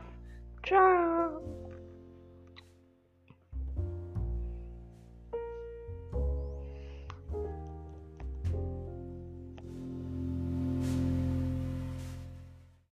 ciao. 0.65 1.22